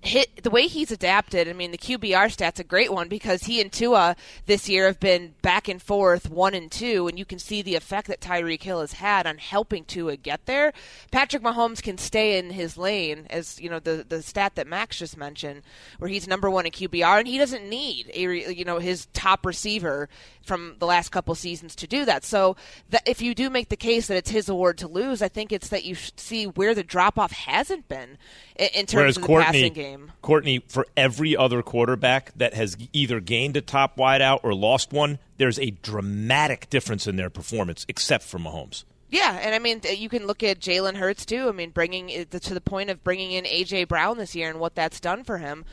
hit 0.00 0.42
the 0.42 0.50
way 0.50 0.66
he's 0.66 0.90
adapted. 0.90 1.48
I 1.48 1.52
mean, 1.52 1.70
the 1.70 1.78
QBR 1.78 2.30
stat's 2.30 2.60
a 2.60 2.64
great 2.64 2.92
one 2.92 3.08
because 3.08 3.44
he 3.44 3.60
and 3.60 3.70
Tua 3.72 4.16
this 4.46 4.68
year 4.68 4.86
have 4.86 5.00
been 5.00 5.34
back 5.42 5.68
and 5.68 5.80
forth, 5.80 6.30
one 6.30 6.54
and 6.54 6.70
two, 6.70 7.08
and 7.08 7.18
you 7.18 7.24
can 7.24 7.38
see 7.38 7.62
the 7.62 7.74
effect 7.74 8.08
that 8.08 8.20
Tyreek 8.20 8.62
Hill 8.62 8.80
has 8.80 8.94
had 8.94 9.26
on 9.26 9.38
helping 9.38 9.84
Tua 9.84 10.16
get 10.16 10.46
there. 10.46 10.72
Patrick 11.10 11.42
Mahomes 11.42 11.82
can 11.82 11.98
stay 11.98 12.38
in 12.38 12.50
his 12.50 12.76
lane, 12.76 13.26
as 13.30 13.60
you 13.60 13.68
know 13.68 13.78
the 13.78 14.04
the 14.08 14.22
stat 14.22 14.54
that 14.56 14.66
Max 14.66 14.98
just 14.98 15.16
mentioned, 15.16 15.62
where 15.98 16.08
he's 16.08 16.26
number 16.26 16.50
one 16.50 16.66
in 16.66 16.72
QBR, 16.72 17.20
and 17.20 17.28
he 17.28 17.38
doesn't 17.38 17.68
need 17.68 18.10
a, 18.14 18.52
you 18.52 18.64
know 18.64 18.78
his 18.78 19.06
top 19.12 19.44
receiver 19.46 20.08
from 20.44 20.76
the 20.78 20.86
last 20.86 21.10
couple 21.10 21.34
seasons 21.34 21.74
to 21.76 21.86
do 21.86 22.04
that. 22.04 22.24
So 22.24 22.56
that 22.90 23.02
if 23.06 23.22
you 23.22 23.34
do 23.34 23.50
make 23.50 23.68
the 23.68 23.76
case 23.76 24.08
that 24.08 24.16
it's 24.16 24.30
his 24.30 24.48
award 24.48 24.78
to 24.78 24.88
lose, 24.88 25.22
I 25.22 25.28
think 25.28 25.52
it's 25.52 25.68
that 25.68 25.84
you 25.84 25.94
see 26.16 26.46
where 26.46 26.74
the 26.74 26.82
drop 26.82 27.18
off 27.18 27.32
hasn't 27.32 27.88
been 27.88 28.18
in, 28.56 28.68
in 28.74 28.86
terms 28.86 28.94
Whereas 28.94 29.16
of 29.16 29.22
the 29.22 29.26
Courtney, 29.26 29.44
passing 29.44 29.72
game. 29.72 29.81
Courtney, 30.20 30.62
for 30.68 30.86
every 30.96 31.36
other 31.36 31.62
quarterback 31.62 32.32
that 32.36 32.54
has 32.54 32.76
either 32.92 33.20
gained 33.20 33.56
a 33.56 33.60
top 33.60 33.96
wideout 33.96 34.40
or 34.42 34.54
lost 34.54 34.92
one, 34.92 35.18
there's 35.36 35.58
a 35.58 35.70
dramatic 35.70 36.68
difference 36.70 37.06
in 37.06 37.16
their 37.16 37.30
performance, 37.30 37.84
except 37.88 38.24
for 38.24 38.38
Mahomes. 38.38 38.84
Yeah, 39.12 39.38
and 39.42 39.54
I 39.54 39.58
mean 39.58 39.82
you 39.94 40.08
can 40.08 40.26
look 40.26 40.42
at 40.42 40.58
Jalen 40.58 40.96
Hurts 40.96 41.26
too. 41.26 41.48
I 41.48 41.52
mean, 41.52 41.70
bringing 41.70 42.08
it 42.08 42.30
to 42.30 42.54
the 42.54 42.62
point 42.62 42.88
of 42.88 43.04
bringing 43.04 43.32
in 43.32 43.44
AJ 43.44 43.88
Brown 43.88 44.16
this 44.16 44.34
year 44.34 44.48
and 44.48 44.58
what 44.58 44.74
that's 44.74 45.00
done 45.00 45.22
for 45.22 45.36
him, 45.36 45.66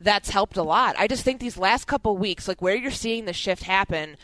that's 0.00 0.30
helped 0.30 0.56
a 0.56 0.64
lot. 0.64 0.96
I 0.98 1.06
just 1.06 1.22
think 1.22 1.40
these 1.40 1.56
last 1.56 1.86
couple 1.86 2.16
weeks, 2.16 2.48
like 2.48 2.60
where 2.60 2.74
you're 2.74 2.90
seeing 2.90 3.26
the 3.26 3.32
shift 3.32 3.62
happen, 3.62 4.16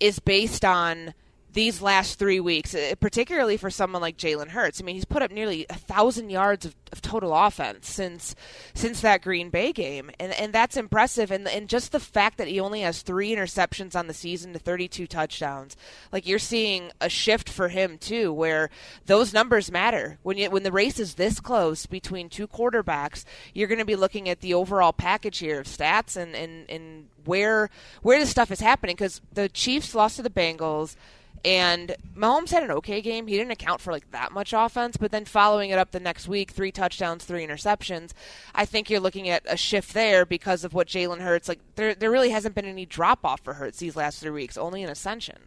is 0.00 0.18
based 0.18 0.66
on 0.66 1.14
these 1.52 1.82
last 1.82 2.18
three 2.18 2.40
weeks, 2.40 2.74
uh, 2.74 2.94
particularly 3.00 3.56
for 3.56 3.70
someone 3.70 4.02
like 4.02 4.16
Jalen 4.16 4.48
Hurts. 4.48 4.80
I 4.80 4.84
mean, 4.84 4.94
he's 4.94 5.04
put 5.04 5.22
up 5.22 5.30
nearly 5.30 5.66
a 5.68 5.74
thousand 5.74 6.30
yards 6.30 6.64
of, 6.64 6.74
of 6.92 7.02
total 7.02 7.34
offense 7.34 7.88
since 7.88 8.34
since 8.74 9.00
that 9.00 9.22
Green 9.22 9.50
Bay 9.50 9.72
game, 9.72 10.10
and 10.20 10.32
and 10.32 10.52
that's 10.52 10.76
impressive. 10.76 11.30
And 11.30 11.48
and 11.48 11.68
just 11.68 11.92
the 11.92 12.00
fact 12.00 12.38
that 12.38 12.48
he 12.48 12.60
only 12.60 12.82
has 12.82 13.02
three 13.02 13.34
interceptions 13.34 13.96
on 13.96 14.06
the 14.06 14.14
season 14.14 14.52
to 14.52 14.58
32 14.58 15.06
touchdowns, 15.06 15.76
like 16.12 16.26
you're 16.26 16.38
seeing 16.38 16.92
a 17.00 17.08
shift 17.08 17.48
for 17.48 17.68
him 17.68 17.98
too, 17.98 18.32
where 18.32 18.70
those 19.06 19.32
numbers 19.32 19.70
matter 19.70 20.18
when 20.22 20.38
you 20.38 20.50
when 20.50 20.62
the 20.62 20.72
race 20.72 20.98
is 20.98 21.14
this 21.14 21.40
close 21.40 21.86
between 21.86 22.28
two 22.28 22.46
quarterbacks. 22.46 23.24
You're 23.54 23.68
going 23.68 23.78
to 23.78 23.84
be 23.84 23.96
looking 23.96 24.28
at 24.28 24.40
the 24.40 24.54
overall 24.54 24.92
package 24.92 25.38
here 25.38 25.60
of 25.60 25.66
stats 25.66 26.16
and 26.16 26.34
and 26.34 26.70
and 26.70 27.06
where 27.24 27.70
where 28.02 28.18
this 28.18 28.30
stuff 28.30 28.50
is 28.50 28.60
happening 28.60 28.94
because 28.94 29.20
the 29.32 29.48
Chiefs 29.48 29.94
lost 29.94 30.16
to 30.16 30.22
the 30.22 30.30
Bengals. 30.30 30.96
And 31.44 31.96
Mahomes 32.14 32.50
had 32.50 32.62
an 32.62 32.70
okay 32.72 33.00
game. 33.00 33.26
He 33.26 33.36
didn't 33.36 33.52
account 33.52 33.80
for 33.80 33.92
like 33.92 34.10
that 34.10 34.32
much 34.32 34.52
offense, 34.52 34.96
but 34.96 35.10
then 35.10 35.24
following 35.24 35.70
it 35.70 35.78
up 35.78 35.90
the 35.90 36.00
next 36.00 36.28
week, 36.28 36.50
three 36.50 36.70
touchdowns, 36.70 37.24
three 37.24 37.46
interceptions. 37.46 38.10
I 38.54 38.66
think 38.66 38.90
you're 38.90 39.00
looking 39.00 39.28
at 39.28 39.42
a 39.46 39.56
shift 39.56 39.94
there 39.94 40.26
because 40.26 40.64
of 40.64 40.74
what 40.74 40.86
Jalen 40.86 41.20
Hurts. 41.20 41.48
Like 41.48 41.60
there, 41.76 41.94
there 41.94 42.10
really 42.10 42.30
hasn't 42.30 42.54
been 42.54 42.66
any 42.66 42.84
drop 42.84 43.24
off 43.24 43.40
for 43.40 43.54
Hurts 43.54 43.78
these 43.78 43.96
last 43.96 44.20
three 44.20 44.30
weeks. 44.30 44.58
Only 44.58 44.82
an 44.82 44.90
ascension. 44.90 45.38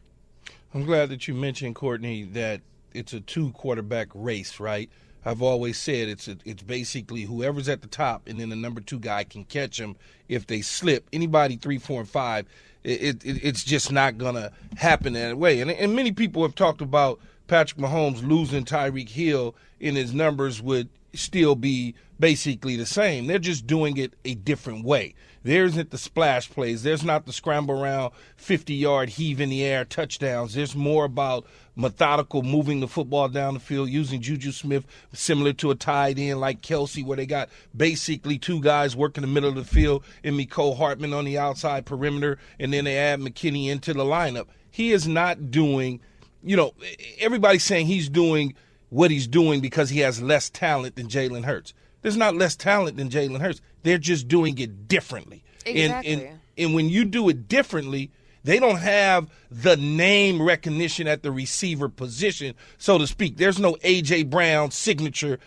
I'm 0.74 0.86
glad 0.86 1.10
that 1.10 1.28
you 1.28 1.36
mentioned 1.36 1.76
Courtney 1.76 2.24
that 2.24 2.62
it's 2.94 3.14
a 3.14 3.20
two 3.20 3.52
quarterback 3.52 4.08
race, 4.16 4.60
right? 4.60 4.90
I've 5.26 5.42
always 5.42 5.78
said 5.78 6.10
it's 6.10 6.28
a, 6.28 6.38
it's 6.44 6.64
basically 6.64 7.22
whoever's 7.22 7.70
at 7.70 7.82
the 7.82 7.88
top, 7.88 8.28
and 8.28 8.40
then 8.40 8.50
the 8.50 8.56
number 8.56 8.82
two 8.82 9.00
guy 9.00 9.24
can 9.24 9.46
catch 9.46 9.80
him 9.80 9.96
if 10.28 10.48
they 10.48 10.62
slip. 10.62 11.08
Anybody 11.14 11.56
three, 11.56 11.78
four, 11.78 12.02
and 12.02 12.10
five, 12.10 12.46
it, 12.84 13.24
it 13.26 13.44
it's 13.44 13.64
just 13.64 13.92
not 13.92 14.18
gonna 14.18 14.52
happen 14.76 15.14
that 15.14 15.38
way. 15.38 15.62
And 15.62 15.72
and 15.72 15.96
many 15.96 16.12
people 16.12 16.42
have 16.44 16.56
talked 16.56 16.82
about 16.82 17.20
Patrick 17.48 17.80
Mahomes 17.80 18.28
losing 18.28 18.66
Tyreek 18.66 19.10
Hill, 19.10 19.56
and 19.82 19.98
his 19.98 20.14
numbers 20.14 20.62
would 20.62 20.90
still 21.14 21.56
be 21.56 21.96
basically 22.20 22.76
the 22.76 22.86
same. 22.86 23.28
They're 23.28 23.40
just 23.40 23.68
doing 23.68 23.98
it 23.98 24.14
a 24.24 24.36
different 24.36 24.86
way. 24.86 25.16
There 25.44 25.66
isn't 25.66 25.92
the 25.92 25.98
splash 25.98 26.50
plays. 26.50 26.84
There's 26.84 27.04
not 27.04 27.26
the 27.26 27.34
scramble 27.34 27.82
around 27.82 28.14
50 28.38 28.74
yard 28.74 29.10
heave 29.10 29.42
in 29.42 29.50
the 29.50 29.64
air 29.64 29.84
touchdowns. 29.84 30.54
There's 30.54 30.76
more 30.76 31.04
about 31.04 31.46
methodical 31.76 32.44
moving 32.44 32.80
the 32.80 32.88
football 32.88 33.28
down 33.28 33.56
the 33.56 33.60
field 33.60 33.90
using 33.90 34.22
Juju 34.22 34.52
Smith 34.52 34.86
similar 35.12 35.52
to 35.54 35.72
a 35.72 35.76
tight 35.76 36.18
end 36.18 36.40
like 36.40 36.62
Kelce, 36.62 37.04
where 37.04 37.18
they 37.18 37.26
got 37.26 37.50
basically 37.76 38.38
two 38.38 38.62
guys 38.62 38.96
working 38.96 39.22
the 39.22 39.28
middle 39.28 39.50
of 39.50 39.56
the 39.56 39.66
field 39.66 40.04
and 40.24 40.40
Mecole 40.40 40.78
Hardman 40.78 41.14
on 41.14 41.26
the 41.26 41.38
outside 41.38 41.86
perimeter, 41.86 42.38
and 42.58 42.72
then 42.72 42.86
they 42.86 42.98
add 42.98 43.20
McKinney 43.20 43.68
into 43.68 43.94
the 43.94 44.06
lineup. 44.06 44.48
He 44.72 44.92
is 44.92 45.08
not 45.08 45.52
doing 45.52 46.00
you 46.44 46.58
know, 46.58 46.74
everybody's 47.20 47.64
saying 47.64 47.88
he's 47.88 48.10
doing 48.10 48.54
what 48.90 49.10
he's 49.10 49.28
doing 49.28 49.62
because 49.62 49.90
he 49.90 50.00
has 50.00 50.22
less 50.22 50.50
talent 50.50 50.96
than 50.96 51.08
Jalen 51.08 51.46
Hurts. 51.46 51.74
There's 52.04 52.18
not 52.18 52.36
less 52.36 52.56
talent 52.56 52.98
than 52.98 53.10
Jalen 53.10 53.42
Hurts. 53.42 53.62
They're 53.82 53.98
just 53.98 54.28
doing 54.28 54.60
it 54.60 54.88
differently. 54.88 55.44
Exactly. 55.66 56.14
And, 56.14 56.22
and, 56.22 56.40
and 56.58 56.76
when 56.76 56.90
you 56.90 57.06
do 57.06 57.28
it 57.30 57.48
differently, 57.48 58.12
they 58.44 58.60
don't 58.60 58.78
have 58.78 59.30
the 59.50 59.78
name 59.78 60.42
recognition 60.42 61.08
at 61.08 61.24
the 61.24 61.32
receiver 61.32 61.90
position, 61.90 62.56
so 62.78 62.98
to 62.98 63.08
speak. 63.08 63.38
There's 63.38 63.58
no 63.58 63.78
A.J. 63.84 64.24
Brown 64.24 64.72
signature 64.72 65.40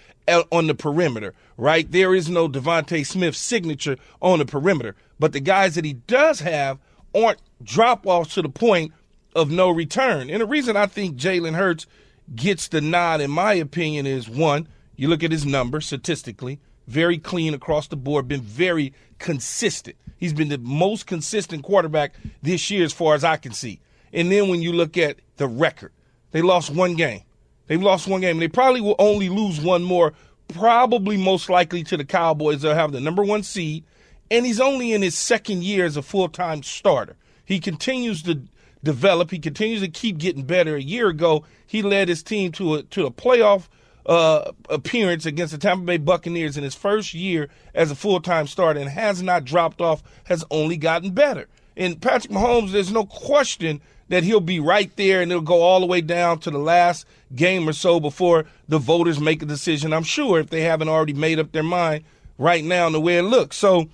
on 0.50 0.66
the 0.66 0.74
perimeter, 0.74 1.34
right? 1.56 1.90
There 1.90 2.14
is 2.14 2.28
no 2.28 2.48
DeVonta 2.48 3.06
Smith 3.06 3.36
signature 3.36 3.96
on 4.20 4.38
the 4.38 4.46
perimeter. 4.46 4.96
But 5.20 5.32
the 5.32 5.40
guys 5.40 5.74
that 5.74 5.84
he 5.84 5.92
does 5.92 6.40
have 6.40 6.78
aren't 7.14 7.40
drop 7.62 8.06
offs 8.06 8.34
to 8.34 8.42
the 8.42 8.48
point 8.48 8.92
of 9.34 9.50
no 9.50 9.70
return. 9.70 10.30
And 10.30 10.40
the 10.40 10.46
reason 10.46 10.76
I 10.76 10.86
think 10.86 11.16
Jalen 11.16 11.54
Hurts 11.54 11.86
gets 12.34 12.68
the 12.68 12.80
nod, 12.80 13.20
in 13.20 13.30
my 13.30 13.52
opinion, 13.54 14.06
is 14.06 14.28
one, 14.28 14.68
you 14.96 15.08
look 15.08 15.22
at 15.22 15.32
his 15.32 15.46
numbers 15.46 15.86
statistically, 15.86 16.58
very 16.86 17.18
clean 17.18 17.54
across 17.54 17.88
the 17.88 17.96
board, 17.96 18.28
been 18.28 18.40
very 18.40 18.92
consistent. 19.18 19.96
He's 20.18 20.32
been 20.32 20.48
the 20.48 20.58
most 20.58 21.06
consistent 21.06 21.62
quarterback 21.62 22.14
this 22.42 22.70
year, 22.70 22.84
as 22.84 22.92
far 22.92 23.14
as 23.14 23.24
I 23.24 23.36
can 23.36 23.52
see. 23.52 23.80
And 24.12 24.30
then 24.30 24.48
when 24.48 24.62
you 24.62 24.72
look 24.72 24.96
at 24.96 25.16
the 25.36 25.46
record, 25.46 25.92
they 26.30 26.42
lost 26.42 26.70
one 26.70 26.94
game. 26.94 27.22
They've 27.66 27.82
lost 27.82 28.06
one 28.06 28.20
game. 28.20 28.38
They 28.38 28.48
probably 28.48 28.80
will 28.80 28.94
only 28.98 29.28
lose 29.28 29.60
one 29.60 29.82
more, 29.82 30.14
probably 30.48 31.16
most 31.16 31.50
likely 31.50 31.82
to 31.84 31.96
the 31.96 32.04
Cowboys. 32.04 32.62
They'll 32.62 32.74
have 32.74 32.92
the 32.92 33.00
number 33.00 33.24
one 33.24 33.42
seed. 33.42 33.84
And 34.30 34.46
he's 34.46 34.60
only 34.60 34.92
in 34.92 35.02
his 35.02 35.16
second 35.16 35.64
year 35.64 35.84
as 35.84 35.96
a 35.96 36.02
full 36.02 36.28
time 36.28 36.62
starter. 36.62 37.16
He 37.44 37.60
continues 37.60 38.22
to 38.22 38.42
develop. 38.82 39.30
He 39.30 39.38
continues 39.38 39.82
to 39.82 39.88
keep 39.88 40.18
getting 40.18 40.44
better. 40.44 40.76
A 40.76 40.82
year 40.82 41.08
ago, 41.08 41.44
he 41.66 41.82
led 41.82 42.08
his 42.08 42.22
team 42.22 42.52
to 42.52 42.76
a 42.76 42.82
to 42.84 43.06
a 43.06 43.10
playoff 43.10 43.68
uh, 44.06 44.52
appearance 44.70 45.26
against 45.26 45.52
the 45.52 45.58
Tampa 45.58 45.84
Bay 45.84 45.96
Buccaneers 45.98 46.56
in 46.56 46.64
his 46.64 46.74
first 46.74 47.12
year 47.12 47.48
as 47.74 47.90
a 47.90 47.96
full 47.96 48.20
time 48.20 48.46
starter 48.46 48.80
and 48.80 48.88
has 48.88 49.22
not 49.22 49.44
dropped 49.44 49.80
off, 49.80 50.02
has 50.24 50.44
only 50.50 50.76
gotten 50.76 51.10
better. 51.10 51.48
And 51.76 52.00
Patrick 52.00 52.32
Mahomes, 52.32 52.72
there's 52.72 52.92
no 52.92 53.04
question 53.04 53.80
that 54.08 54.22
he'll 54.22 54.40
be 54.40 54.60
right 54.60 54.94
there 54.96 55.20
and 55.20 55.30
it'll 55.30 55.42
go 55.42 55.62
all 55.62 55.80
the 55.80 55.86
way 55.86 56.00
down 56.00 56.38
to 56.38 56.50
the 56.50 56.58
last 56.58 57.06
game 57.34 57.68
or 57.68 57.72
so 57.72 57.98
before 57.98 58.46
the 58.68 58.78
voters 58.78 59.18
make 59.18 59.42
a 59.42 59.46
decision, 59.46 59.92
I'm 59.92 60.04
sure, 60.04 60.38
if 60.38 60.50
they 60.50 60.62
haven't 60.62 60.88
already 60.88 61.12
made 61.12 61.38
up 61.38 61.52
their 61.52 61.64
mind 61.64 62.04
right 62.38 62.64
now 62.64 62.86
in 62.86 62.92
the 62.92 63.00
way 63.00 63.18
it 63.18 63.22
looks. 63.22 63.56
So 63.56 63.88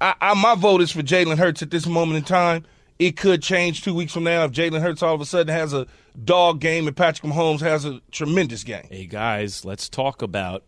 I, 0.00 0.14
I, 0.20 0.34
my 0.34 0.54
vote 0.54 0.80
is 0.80 0.92
for 0.92 1.02
Jalen 1.02 1.38
Hurts 1.38 1.62
at 1.62 1.70
this 1.70 1.86
moment 1.86 2.18
in 2.18 2.24
time. 2.24 2.64
It 2.98 3.16
could 3.16 3.42
change 3.42 3.82
two 3.82 3.94
weeks 3.94 4.12
from 4.12 4.24
now 4.24 4.44
if 4.44 4.52
Jalen 4.52 4.80
Hurts 4.80 5.02
all 5.02 5.14
of 5.14 5.20
a 5.20 5.26
sudden 5.26 5.52
has 5.52 5.72
a 5.72 5.86
dog 6.24 6.60
game 6.60 6.86
and 6.86 6.96
Patrick 6.96 7.32
Mahomes 7.32 7.60
has 7.60 7.84
a 7.84 8.00
tremendous 8.10 8.64
game. 8.64 8.86
Hey, 8.90 9.06
guys, 9.06 9.64
let's 9.64 9.88
talk 9.88 10.22
about 10.22 10.62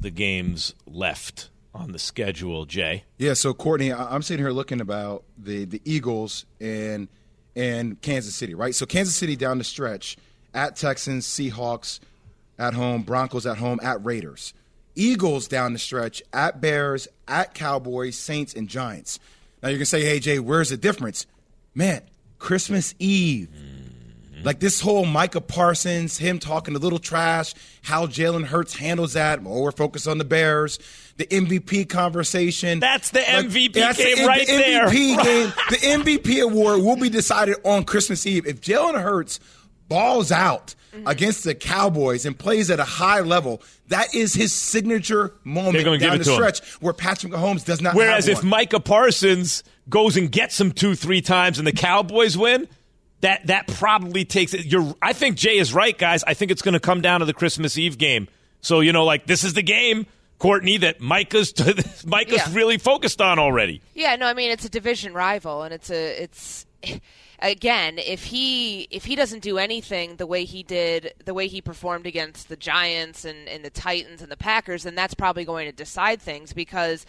the 0.00 0.10
games 0.10 0.74
left 0.86 1.50
on 1.74 1.92
the 1.92 1.98
schedule, 1.98 2.64
Jay. 2.64 3.04
Yeah, 3.18 3.34
so 3.34 3.54
Courtney, 3.54 3.92
I'm 3.92 4.22
sitting 4.22 4.44
here 4.44 4.52
looking 4.52 4.80
about 4.80 5.24
the, 5.38 5.64
the 5.64 5.80
Eagles 5.84 6.46
and 6.60 7.08
and 7.54 8.00
Kansas 8.02 8.34
City, 8.34 8.54
right? 8.54 8.74
So 8.74 8.84
Kansas 8.84 9.16
City 9.16 9.34
down 9.34 9.56
the 9.56 9.64
stretch 9.64 10.18
at 10.52 10.76
Texans, 10.76 11.26
Seahawks 11.26 12.00
at 12.58 12.74
home, 12.74 13.02
Broncos 13.02 13.46
at 13.46 13.56
home, 13.56 13.80
at 13.82 14.04
Raiders. 14.04 14.52
Eagles 14.94 15.48
down 15.48 15.72
the 15.72 15.78
stretch 15.78 16.22
at 16.32 16.60
Bears, 16.60 17.08
at 17.26 17.54
Cowboys, 17.54 18.16
Saints, 18.16 18.54
and 18.54 18.68
Giants. 18.68 19.18
Now 19.62 19.70
you're 19.70 19.78
gonna 19.78 19.86
say, 19.86 20.04
hey 20.04 20.20
Jay, 20.20 20.38
where's 20.38 20.70
the 20.70 20.76
difference? 20.76 21.26
Man, 21.74 22.02
Christmas 22.38 22.94
Eve. 22.98 23.48
Hmm. 23.48 23.85
Like 24.44 24.60
this 24.60 24.80
whole 24.80 25.06
Micah 25.06 25.40
Parsons, 25.40 26.18
him 26.18 26.38
talking 26.38 26.76
a 26.76 26.78
little 26.78 26.98
trash, 26.98 27.54
how 27.82 28.06
Jalen 28.06 28.44
Hurts 28.44 28.74
handles 28.74 29.14
that. 29.14 29.40
Oh, 29.44 29.62
we're 29.62 29.72
focused 29.72 30.06
on 30.06 30.18
the 30.18 30.24
Bears. 30.24 30.78
The 31.16 31.24
MVP 31.26 31.88
conversation. 31.88 32.78
That's 32.80 33.10
the 33.10 33.20
Like, 33.20 33.46
MVP 33.46 33.72
that's 33.72 33.96
game 33.98 34.16
the, 34.18 34.26
right 34.26 34.46
the 34.46 34.52
there. 34.56 34.86
MVP 34.88 35.22
game. 35.22 35.52
The 35.70 35.76
MVP 35.76 36.42
award 36.44 36.82
will 36.82 36.96
be 36.96 37.08
decided 37.08 37.56
on 37.64 37.84
Christmas 37.84 38.26
Eve. 38.26 38.46
If 38.46 38.60
Jalen 38.60 39.00
Hurts 39.00 39.40
balls 39.88 40.30
out 40.32 40.74
Mm-hmm. 40.94 41.08
against 41.08 41.44
the 41.44 41.54
Cowboys 41.54 42.24
and 42.24 42.38
plays 42.38 42.70
at 42.70 42.80
a 42.80 42.84
high 42.84 43.20
level, 43.20 43.60
that 43.88 44.14
is 44.14 44.32
his 44.32 44.50
signature 44.50 45.34
moment 45.44 45.74
They're 45.74 45.84
gonna 45.84 45.98
give 45.98 46.08
down 46.08 46.18
the 46.18 46.24
to 46.24 46.30
him. 46.30 46.36
stretch 46.36 46.60
where 46.80 46.94
Patrick 46.94 47.34
Mahomes 47.34 47.66
does 47.66 47.82
not 47.82 47.94
Whereas 47.94 48.28
if. 48.28 48.42
Micah 48.42 48.80
Parsons 48.80 49.62
goes 49.90 50.16
and 50.16 50.32
gets 50.32 50.58
him 50.58 50.72
two, 50.72 50.94
three 50.94 51.20
times 51.20 51.58
and 51.58 51.66
the 51.66 51.72
Cowboys 51.72 52.38
win, 52.38 52.66
that 53.20 53.46
that 53.46 53.66
probably 53.68 54.24
takes 54.24 54.52
it. 54.54 54.66
You're, 54.66 54.94
I 55.00 55.12
think 55.12 55.36
Jay 55.36 55.56
is 55.58 55.72
right, 55.74 55.96
guys. 55.96 56.22
I 56.24 56.34
think 56.34 56.50
it's 56.50 56.62
going 56.62 56.74
to 56.74 56.80
come 56.80 57.00
down 57.00 57.20
to 57.20 57.26
the 57.26 57.34
Christmas 57.34 57.78
Eve 57.78 57.98
game. 57.98 58.28
So 58.60 58.80
you 58.80 58.92
know, 58.92 59.04
like 59.04 59.26
this 59.26 59.44
is 59.44 59.54
the 59.54 59.62
game, 59.62 60.06
Courtney, 60.38 60.76
that 60.78 61.00
Micah's 61.00 61.52
Micah's 62.06 62.34
Yeah. 62.36 62.48
really 62.54 62.78
focused 62.78 63.20
on 63.20 63.38
already. 63.38 63.80
Yeah, 63.94 64.16
no, 64.16 64.26
I 64.26 64.34
mean 64.34 64.50
it's 64.50 64.64
a 64.64 64.68
division 64.70 65.14
rival, 65.14 65.62
and 65.62 65.72
it's 65.72 65.90
a 65.90 66.22
it's 66.22 66.66
again 67.40 67.98
if 67.98 68.24
he 68.24 68.82
if 68.90 69.04
he 69.04 69.14
doesn't 69.14 69.42
do 69.42 69.58
anything 69.58 70.16
the 70.16 70.26
way 70.26 70.44
he 70.44 70.62
did 70.62 71.12
the 71.24 71.34
way 71.34 71.46
he 71.48 71.60
performed 71.60 72.06
against 72.06 72.48
the 72.48 72.56
Giants 72.56 73.24
and, 73.24 73.46
and 73.48 73.64
the 73.64 73.70
Titans 73.70 74.22
and 74.22 74.30
the 74.32 74.36
Packers, 74.36 74.82
then 74.84 74.94
that's 74.94 75.14
probably 75.14 75.44
going 75.44 75.66
to 75.66 75.72
decide 75.72 76.20
things 76.20 76.52
because 76.52 77.04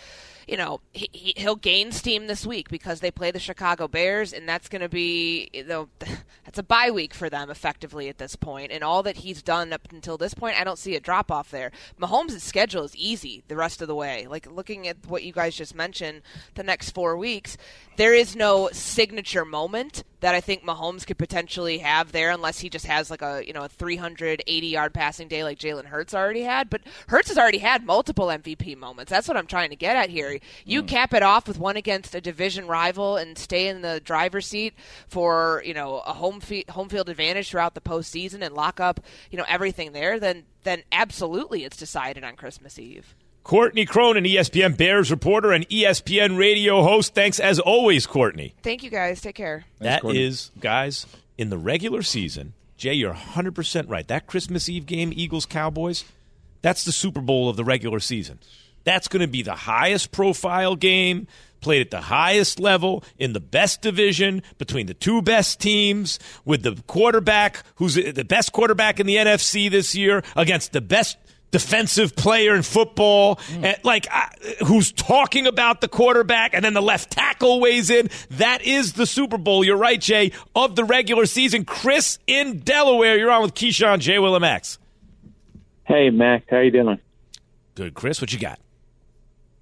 you 0.48 0.58
know 0.58 0.80
he, 0.93 1.10
he, 1.12 1.34
he'll 1.38 1.56
gain 1.56 1.91
steam 1.91 2.28
this 2.28 2.45
week 2.45 2.70
because 2.70 3.00
they 3.00 3.12
play 3.12 3.32
the 3.32 3.39
Chicago 3.39 3.88
Bears, 3.88 4.34
and 4.34 4.48
that's 4.48 4.70
going 4.70 4.82
to 4.82 4.89
be 4.89 5.50
you 5.54 5.66
know 5.66 5.89
that's 6.45 6.58
a 6.58 6.64
bye 6.64 6.91
week 6.91 7.14
for 7.14 7.30
them 7.30 7.50
effectively 7.50 8.10
at 8.10 8.18
this 8.18 8.36
point, 8.36 8.72
and 8.72 8.84
all 8.84 9.04
that 9.04 9.18
he's 9.18 9.41
done 9.41 9.74
up 9.74 9.88
until 9.91 10.18
this 10.18 10.34
point, 10.34 10.60
I 10.60 10.64
don't 10.64 10.80
see 10.80 10.95
a 10.95 11.00
drop 11.00 11.32
off 11.32 11.52
there. 11.52 11.72
Mahomes' 12.00 12.39
schedule 12.41 12.84
is 12.84 12.95
easy 12.95 13.43
the 13.48 13.56
rest 13.56 13.82
of 13.82 13.88
the 13.88 13.95
way. 13.95 14.28
Like 14.28 14.50
looking 14.52 14.88
at 14.88 14.98
what 15.08 15.24
you 15.24 15.34
guys 15.34 15.56
just 15.56 15.76
mentioned, 15.76 16.22
the 16.56 16.64
next 16.64 16.91
four 16.91 17.18
weeks, 17.18 17.58
there 17.98 18.14
is 18.14 18.36
no 18.36 18.70
signature 18.72 19.45
moment 19.45 20.04
that 20.20 20.34
I 20.34 20.41
think 20.41 20.64
Mahomes 20.64 21.06
could 21.06 21.18
potentially 21.18 21.80
have 21.80 22.12
there, 22.12 22.32
unless 22.32 22.60
he 22.60 22.70
just 22.70 22.86
has 22.86 23.12
like 23.12 23.22
a 23.22 23.43
you 23.45 23.54
know 23.54 23.64
a 23.64 23.70
380 23.70 24.68
yard 24.68 24.93
passing 24.93 25.28
day 25.28 25.43
like 25.43 25.60
Jalen 25.60 25.86
Hurts 25.86 26.14
already 26.14 26.41
had. 26.41 26.70
But 26.70 26.82
Hurts 27.08 27.30
has 27.30 27.38
already 27.38 27.60
had 27.60 27.86
multiple 27.86 28.28
MVP 28.28 28.78
moments. 28.78 29.10
That's 29.12 29.28
what 29.28 29.38
I'm 29.38 29.48
trying 29.48 29.70
to 29.70 29.76
get 29.76 29.95
at 29.95 30.10
here. 30.10 30.36
You 30.65 30.83
mm. 30.83 30.88
cap 30.88 31.13
it 31.13 31.23
off 31.23 31.47
with 31.47 31.59
one 31.59 31.77
against 31.77 32.15
a 32.15 32.21
division 32.21 32.67
rival 32.67 33.17
and 33.17 33.38
stay 33.38 33.67
in 33.67 33.81
the 33.81 33.99
driver's 33.99 34.47
seat 34.47 34.73
for 35.07 35.61
you 35.65 35.73
know 35.73 35.99
a 36.05 36.13
home 36.13 36.39
fe- 36.39 36.65
home 36.69 36.89
field 36.89 37.09
advantage 37.09 37.49
throughout 37.49 37.73
the 37.73 37.81
postseason 37.81 38.41
and 38.41 38.53
lock 38.53 38.79
up 38.79 38.99
you 39.31 39.38
know 39.38 39.45
everything 39.47 39.91
there. 39.91 40.19
Then 40.19 40.43
then 40.63 40.83
absolutely 40.91 41.63
it's 41.63 41.77
decided 41.77 42.23
on 42.23 42.35
Christmas 42.35 42.77
Eve. 42.79 43.15
Courtney 43.47 43.85
Cronin, 43.85 44.25
ESPN 44.25 44.75
Bears 44.75 45.09
reporter 45.09 45.53
and 45.53 45.67
ESPN 45.69 46.38
radio 46.38 46.83
host. 46.83 47.15
Thanks 47.15 47.39
as 47.39 47.61
always, 47.61 48.05
Courtney. 48.05 48.53
Thank 48.61 48.83
you 48.83 48.89
guys. 48.89 49.21
Take 49.21 49.35
care. 49.35 49.63
That 49.79 50.01
Courtney. 50.01 50.21
is, 50.21 50.51
guys, 50.59 51.05
in 51.38 51.49
the 51.49 51.57
regular 51.57 52.01
season, 52.01 52.55
Jay, 52.75 52.93
you're 52.93 53.13
100% 53.13 53.89
right. 53.89 54.05
That 54.05 54.27
Christmas 54.27 54.67
Eve 54.67 54.85
game, 54.85 55.13
Eagles 55.15 55.45
Cowboys, 55.45 56.03
that's 56.61 56.83
the 56.83 56.91
Super 56.91 57.21
Bowl 57.21 57.47
of 57.47 57.55
the 57.55 57.63
regular 57.63 58.01
season. 58.01 58.39
That's 58.88 59.09
going 59.09 59.19
to 59.19 59.27
be 59.27 59.41
the 59.41 59.53
highest 59.53 60.13
profile 60.13 60.77
game, 60.77 61.27
played 61.59 61.81
at 61.81 61.91
the 61.91 61.99
highest 61.99 62.57
level 62.57 63.03
in 63.17 63.33
the 63.33 63.41
best 63.41 63.81
division 63.81 64.41
between 64.59 64.85
the 64.85 64.93
two 64.93 65.21
best 65.21 65.59
teams, 65.59 66.19
with 66.45 66.63
the 66.63 66.81
quarterback 66.88 67.63
who's 67.75 67.95
the 67.95 68.23
best 68.23 68.53
quarterback 68.53 69.01
in 69.01 69.05
the 69.05 69.17
NFC 69.17 69.69
this 69.69 69.93
year 69.93 70.23
against 70.38 70.71
the 70.71 70.79
best 70.79 71.17
defensive 71.51 72.15
player 72.15 72.55
in 72.55 72.61
football, 72.61 73.41
and 73.61 73.75
like 73.83 74.07
uh, 74.09 74.27
who's 74.65 74.93
talking 74.93 75.47
about 75.47 75.81
the 75.81 75.89
quarterback, 75.89 76.53
and 76.53 76.63
then 76.63 76.73
the 76.73 76.81
left 76.81 77.11
tackle 77.11 77.59
weighs 77.59 77.89
in. 77.89 78.09
That 78.31 78.61
is 78.61 78.93
the 78.93 79.05
Super 79.05 79.38
Bowl. 79.38 79.65
You're 79.65 79.75
right, 79.75 79.99
Jay, 79.99 80.31
of 80.55 80.77
the 80.77 80.85
regular 80.85 81.25
season. 81.25 81.65
Chris 81.65 82.19
in 82.25 82.59
Delaware, 82.59 83.17
you're 83.17 83.31
on 83.31 83.41
with 83.41 83.53
Keyshawn 83.53 83.99
J. 83.99 84.17
Will 84.19 84.33
and 84.35 84.43
Max. 84.43 84.79
Hey, 85.83 86.09
Mac, 86.09 86.45
how 86.49 86.59
you 86.59 86.71
doing? 86.71 86.99
Good, 87.75 87.93
Chris. 87.93 88.21
What 88.21 88.31
you 88.31 88.39
got? 88.39 88.61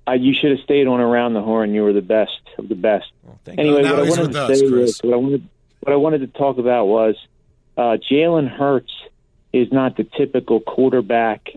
Uh, 0.08 0.14
you 0.14 0.34
should 0.34 0.52
have 0.52 0.60
stayed 0.62 0.88
on 0.88 1.00
around 1.00 1.34
the 1.34 1.42
horn. 1.42 1.74
You 1.74 1.84
were 1.84 1.94
the 1.94 2.02
best 2.02 2.40
of 2.58 2.70
the 2.70 2.76
best. 2.76 3.08
thank 3.44 3.60
anyway, 3.60 3.84
what 3.84 4.00
I 4.00 4.04
wanted 4.04 4.32
to 4.34 4.42
us, 4.44 4.62
was 4.62 5.00
what 5.04 5.14
I 5.14 5.18
wanted 5.18 5.48
what 5.82 5.94
I 5.94 5.96
wanted 5.98 6.20
to 6.22 6.28
talk 6.28 6.58
about 6.58 6.86
was 6.86 7.16
uh, 7.78 7.98
Jalen 8.10 8.50
Hurts 8.50 8.94
is 9.54 9.72
not 9.72 9.98
the 9.98 10.04
typical 10.04 10.60
quarterback 10.60 11.50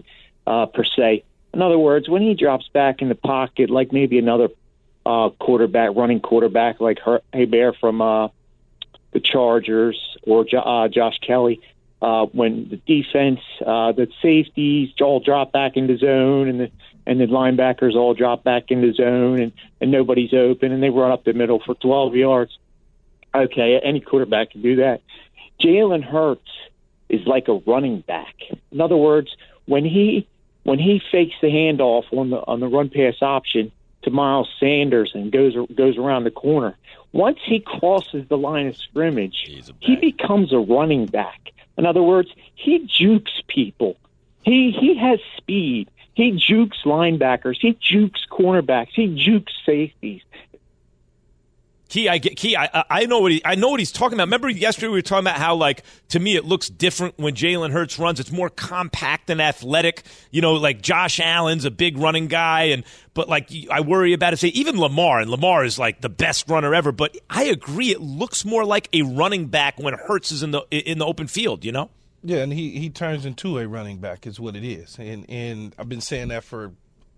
uh, 0.46 0.66
per 0.66 0.84
se. 0.84 1.24
In 1.52 1.62
other 1.62 1.78
words, 1.78 2.08
when 2.08 2.22
he 2.22 2.34
drops 2.34 2.68
back 2.68 3.02
in 3.02 3.08
the 3.08 3.14
pocket, 3.14 3.70
like 3.70 3.92
maybe 3.92 4.18
another 4.18 4.48
uh, 5.04 5.30
quarterback, 5.30 5.96
running 5.96 6.20
quarterback 6.20 6.80
like 6.80 6.98
Her- 7.00 7.22
Bear 7.32 7.72
from 7.72 8.00
uh, 8.00 8.28
the 9.12 9.20
Chargers 9.20 9.98
or 10.22 10.44
jo- 10.44 10.58
uh, 10.58 10.88
Josh 10.88 11.18
Kelly, 11.26 11.60
uh, 12.02 12.26
when 12.26 12.68
the 12.68 12.76
defense, 12.76 13.40
uh, 13.66 13.92
the 13.92 14.08
safeties 14.22 14.90
all 15.00 15.20
drop 15.20 15.52
back 15.52 15.76
into 15.76 15.96
zone 15.96 16.48
and 16.48 16.60
the 16.60 16.70
and 17.08 17.18
the 17.18 17.24
linebackers 17.24 17.94
all 17.94 18.12
drop 18.12 18.44
back 18.44 18.70
into 18.70 18.92
zone 18.92 19.40
and, 19.40 19.52
and 19.80 19.90
nobody's 19.90 20.34
open 20.34 20.70
and 20.72 20.82
they 20.82 20.90
run 20.90 21.10
up 21.10 21.24
the 21.24 21.32
middle 21.32 21.58
for 21.64 21.74
12 21.74 22.14
yards. 22.14 22.58
Okay, 23.34 23.80
any 23.82 24.00
quarterback 24.00 24.50
can 24.50 24.60
do 24.60 24.76
that. 24.76 25.00
Jalen 25.58 26.04
Hurts 26.04 26.50
is 27.08 27.26
like 27.26 27.48
a 27.48 27.54
running 27.66 28.02
back. 28.02 28.34
In 28.70 28.80
other 28.82 28.96
words, 28.96 29.34
when 29.64 29.84
he 29.84 30.28
when 30.64 30.78
he 30.78 31.00
fakes 31.10 31.34
the 31.40 31.48
handoff 31.48 32.04
on 32.12 32.28
the 32.28 32.38
on 32.46 32.60
the 32.60 32.68
run 32.68 32.90
pass 32.90 33.22
option 33.22 33.72
to 34.02 34.10
Miles 34.10 34.48
Sanders 34.60 35.12
and 35.14 35.32
goes 35.32 35.54
goes 35.74 35.96
around 35.96 36.24
the 36.24 36.30
corner, 36.30 36.76
once 37.12 37.38
he 37.42 37.60
crosses 37.60 38.28
the 38.28 38.36
line 38.36 38.66
of 38.66 38.76
scrimmage, 38.76 39.50
he 39.80 39.96
becomes 39.96 40.52
a 40.52 40.58
running 40.58 41.06
back. 41.06 41.52
In 41.78 41.86
other 41.86 42.02
words, 42.02 42.28
he 42.54 42.86
jukes 42.86 43.40
people. 43.46 43.96
He 44.42 44.76
he 44.78 44.94
has 44.98 45.20
speed. 45.38 45.88
He 46.18 46.32
jukes 46.32 46.78
linebackers. 46.84 47.58
He 47.60 47.78
jukes 47.80 48.26
cornerbacks. 48.28 48.88
He 48.92 49.14
jukes 49.24 49.52
safeties. 49.64 50.22
Key, 51.88 52.08
I 52.08 52.18
get 52.18 52.36
Key. 52.36 52.56
I 52.56 52.84
I 52.90 53.06
know 53.06 53.20
what 53.20 53.30
he 53.30 53.40
I 53.44 53.54
know 53.54 53.68
what 53.68 53.78
he's 53.78 53.92
talking 53.92 54.14
about. 54.14 54.24
Remember 54.24 54.48
yesterday 54.48 54.88
we 54.88 54.94
were 54.94 55.02
talking 55.02 55.28
about 55.28 55.36
how 55.36 55.54
like 55.54 55.84
to 56.08 56.18
me 56.18 56.34
it 56.34 56.44
looks 56.44 56.68
different 56.68 57.16
when 57.18 57.36
Jalen 57.36 57.70
Hurts 57.70 58.00
runs. 58.00 58.18
It's 58.18 58.32
more 58.32 58.50
compact 58.50 59.30
and 59.30 59.40
athletic. 59.40 60.02
You 60.32 60.42
know, 60.42 60.54
like 60.54 60.82
Josh 60.82 61.20
Allen's 61.20 61.64
a 61.64 61.70
big 61.70 61.96
running 61.96 62.26
guy, 62.26 62.64
and 62.64 62.82
but 63.14 63.28
like 63.28 63.52
I 63.70 63.82
worry 63.82 64.12
about 64.12 64.32
it. 64.32 64.38
Say 64.38 64.48
even 64.48 64.76
Lamar, 64.76 65.20
and 65.20 65.30
Lamar 65.30 65.64
is 65.64 65.78
like 65.78 66.00
the 66.00 66.08
best 66.08 66.50
runner 66.50 66.74
ever. 66.74 66.90
But 66.90 67.16
I 67.30 67.44
agree, 67.44 67.92
it 67.92 68.00
looks 68.00 68.44
more 68.44 68.64
like 68.64 68.88
a 68.92 69.02
running 69.02 69.46
back 69.46 69.78
when 69.78 69.94
Hurts 69.94 70.32
is 70.32 70.42
in 70.42 70.50
the 70.50 70.62
in 70.72 70.98
the 70.98 71.06
open 71.06 71.28
field. 71.28 71.64
You 71.64 71.70
know. 71.70 71.90
Yeah, 72.22 72.38
and 72.38 72.52
he, 72.52 72.78
he 72.78 72.90
turns 72.90 73.24
into 73.24 73.58
a 73.58 73.68
running 73.68 73.98
back 73.98 74.26
is 74.26 74.40
what 74.40 74.56
it 74.56 74.64
is, 74.64 74.98
and 74.98 75.24
and 75.28 75.74
I've 75.78 75.88
been 75.88 76.00
saying 76.00 76.28
that 76.28 76.44
for 76.44 76.72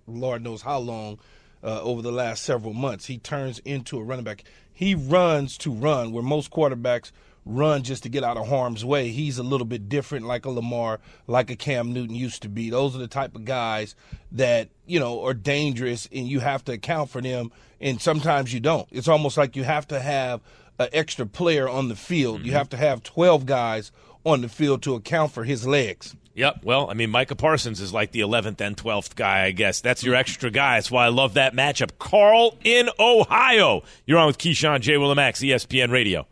Lord 0.07 0.43
knows 0.43 0.63
how 0.63 0.79
long. 0.79 1.19
Uh, 1.63 1.79
over 1.83 2.01
the 2.01 2.11
last 2.11 2.43
several 2.43 2.73
months, 2.73 3.05
he 3.05 3.19
turns 3.19 3.59
into 3.59 3.99
a 3.99 4.03
running 4.03 4.25
back. 4.25 4.45
He 4.73 4.95
runs 4.95 5.59
to 5.59 5.71
run, 5.71 6.11
where 6.11 6.23
most 6.23 6.51
quarterbacks 6.51 7.13
run 7.45 7.83
just 7.83 8.03
to 8.03 8.09
get 8.09 8.25
out 8.25 8.37
of 8.37 8.49
harm's 8.49 8.85
way. 8.85 9.09
He's 9.09 9.39
a 9.39 9.43
little 9.43 9.67
bit 9.67 9.89
different, 9.89 10.27
like 10.27 10.45
a 10.45 10.51
Lamar, 10.51 11.01
like 11.27 11.51
a 11.51 11.57
Cam 11.57 11.93
Newton 11.93 12.15
used 12.15 12.43
to 12.43 12.49
be. 12.49 12.71
Those 12.71 12.95
are 12.95 12.99
the 12.99 13.09
type 13.09 13.35
of 13.35 13.45
guys 13.45 13.95
that 14.33 14.69
you 14.87 15.01
know 15.01 15.23
are 15.25 15.35
dangerous, 15.35 16.09
and 16.13 16.27
you 16.27 16.41
have 16.41 16.65
to 16.65 16.73
account 16.73 17.11
for 17.11 17.21
them. 17.21 17.53
And 17.81 18.01
sometimes 18.01 18.53
you 18.53 18.61
don't. 18.61 18.89
It's 18.91 19.09
almost 19.09 19.37
like 19.37 19.57
you 19.57 19.65
have 19.65 19.89
to 19.89 20.01
have 20.01 20.41
an 20.79 20.89
extra 20.93 21.27
player 21.27 21.69
on 21.69 21.89
the 21.89 21.97
field. 21.97 22.39
Mm-hmm. 22.39 22.47
You 22.47 22.53
have 22.53 22.69
to 22.71 22.77
have 22.77 23.03
twelve 23.03 23.47
guys 23.47 23.93
on 24.25 24.43
the 24.43 24.49
field 24.49 24.83
to 24.83 24.95
account 24.95 25.33
for 25.33 25.45
his 25.45 25.67
legs. 25.67 26.15
Yep. 26.35 26.61
Well, 26.63 26.89
I 26.91 26.95
mean, 26.95 27.11
Micah 27.11 27.35
Parsons 27.35 27.81
is 27.81 27.93
like 27.93 28.13
the 28.13 28.21
11th 28.21 28.61
and 28.61 28.77
12th 28.77 29.15
guy, 29.17 29.45
I 29.45 29.51
guess. 29.51 29.81
That's 29.81 30.03
your 30.03 30.15
extra 30.15 30.51
guy. 30.51 30.77
That's 30.77 30.91
why 30.91 31.07
I 31.07 31.09
love 31.09 31.35
that 31.35 31.55
matchup. 31.55 31.99
Carl 31.99 32.57
in 32.65 32.89
Ohio. 32.99 33.83
You're 34.07 34.19
on 34.19 34.27
with 34.29 34.39
Keyshawn 34.39 34.81
J. 34.81 34.95
Willimax, 34.95 35.47
ESPN 35.47 35.91
Radio. 35.91 36.27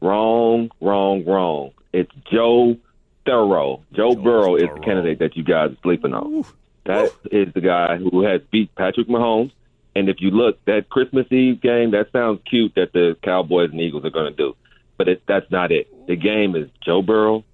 Wrong, 0.00 0.70
wrong, 0.80 1.24
wrong. 1.26 1.72
It's 1.92 2.10
Joe 2.32 2.76
Burrow. 3.26 3.82
Joe, 3.92 4.14
Joe 4.14 4.20
Burrow 4.20 4.56
is 4.56 4.68
the 4.74 4.80
candidate 4.80 5.18
that 5.18 5.36
you 5.36 5.44
guys 5.44 5.72
are 5.72 5.76
sleeping 5.82 6.14
on. 6.14 6.26
Ooh. 6.32 6.46
That 6.86 7.12
Ooh. 7.12 7.28
is 7.30 7.52
the 7.52 7.60
guy 7.60 7.98
who 7.98 8.24
has 8.24 8.40
beat 8.50 8.74
Patrick 8.74 9.08
Mahomes. 9.08 9.52
And 9.94 10.08
if 10.08 10.16
you 10.20 10.30
look, 10.30 10.64
that 10.64 10.88
Christmas 10.88 11.26
Eve 11.30 11.60
game, 11.60 11.90
that 11.90 12.10
sounds 12.12 12.40
cute 12.48 12.74
that 12.76 12.92
the 12.92 13.16
Cowboys 13.22 13.70
and 13.72 13.80
Eagles 13.80 14.04
are 14.04 14.10
going 14.10 14.32
to 14.32 14.36
do. 14.36 14.56
But 14.96 15.08
it, 15.08 15.22
that's 15.26 15.50
not 15.50 15.72
it. 15.72 15.88
The 16.10 16.16
game 16.16 16.56
is 16.56 16.68
Joe 16.84 17.02
Burrow 17.02 17.44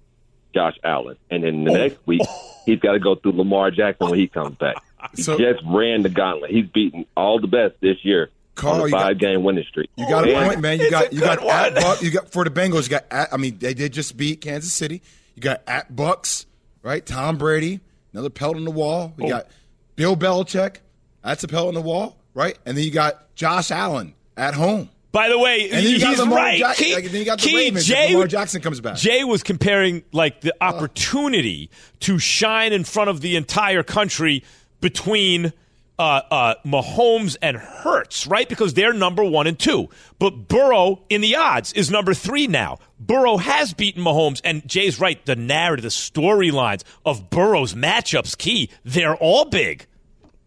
Josh 0.51 0.73
Allen. 0.83 1.15
And 1.29 1.43
then 1.43 1.63
the 1.63 1.69
oh. 1.69 1.75
next 1.75 1.99
week, 2.07 2.23
he's 2.65 2.79
got 2.79 2.93
to 2.93 2.99
go 2.99 3.13
through 3.13 3.33
Lamar 3.33 3.69
Jackson 3.69 4.09
when 4.09 4.17
he 4.17 4.27
comes 4.27 4.57
back. 4.57 4.77
He 5.15 5.21
so, 5.21 5.37
just 5.37 5.61
ran 5.63 6.01
the 6.01 6.09
gauntlet. 6.09 6.49
He's 6.49 6.65
beaten 6.65 7.05
all 7.15 7.39
the 7.39 7.45
best 7.45 7.75
this 7.81 8.03
year 8.03 8.31
Carl, 8.55 8.81
on 8.81 8.87
a 8.87 8.89
five 8.89 9.19
game 9.19 9.43
winning 9.43 9.63
streak. 9.69 9.91
You 9.95 10.09
got 10.09 10.27
a 10.27 10.33
point, 10.33 10.59
man. 10.59 10.79
You 10.79 10.89
got 10.89 11.13
you 11.13 11.19
got 11.21 11.43
at 11.43 11.75
Buck, 11.75 12.01
you 12.01 12.09
got 12.09 12.31
for 12.31 12.43
the 12.43 12.49
Bengals. 12.49 12.85
You 12.85 12.89
got 12.89 13.05
at, 13.11 13.31
I 13.31 13.37
mean 13.37 13.59
they 13.59 13.75
did 13.75 13.93
just 13.93 14.17
beat 14.17 14.41
Kansas 14.41 14.73
City. 14.73 15.03
You 15.35 15.43
got 15.43 15.61
at 15.67 15.95
Bucks, 15.95 16.47
right? 16.81 17.05
Tom 17.05 17.37
Brady, 17.37 17.79
another 18.11 18.31
pelt 18.31 18.55
on 18.55 18.65
the 18.65 18.71
wall. 18.71 19.13
You 19.19 19.25
oh. 19.25 19.29
got 19.29 19.47
Bill 19.95 20.17
Belichick. 20.17 20.77
That's 21.23 21.43
a 21.43 21.47
pelt 21.47 21.67
on 21.67 21.75
the 21.75 21.81
wall, 21.81 22.17
right? 22.33 22.57
And 22.65 22.75
then 22.75 22.83
you 22.83 22.91
got 22.91 23.35
Josh 23.35 23.69
Allen 23.69 24.15
at 24.35 24.55
home. 24.55 24.89
By 25.17 25.29
the 25.29 25.39
way, 25.39 25.67
he's 25.67 26.03
right. 26.03 26.59
Jack- 26.59 26.75
Key, 26.75 26.93
like, 26.93 27.05
then 27.05 27.15
you 27.15 27.25
got 27.25 27.39
the 27.39 27.47
Key, 27.47 27.55
Ravens 27.55 27.85
Jay, 27.87 28.13
Lamar 28.13 28.27
Jackson 28.27 28.61
comes 28.61 28.79
back. 28.79 28.97
Jay 28.97 29.23
was 29.23 29.41
comparing 29.41 30.03
like 30.11 30.41
the 30.41 30.53
opportunity 30.61 31.71
to 32.01 32.19
shine 32.19 32.71
in 32.71 32.83
front 32.83 33.09
of 33.09 33.21
the 33.21 33.35
entire 33.35 33.81
country 33.81 34.43
between 34.79 35.53
uh, 35.97 36.21
uh, 36.29 36.55
Mahomes 36.63 37.35
and 37.41 37.57
Hurts, 37.57 38.27
right? 38.27 38.47
Because 38.47 38.75
they're 38.75 38.93
number 38.93 39.23
one 39.23 39.47
and 39.47 39.57
two. 39.57 39.89
But 40.19 40.47
Burrow 40.47 41.01
in 41.09 41.21
the 41.21 41.35
odds 41.35 41.73
is 41.73 41.89
number 41.89 42.13
three 42.13 42.45
now. 42.45 42.77
Burrow 42.99 43.37
has 43.37 43.73
beaten 43.73 44.03
Mahomes, 44.03 44.39
and 44.43 44.67
Jay's 44.69 44.99
right. 44.99 45.25
The 45.25 45.35
narrative, 45.35 45.81
the 45.81 45.89
storylines 45.89 46.83
of 47.07 47.31
Burrow's 47.31 47.73
matchups, 47.73 48.37
key, 48.37 48.69
they're 48.85 49.15
all 49.15 49.45
big. 49.45 49.87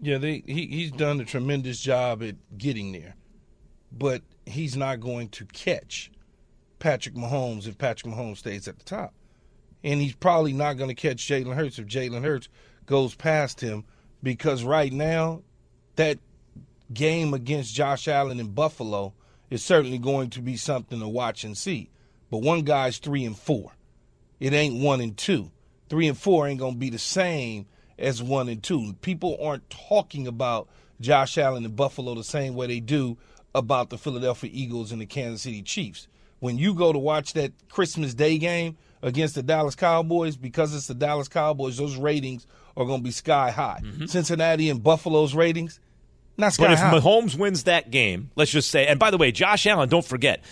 Yeah, 0.01 0.19
they, 0.19 0.45
he, 0.47 0.69
he's 0.69 0.93
done 0.93 1.19
a 1.21 1.25
tremendous 1.25 1.81
job 1.81 2.23
at 2.23 2.37
getting 2.57 2.93
there. 2.93 3.17
But 3.91 4.23
he's 4.51 4.77
not 4.77 5.01
going 5.01 5.29
to 5.31 5.45
catch 5.47 6.11
Patrick 6.79 7.15
Mahomes 7.15 7.67
if 7.67 7.79
Patrick 7.79 8.13
Mahomes 8.13 8.39
stays 8.39 8.67
at 8.69 8.79
the 8.79 8.85
top. 8.85 9.15
And 9.83 10.01
he's 10.01 10.15
probably 10.15 10.53
not 10.53 10.75
going 10.75 10.89
to 10.89 10.95
catch 10.95 11.27
Jalen 11.27 11.55
Hurts 11.55 11.79
if 11.79 11.87
Jalen 11.87 12.23
Hurts 12.23 12.49
goes 12.87 13.15
past 13.15 13.61
him 13.61 13.85
because 14.23 14.65
right 14.65 14.93
now, 14.93 15.43
that 15.97 16.19
game 16.93 17.35
against 17.35 17.75
Josh 17.75 18.09
Allen 18.09 18.41
in 18.41 18.49
Buffalo 18.49 19.15
is 19.49 19.65
certainly 19.65 19.99
going 19.99 20.31
to 20.31 20.41
be 20.41 20.57
something 20.57 21.01
to 21.01 21.09
watch 21.09 21.45
and 21.45 21.57
see. 21.57 21.91
But 22.31 22.39
one 22.39 22.63
guy's 22.63 22.99
three 22.99 23.25
and 23.25 23.37
four. 23.37 23.73
It 24.39 24.53
ain't 24.53 24.83
one 24.83 25.01
and 25.01 25.17
two. 25.17 25.51
Three 25.89 26.09
and 26.09 26.19
four 26.19 26.47
ain't 26.47 26.61
going 26.61 26.75
to 26.75 26.79
be 26.79 26.91
the 26.91 26.99
same 26.99 27.67
as 27.99 28.23
one 28.23 28.49
and 28.49 28.63
two. 28.63 28.95
People 29.03 29.39
aren't 29.43 29.69
talking 29.69 30.27
about 30.27 30.69
Josh 31.01 31.39
Allen 31.39 31.65
in 31.65 31.75
Buffalo 31.75 32.15
the 32.15 32.25
same 32.25 32.55
way 32.55 32.67
they 32.67 32.81
do 32.81 33.19
about 33.55 33.91
the 33.91 33.99
Philadelphia 33.99 34.51
Eagles 34.53 34.93
and 34.93 35.01
the 35.01 35.07
Kansas 35.07 35.43
City 35.43 35.63
Chiefs. 35.63 36.09
When 36.39 36.57
you 36.59 36.75
go 36.75 36.93
to 36.93 36.99
watch 36.99 37.35
that 37.35 37.53
Christmas 37.69 38.15
Day 38.15 38.39
game 38.39 38.77
against 39.03 39.35
the 39.35 39.43
Dallas 39.43 39.75
Cowboys, 39.75 40.37
because 40.37 40.75
it's 40.75 40.87
the 40.87 40.95
Dallas 40.95 41.29
Cowboys, 41.29 41.77
those 41.77 41.97
ratings 41.97 42.47
are 42.77 42.87
going 42.87 43.01
to 43.01 43.05
be 43.05 43.11
sky 43.11 43.51
high. 43.51 43.81
Mm-hmm. 43.83 44.07
Cincinnati 44.07 44.71
and 44.71 44.83
Buffalo's 44.83 45.35
ratings, 45.35 45.81
not 46.39 46.55
sky 46.55 46.63
high. 46.63 46.69
but 46.69 46.97
if 46.97 47.05
high. 47.05 47.11
Mahomes 47.11 47.39
wins 47.39 47.65
that 47.65 47.91
game, 47.91 48.31
let's 48.37 48.51
just 48.51 48.71
say, 48.71 48.87
and 48.87 48.99
by 48.99 49.11
the 49.11 49.19
way, 49.19 49.33
Josh 49.33 49.67
Allen, 49.67 49.91
don't 49.91 50.05
forget, 50.05 50.43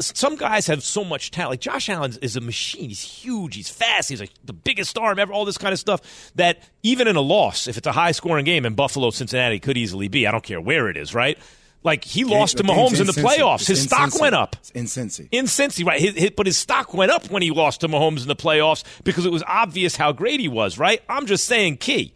some 0.00 0.36
guys 0.36 0.66
have 0.66 0.82
so 0.82 1.02
much 1.02 1.30
talent. 1.30 1.52
Like 1.52 1.60
Josh 1.60 1.88
Allen 1.88 2.12
is 2.20 2.36
a 2.36 2.42
machine. 2.42 2.90
He's 2.90 3.00
huge. 3.00 3.54
He's 3.54 3.70
fast. 3.70 4.10
He's 4.10 4.20
like 4.20 4.32
the 4.44 4.52
biggest 4.52 4.98
arm 4.98 5.18
ever. 5.18 5.32
All 5.32 5.46
this 5.46 5.58
kind 5.58 5.72
of 5.72 5.78
stuff. 5.78 6.30
That 6.34 6.62
even 6.82 7.08
in 7.08 7.16
a 7.16 7.22
loss, 7.22 7.66
if 7.66 7.78
it's 7.78 7.86
a 7.86 7.92
high 7.92 8.12
scoring 8.12 8.44
game, 8.44 8.66
and 8.66 8.76
Buffalo 8.76 9.10
Cincinnati 9.10 9.60
could 9.60 9.78
easily 9.78 10.08
be. 10.08 10.26
I 10.26 10.30
don't 10.30 10.44
care 10.44 10.60
where 10.60 10.90
it 10.90 10.98
is, 10.98 11.14
right? 11.14 11.38
Like 11.84 12.04
he 12.04 12.24
lost 12.24 12.56
to 12.56 12.64
Mahomes 12.64 13.00
in 13.00 13.06
the 13.06 13.12
playoffs. 13.12 13.66
His 13.66 13.82
stock 13.82 14.18
went 14.20 14.34
up. 14.34 14.56
In 14.74 14.86
Cincy. 14.86 15.28
In 15.30 15.44
Cincy, 15.44 15.84
right. 15.84 16.00
His, 16.00 16.14
his, 16.14 16.30
but 16.30 16.46
his 16.46 16.58
stock 16.58 16.92
went 16.92 17.12
up 17.12 17.30
when 17.30 17.40
he 17.40 17.50
lost 17.50 17.82
to 17.82 17.88
Mahomes 17.88 18.22
in 18.22 18.28
the 18.28 18.36
playoffs 18.36 18.82
because 19.04 19.24
it 19.24 19.32
was 19.32 19.44
obvious 19.46 19.96
how 19.96 20.12
great 20.12 20.40
he 20.40 20.48
was, 20.48 20.76
right? 20.76 21.02
I'm 21.08 21.26
just 21.26 21.44
saying, 21.44 21.76
key. 21.76 22.14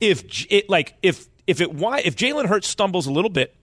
If 0.00 0.46
it 0.50 0.68
like 0.68 0.94
if 1.02 1.28
if 1.46 1.60
it 1.60 1.72
why 1.72 2.00
if 2.00 2.16
Jalen 2.16 2.46
Hurts 2.46 2.68
stumbles 2.68 3.06
a 3.06 3.12
little 3.12 3.30
bit 3.30 3.54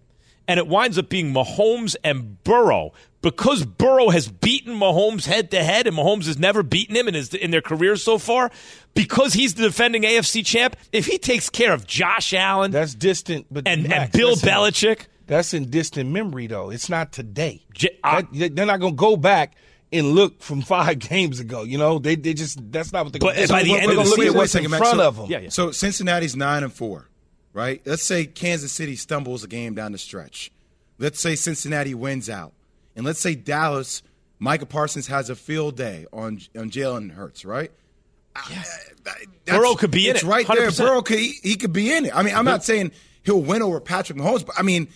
and 0.48 0.58
it 0.58 0.68
winds 0.68 0.98
up 0.98 1.10
being 1.10 1.34
Mahomes 1.34 1.96
and 2.04 2.42
Burrow 2.44 2.94
because 3.22 3.66
Burrow 3.66 4.10
has 4.10 4.28
beaten 4.28 4.76
Mahomes 4.76 5.26
head 5.26 5.52
to 5.52 5.64
head 5.64 5.88
and 5.88 5.96
Mahomes 5.96 6.26
has 6.26 6.40
never 6.40 6.64
beaten 6.64 6.96
him 6.96 7.08
in 7.08 7.14
his 7.14 7.34
in 7.34 7.52
their 7.52 7.62
careers 7.62 8.04
so 8.04 8.18
far 8.18 8.52
because 8.94 9.34
he's 9.34 9.54
the 9.56 9.64
defending 9.64 10.04
AFC 10.04 10.46
champ. 10.46 10.76
If 10.92 11.06
he 11.06 11.18
takes 11.18 11.50
care 11.50 11.74
of 11.74 11.86
Josh 11.86 12.34
Allen, 12.34 12.72
that's 12.72 12.96
distant, 12.96 13.48
but 13.52 13.68
and, 13.68 13.88
Max, 13.88 14.04
and 14.04 14.12
Bill 14.12 14.30
listen, 14.30 14.50
Belichick. 14.50 15.06
That's 15.32 15.54
in 15.54 15.70
distant 15.70 16.10
memory, 16.10 16.48
though. 16.48 16.72
It's 16.72 16.90
not 16.90 17.14
today. 17.14 17.62
that, 18.04 18.28
they're 18.34 18.66
not 18.66 18.82
going 18.82 18.96
to 18.96 19.00
go 19.00 19.16
back 19.16 19.56
and 19.90 20.08
look 20.12 20.42
from 20.42 20.62
five 20.62 21.00
games 21.00 21.40
ago. 21.40 21.64
You 21.64 21.78
know, 21.78 22.00
they 22.00 22.16
they 22.16 22.34
just 22.34 22.60
that's 22.70 22.92
not 22.92 23.06
what 23.06 23.14
they're. 23.14 23.22
But 23.22 23.48
by 23.48 23.64
the 23.64 23.80
end 23.80 23.90
of 23.94 23.96
the 23.96 24.06
season, 24.08 24.36
what's 24.36 24.54
in 24.56 24.68
front 24.68 24.98
so, 24.98 25.08
of 25.08 25.16
them. 25.16 25.28
Yeah, 25.30 25.40
yeah. 25.40 25.50
So 25.50 25.72
Cincinnati's 25.72 26.36
nine 26.36 26.66
and 26.66 26.74
four, 26.74 27.08
right? 27.54 27.82
Let's 27.86 28.04
say 28.04 28.26
Kansas 28.26 28.74
City 28.74 28.98
stumbles 28.98 29.46
a 29.46 29.48
game 29.48 29.74
down 29.74 29.94
the 29.94 29.98
stretch. 29.98 30.52
Let's 30.98 31.22
say 31.22 31.38
Cincinnati 31.38 31.96
wins 31.96 32.30
out, 32.30 32.52
and 32.98 33.06
let's 33.06 33.22
say 33.22 33.34
Dallas, 33.34 34.04
Micah 34.38 34.66
Parsons 34.66 35.08
has 35.08 35.30
a 35.30 35.36
field 35.38 35.78
day 35.78 36.08
on 36.12 36.42
on 36.58 36.70
Jalen 36.72 37.12
Hurts, 37.12 37.46
right? 37.46 37.72
Yeah. 38.50 38.64
Uh, 39.06 39.12
Burrow 39.46 39.76
could 39.76 39.92
be 39.92 40.10
in 40.10 40.16
it's 40.18 40.26
it. 40.26 40.28
right 40.28 40.46
100%. 40.46 40.56
there. 40.58 40.88
Burrow 40.88 41.02
could 41.02 41.20
he, 41.20 41.36
he, 41.42 41.56
could 41.56 41.72
be 41.72 41.94
in 41.94 42.06
it. 42.06 42.16
I 42.16 42.22
mean, 42.22 42.36
I'm 42.36 42.46
not 42.46 42.66
saying 42.66 42.92
he'll 43.24 43.42
win 43.42 43.62
over 43.62 43.80
Patrick 43.80 44.18
Mahomes, 44.18 44.46
but 44.46 44.56
I 44.58 44.62
mean 44.62 44.90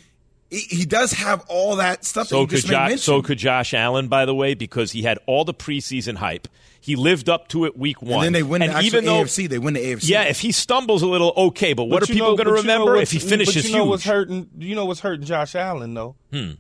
he, 0.50 0.60
he 0.60 0.86
does 0.86 1.12
have 1.14 1.44
all 1.48 1.78
that 1.78 2.06
stuff. 2.06 2.28
So 2.28 2.46
that 2.46 2.50
could 2.50 2.66
Josh, 2.66 3.02
so 3.02 3.22
could 3.22 3.38
Josh 3.38 3.74
Allen, 3.74 4.08
by 4.08 4.26
the 4.26 4.36
way, 4.36 4.54
because 4.54 4.92
he 4.92 5.02
had 5.02 5.20
all 5.26 5.46
the 5.46 5.54
preseason 5.54 6.16
hype. 6.16 6.48
He 6.80 6.96
lived 6.96 7.30
up 7.30 7.48
to 7.48 7.66
it 7.66 7.76
week 7.76 8.02
one. 8.02 8.14
And 8.14 8.24
then 8.24 8.34
they 8.34 8.44
win 8.44 8.62
and 8.62 8.74
the 8.74 8.82
even 8.82 9.06
though, 9.06 9.24
AFC. 9.24 9.50
They 9.50 9.58
win 9.58 9.74
the 9.74 9.80
AFC. 9.80 10.08
Yeah, 10.08 10.24
if 10.24 10.40
he 10.40 10.52
stumbles 10.52 11.02
a 11.02 11.08
little, 11.08 11.34
okay. 11.36 11.74
But 11.74 11.86
what 11.86 12.02
but 12.02 12.10
are 12.10 12.14
people 12.14 12.36
going 12.36 12.46
to 12.48 12.54
remember 12.54 12.92
you 12.92 12.96
know 12.96 13.02
if 13.02 13.12
he 13.12 13.18
finishes 13.18 13.64
but 13.64 13.66
you 13.66 13.72
know 13.72 13.84
huge? 13.86 13.90
What's 13.90 14.04
hurting? 14.04 14.50
You 14.60 14.76
know 14.76 14.86
what's 14.86 15.00
hurting 15.00 15.26
Josh 15.26 15.56
Allen 15.56 15.96
though? 15.96 16.16
Hmm. 16.32 16.52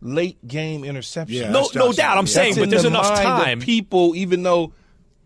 late 0.00 0.38
game 0.46 0.82
interception. 0.82 1.36
Yeah, 1.36 1.50
No, 1.50 1.68
no 1.74 1.92
doubt. 1.92 2.16
I'm 2.16 2.26
saying, 2.26 2.54
That's 2.54 2.60
but 2.60 2.70
there's 2.70 2.82
the 2.82 2.88
enough 2.88 3.20
time. 3.20 3.60
People, 3.60 4.16
even 4.16 4.42
though 4.42 4.72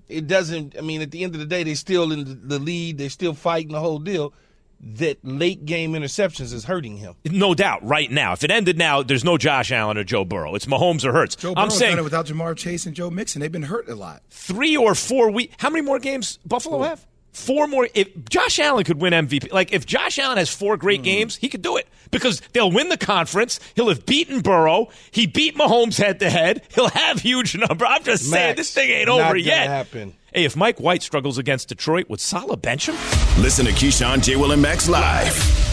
it 0.08 0.26
doesn't. 0.26 0.76
I 0.76 0.80
mean, 0.80 1.00
at 1.00 1.12
the 1.12 1.22
end 1.22 1.34
of 1.34 1.40
the 1.40 1.46
day, 1.46 1.62
they're 1.62 1.76
still 1.76 2.10
in 2.10 2.24
the, 2.24 2.34
the 2.34 2.58
lead. 2.58 2.98
They're 2.98 3.08
still 3.08 3.34
fighting 3.34 3.70
the 3.72 3.80
whole 3.80 4.00
deal. 4.00 4.34
That 4.82 5.18
late 5.22 5.66
game 5.66 5.92
interceptions 5.92 6.54
is 6.54 6.64
hurting 6.64 6.96
him. 6.96 7.14
No 7.26 7.54
doubt, 7.54 7.86
right 7.86 8.10
now. 8.10 8.32
If 8.32 8.44
it 8.44 8.50
ended 8.50 8.78
now, 8.78 9.02
there's 9.02 9.24
no 9.24 9.36
Josh 9.36 9.70
Allen 9.70 9.98
or 9.98 10.04
Joe 10.04 10.24
Burrow. 10.24 10.54
It's 10.54 10.64
Mahomes 10.64 11.04
or 11.04 11.12
Hurts. 11.12 11.36
Joe 11.36 11.52
I'm 11.54 11.68
saying 11.68 11.92
done 11.92 11.98
it 11.98 12.04
without 12.04 12.26
Ja'Marr 12.26 12.56
Chase 12.56 12.86
and 12.86 12.96
Joe 12.96 13.10
Mixon. 13.10 13.40
They've 13.40 13.52
been 13.52 13.64
hurt 13.64 13.88
a 13.90 13.94
lot. 13.94 14.22
three 14.30 14.76
or 14.76 14.94
four 14.94 15.30
weeks. 15.30 15.54
How 15.58 15.68
many 15.68 15.84
more 15.84 15.98
games 15.98 16.38
Buffalo 16.46 16.82
have? 16.82 17.06
Four 17.32 17.68
more. 17.68 17.88
If 17.94 18.08
Josh 18.28 18.58
Allen 18.58 18.84
could 18.84 19.00
win 19.00 19.12
MVP, 19.12 19.52
like 19.52 19.72
if 19.72 19.86
Josh 19.86 20.18
Allen 20.18 20.38
has 20.38 20.50
four 20.50 20.76
great 20.76 21.00
hmm. 21.00 21.04
games, 21.04 21.36
he 21.36 21.48
could 21.48 21.62
do 21.62 21.76
it 21.76 21.86
because 22.10 22.40
they'll 22.52 22.72
win 22.72 22.88
the 22.88 22.96
conference. 22.96 23.60
He'll 23.76 23.88
have 23.88 24.04
beaten 24.04 24.40
Burrow. 24.40 24.88
He 25.10 25.26
beat 25.26 25.56
Mahomes 25.56 25.96
head 25.96 26.18
to 26.20 26.30
head. 26.30 26.62
He'll 26.74 26.88
have 26.88 27.20
huge 27.20 27.56
number. 27.68 27.86
I'm 27.86 28.02
just 28.02 28.28
saying 28.28 28.56
this 28.56 28.74
thing 28.74 28.90
ain't 28.90 29.08
not 29.08 29.20
over 29.20 29.36
yet. 29.36 29.68
happen. 29.68 30.14
Hey, 30.32 30.44
if 30.44 30.54
Mike 30.54 30.78
White 30.78 31.02
struggles 31.02 31.38
against 31.38 31.70
Detroit, 31.70 32.08
would 32.08 32.20
Salah 32.20 32.56
bench 32.56 32.88
him? 32.88 32.94
Listen 33.42 33.66
to 33.66 33.72
Keyshawn, 33.72 34.22
J. 34.22 34.36
Will, 34.36 34.52
and 34.52 34.62
Max 34.62 34.88
live 34.88 35.26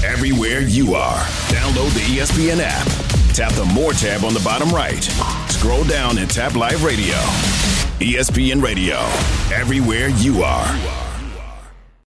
everywhere 0.03 0.61
you 0.61 0.95
are. 0.95 1.19
Download 1.49 1.93
the 1.93 2.17
ESPN 2.17 2.59
app. 2.59 2.87
Tap 3.35 3.53
the 3.53 3.65
More 3.65 3.93
tab 3.93 4.23
on 4.23 4.33
the 4.33 4.39
bottom 4.39 4.69
right. 4.69 5.03
Scroll 5.51 5.83
down 5.83 6.17
and 6.17 6.27
tap 6.27 6.55
Live 6.55 6.83
Radio. 6.83 7.13
ESPN 7.99 8.63
Radio, 8.63 8.97
everywhere 9.55 10.07
you 10.09 10.41
are. 10.41 11.06